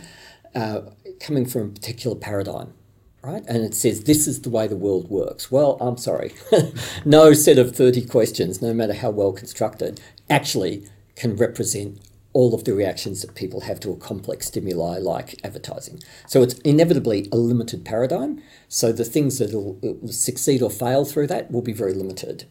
uh, 0.55 0.82
coming 1.20 1.46
from 1.46 1.62
a 1.62 1.70
particular 1.70 2.16
paradigm, 2.16 2.74
right? 3.22 3.44
And 3.46 3.59
it 3.59 3.74
says 3.74 4.05
this 4.05 4.26
is 4.26 4.42
the 4.42 4.50
way 4.50 4.66
the 4.66 4.76
world 4.76 5.09
works. 5.09 5.50
Well, 5.50 5.76
I'm 5.80 5.96
sorry. 5.96 6.34
no 7.05 7.32
set 7.32 7.59
of 7.59 7.74
30 7.74 8.07
questions, 8.07 8.61
no 8.61 8.74
matter 8.74 8.94
how 8.94 9.11
well 9.11 9.32
constructed, 9.32 10.00
actually 10.28 10.86
can 11.16 11.36
represent 11.36 12.00
all 12.32 12.55
of 12.55 12.64
the 12.64 12.74
reactions 12.74 13.20
that 13.20 13.34
people 13.34 13.61
have 13.61 13.78
to 13.80 13.90
a 13.90 13.96
complex 13.96 14.46
stimuli 14.46 14.98
like 14.98 15.38
advertising. 15.44 16.00
So 16.26 16.42
it's 16.42 16.55
inevitably 16.61 17.28
a 17.30 17.36
limited 17.36 17.84
paradigm. 17.84 18.42
So 18.68 18.92
the 18.92 19.05
things 19.05 19.38
that 19.38 19.53
will 19.53 19.74
will 19.82 20.09
succeed 20.09 20.62
or 20.62 20.70
fail 20.70 21.05
through 21.05 21.26
that 21.28 21.50
will 21.50 21.62
be 21.62 21.72
very 21.72 21.92
limited. 21.92 22.46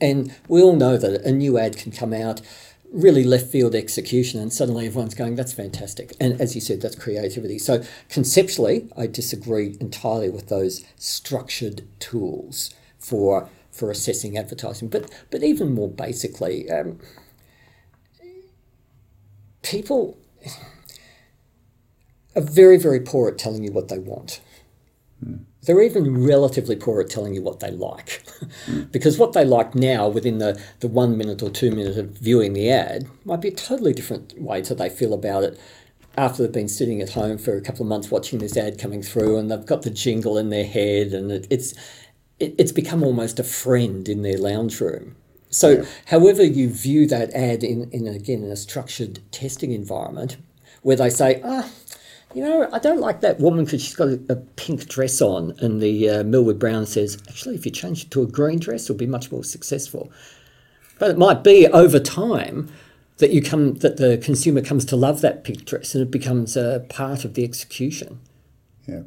And 0.00 0.34
we 0.48 0.62
all 0.62 0.76
know 0.76 0.96
that 0.96 1.22
a 1.22 1.32
new 1.32 1.58
ad 1.58 1.76
can 1.76 1.92
come 1.92 2.12
out, 2.12 2.40
really 2.94 3.24
left 3.24 3.48
field 3.48 3.74
execution, 3.74 4.40
and 4.40 4.52
suddenly 4.52 4.86
everyone's 4.86 5.14
going, 5.14 5.34
that's 5.34 5.52
fantastic. 5.52 6.14
And 6.20 6.40
as 6.40 6.54
you 6.54 6.60
said, 6.60 6.80
that's 6.80 6.96
creativity. 6.96 7.58
So 7.58 7.82
conceptually, 8.08 8.88
I 8.96 9.06
disagree 9.08 9.76
entirely 9.80 10.30
with 10.30 10.48
those 10.48 10.84
structured 10.96 11.82
tools 11.98 12.72
for 12.98 13.48
for 13.70 13.90
assessing 13.90 14.38
advertising. 14.38 14.88
But 14.88 15.10
but 15.30 15.42
even 15.42 15.74
more 15.74 15.90
basically, 15.90 16.70
um, 16.70 17.00
people 19.62 20.16
are 22.36 22.42
very, 22.42 22.76
very 22.78 23.00
poor 23.00 23.28
at 23.28 23.38
telling 23.38 23.64
you 23.64 23.72
what 23.72 23.88
they 23.88 23.98
want. 23.98 24.40
They're 25.66 25.82
even 25.82 26.26
relatively 26.26 26.76
poor 26.76 27.00
at 27.00 27.10
telling 27.10 27.34
you 27.34 27.42
what 27.42 27.60
they 27.60 27.70
like. 27.70 28.22
because 28.90 29.18
what 29.18 29.32
they 29.32 29.44
like 29.44 29.74
now 29.74 30.08
within 30.08 30.38
the, 30.38 30.60
the 30.80 30.88
one 30.88 31.16
minute 31.16 31.42
or 31.42 31.50
two 31.50 31.70
minute 31.70 31.96
of 31.96 32.18
viewing 32.18 32.52
the 32.52 32.70
ad 32.70 33.06
might 33.24 33.40
be 33.40 33.48
a 33.48 33.54
totally 33.54 33.92
different 33.92 34.40
way 34.40 34.62
to 34.62 34.74
they 34.74 34.88
feel 34.88 35.14
about 35.14 35.44
it 35.44 35.58
after 36.16 36.42
they've 36.42 36.52
been 36.52 36.68
sitting 36.68 37.00
at 37.00 37.10
home 37.10 37.38
for 37.38 37.56
a 37.56 37.60
couple 37.60 37.82
of 37.82 37.88
months 37.88 38.10
watching 38.10 38.38
this 38.38 38.56
ad 38.56 38.78
coming 38.78 39.02
through 39.02 39.36
and 39.36 39.50
they've 39.50 39.66
got 39.66 39.82
the 39.82 39.90
jingle 39.90 40.38
in 40.38 40.50
their 40.50 40.66
head 40.66 41.08
and 41.08 41.32
it, 41.32 41.46
it's 41.50 41.74
it, 42.38 42.54
it's 42.58 42.72
become 42.72 43.02
almost 43.02 43.38
a 43.38 43.44
friend 43.44 44.08
in 44.08 44.22
their 44.22 44.38
lounge 44.38 44.80
room. 44.80 45.16
So, 45.50 45.86
however 46.06 46.42
you 46.42 46.68
view 46.68 47.06
that 47.06 47.32
ad 47.32 47.62
in, 47.62 47.88
in 47.92 48.08
again 48.08 48.42
in 48.42 48.50
a 48.50 48.56
structured 48.56 49.20
testing 49.30 49.70
environment, 49.70 50.36
where 50.82 50.96
they 50.96 51.10
say, 51.10 51.40
ah, 51.44 51.70
you 52.34 52.42
know, 52.42 52.68
I 52.72 52.78
don't 52.78 53.00
like 53.00 53.20
that 53.20 53.38
woman 53.38 53.64
because 53.64 53.82
she's 53.82 53.94
got 53.94 54.08
a, 54.08 54.20
a 54.28 54.36
pink 54.36 54.88
dress 54.88 55.22
on, 55.22 55.54
and 55.60 55.80
the 55.80 56.10
uh, 56.10 56.24
Millward 56.24 56.58
Brown 56.58 56.86
says, 56.86 57.16
actually, 57.28 57.54
if 57.54 57.64
you 57.64 57.70
change 57.70 58.04
it 58.04 58.10
to 58.10 58.22
a 58.22 58.26
green 58.26 58.58
dress, 58.58 58.84
it'll 58.84 58.96
be 58.96 59.06
much 59.06 59.30
more 59.30 59.44
successful. 59.44 60.10
But 60.98 61.10
it 61.10 61.18
might 61.18 61.44
be 61.44 61.66
over 61.68 61.98
time 61.98 62.70
that 63.18 63.30
you 63.30 63.40
come 63.40 63.74
that 63.76 63.96
the 63.96 64.18
consumer 64.18 64.60
comes 64.60 64.84
to 64.86 64.96
love 64.96 65.20
that 65.20 65.44
pink 65.44 65.64
dress, 65.64 65.94
and 65.94 66.02
it 66.02 66.10
becomes 66.10 66.56
a 66.56 66.84
part 66.88 67.24
of 67.24 67.34
the 67.34 67.44
execution. 67.44 68.20
Yeah. 68.86 69.02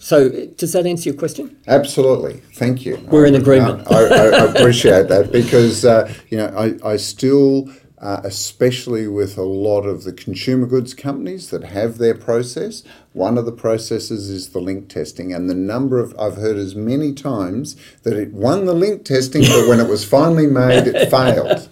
So, 0.00 0.30
does 0.56 0.72
that 0.72 0.86
answer 0.86 1.10
your 1.10 1.18
question? 1.18 1.54
Absolutely, 1.66 2.40
thank 2.54 2.86
you. 2.86 2.96
We're 3.10 3.26
in 3.26 3.34
agreement. 3.34 3.86
I, 3.92 4.04
I, 4.04 4.26
I 4.28 4.44
appreciate 4.54 5.08
that 5.08 5.32
because 5.32 5.84
uh, 5.84 6.12
you 6.28 6.38
know 6.38 6.46
I, 6.46 6.92
I 6.92 6.96
still, 6.96 7.70
uh, 8.00 8.20
especially 8.24 9.06
with 9.06 9.36
a 9.36 9.42
lot 9.42 9.82
of 9.82 10.04
the 10.04 10.12
consumer 10.12 10.66
goods 10.66 10.94
companies 10.94 11.50
that 11.50 11.62
have 11.64 11.98
their 11.98 12.14
process, 12.14 12.82
one 13.12 13.36
of 13.36 13.44
the 13.44 13.52
processes 13.52 14.30
is 14.30 14.50
the 14.50 14.58
link 14.60 14.88
testing, 14.88 15.34
and 15.34 15.50
the 15.50 15.54
number 15.54 15.98
of 15.98 16.18
I've 16.18 16.36
heard 16.36 16.56
as 16.56 16.74
many 16.74 17.12
times 17.12 17.76
that 18.04 18.14
it 18.14 18.32
won 18.32 18.64
the 18.64 18.72
link 18.74 19.04
testing, 19.04 19.42
but 19.42 19.68
when 19.68 19.80
it 19.80 19.88
was 19.88 20.04
finally 20.04 20.46
made, 20.46 20.86
it 20.86 21.10
failed, 21.16 21.68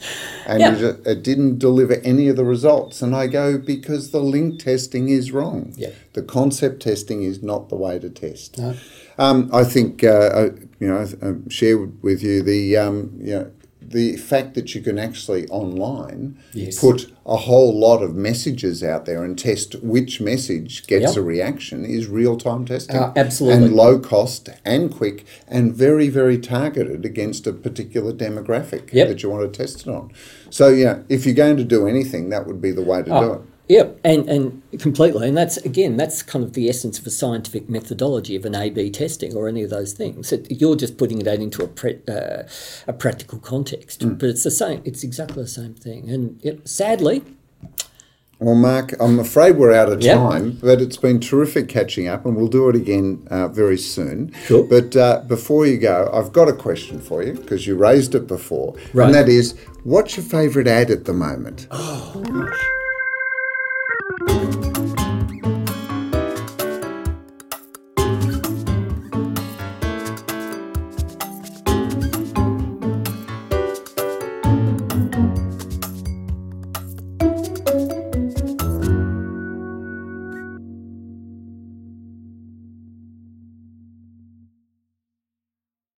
and 0.47 0.61
Yeah. 0.61 0.89
it, 0.91 1.07
it 1.07 1.22
didn't 1.22 1.59
deliver 1.59 1.95
any 2.05 2.29
of 2.29 2.37
the 2.37 2.45
results. 2.45 3.01
And 3.01 3.14
I 3.16 3.26
go 3.26 3.57
because 3.57 4.11
the 4.11 4.20
link 4.20 4.59
testing 4.62 5.09
is 5.09 5.33
wrong. 5.33 5.72
Yeah. 5.76 5.91
The 6.12 6.22
concept 6.22 6.83
testing 6.83 7.22
is 7.22 7.43
not 7.43 7.68
the 7.70 7.76
way 7.76 7.99
to 8.01 8.11
test. 8.11 8.59
Um, 9.18 9.49
I 9.53 9.64
think 9.64 10.05
uh, 10.05 10.31
I, 10.35 10.43
you 10.81 10.89
know 10.89 10.99
I 10.99 11.26
um, 11.26 11.49
share 11.49 11.79
with 11.79 12.22
you 12.22 12.43
the 12.43 12.76
um, 12.76 13.12
you 13.20 13.35
know 13.35 13.51
the 13.91 14.16
fact 14.16 14.55
that 14.55 14.74
you 14.74 14.80
can 14.80 14.99
actually 14.99 15.47
online 15.49 16.36
Yes. 16.53 16.78
put 16.78 17.11
a 17.24 17.36
whole 17.36 17.78
lot 17.78 18.03
of 18.03 18.14
messages 18.14 18.82
out 18.82 19.07
there 19.07 19.22
and 19.24 19.39
test 19.39 19.76
which 19.82 20.20
message 20.20 20.86
gets 20.86 21.14
Yep. 21.14 21.16
a 21.16 21.22
reaction 21.22 21.84
is 21.84 22.07
real 22.07 22.36
time 22.36 22.64
testing. 22.66 22.97
Uh, 22.97 23.12
absolutely. 23.16 23.66
And 23.66 23.74
low 23.76 23.99
cost 23.99 24.49
and 24.64 24.91
quick 24.91 25.24
and 25.47 25.74
very, 25.74 26.09
very 26.09 26.39
targeted 26.39 27.05
against 27.05 27.47
a 27.47 27.53
particular 27.53 28.12
demographic 28.12 28.93
Yep. 28.93 29.09
that 29.09 29.22
you 29.22 29.30
want 29.30 29.51
to 29.53 29.59
test 29.59 29.82
it 29.82 29.89
on. 29.89 30.11
So, 30.51 30.68
yeah, 30.68 30.99
if 31.09 31.24
you're 31.26 31.34
going 31.34 31.57
to 31.57 31.64
do 31.64 31.86
anything, 31.86 32.28
that 32.30 32.47
would 32.47 32.61
be 32.61 32.70
the 32.72 32.82
way 32.82 32.99
to 33.03 33.11
do 33.11 33.32
it. 33.34 33.41
Yep, 33.68 34.00
and, 34.02 34.28
and 34.28 34.62
completely. 34.80 35.28
And 35.28 35.36
that's, 35.36 35.58
again, 35.58 35.96
that's 35.96 36.22
kind 36.22 36.42
of 36.44 36.54
the 36.54 36.68
essence 36.68 36.98
of 36.98 37.06
a 37.06 37.10
scientific 37.10 37.68
methodology 37.68 38.34
of 38.34 38.44
an 38.46 38.54
A 38.54 38.70
B 38.70 38.90
testing 38.90 39.36
or 39.36 39.46
any 39.48 39.62
of 39.62 39.70
those 39.70 39.92
things. 39.92 40.32
It, 40.32 40.46
you're 40.50 40.76
just 40.76 40.96
putting 40.96 41.20
it 41.20 41.26
out 41.28 41.40
into 41.40 41.62
a, 41.62 41.68
pre, 41.68 41.98
uh, 42.08 42.44
a 42.86 42.92
practical 42.94 43.38
context. 43.38 44.00
Mm. 44.00 44.18
But 44.18 44.30
it's 44.30 44.44
the 44.44 44.50
same, 44.50 44.80
it's 44.84 45.04
exactly 45.04 45.42
the 45.42 45.48
same 45.48 45.74
thing. 45.74 46.08
And 46.08 46.40
yep, 46.42 46.66
sadly, 46.66 47.22
Well, 48.40 48.54
Mark, 48.54 48.94
I'm 49.00 49.18
afraid 49.18 49.56
we're 49.56 49.72
out 49.74 49.90
of 49.92 50.00
Yep. 50.00 50.16
time, 50.16 50.58
but 50.62 50.80
it's 50.80 50.96
been 50.96 51.18
terrific 51.18 51.68
catching 51.68 52.06
up, 52.06 52.24
and 52.24 52.36
we'll 52.36 52.46
do 52.46 52.68
it 52.68 52.76
again 52.76 53.26
uh, 53.30 53.48
very 53.48 53.76
soon. 53.76 54.32
Sure. 54.46 54.62
But 54.62 54.94
uh, 54.96 55.22
before 55.26 55.66
you 55.66 55.76
go, 55.76 56.08
I've 56.14 56.32
got 56.32 56.48
a 56.48 56.52
question 56.52 57.00
for 57.00 57.22
you 57.24 57.32
because 57.32 57.66
you 57.66 57.74
raised 57.74 58.14
it 58.14 58.28
before, 58.28 58.76
Right. 58.94 59.06
and 59.06 59.14
that 59.14 59.28
is, 59.28 59.54
what's 59.82 60.16
your 60.16 60.24
favourite 60.24 60.68
ad 60.68 60.88
at 60.90 61.04
the 61.04 61.12
moment? 61.12 61.66
Oh, 61.72 62.22
Thank 64.29 64.53
you. 64.55 64.57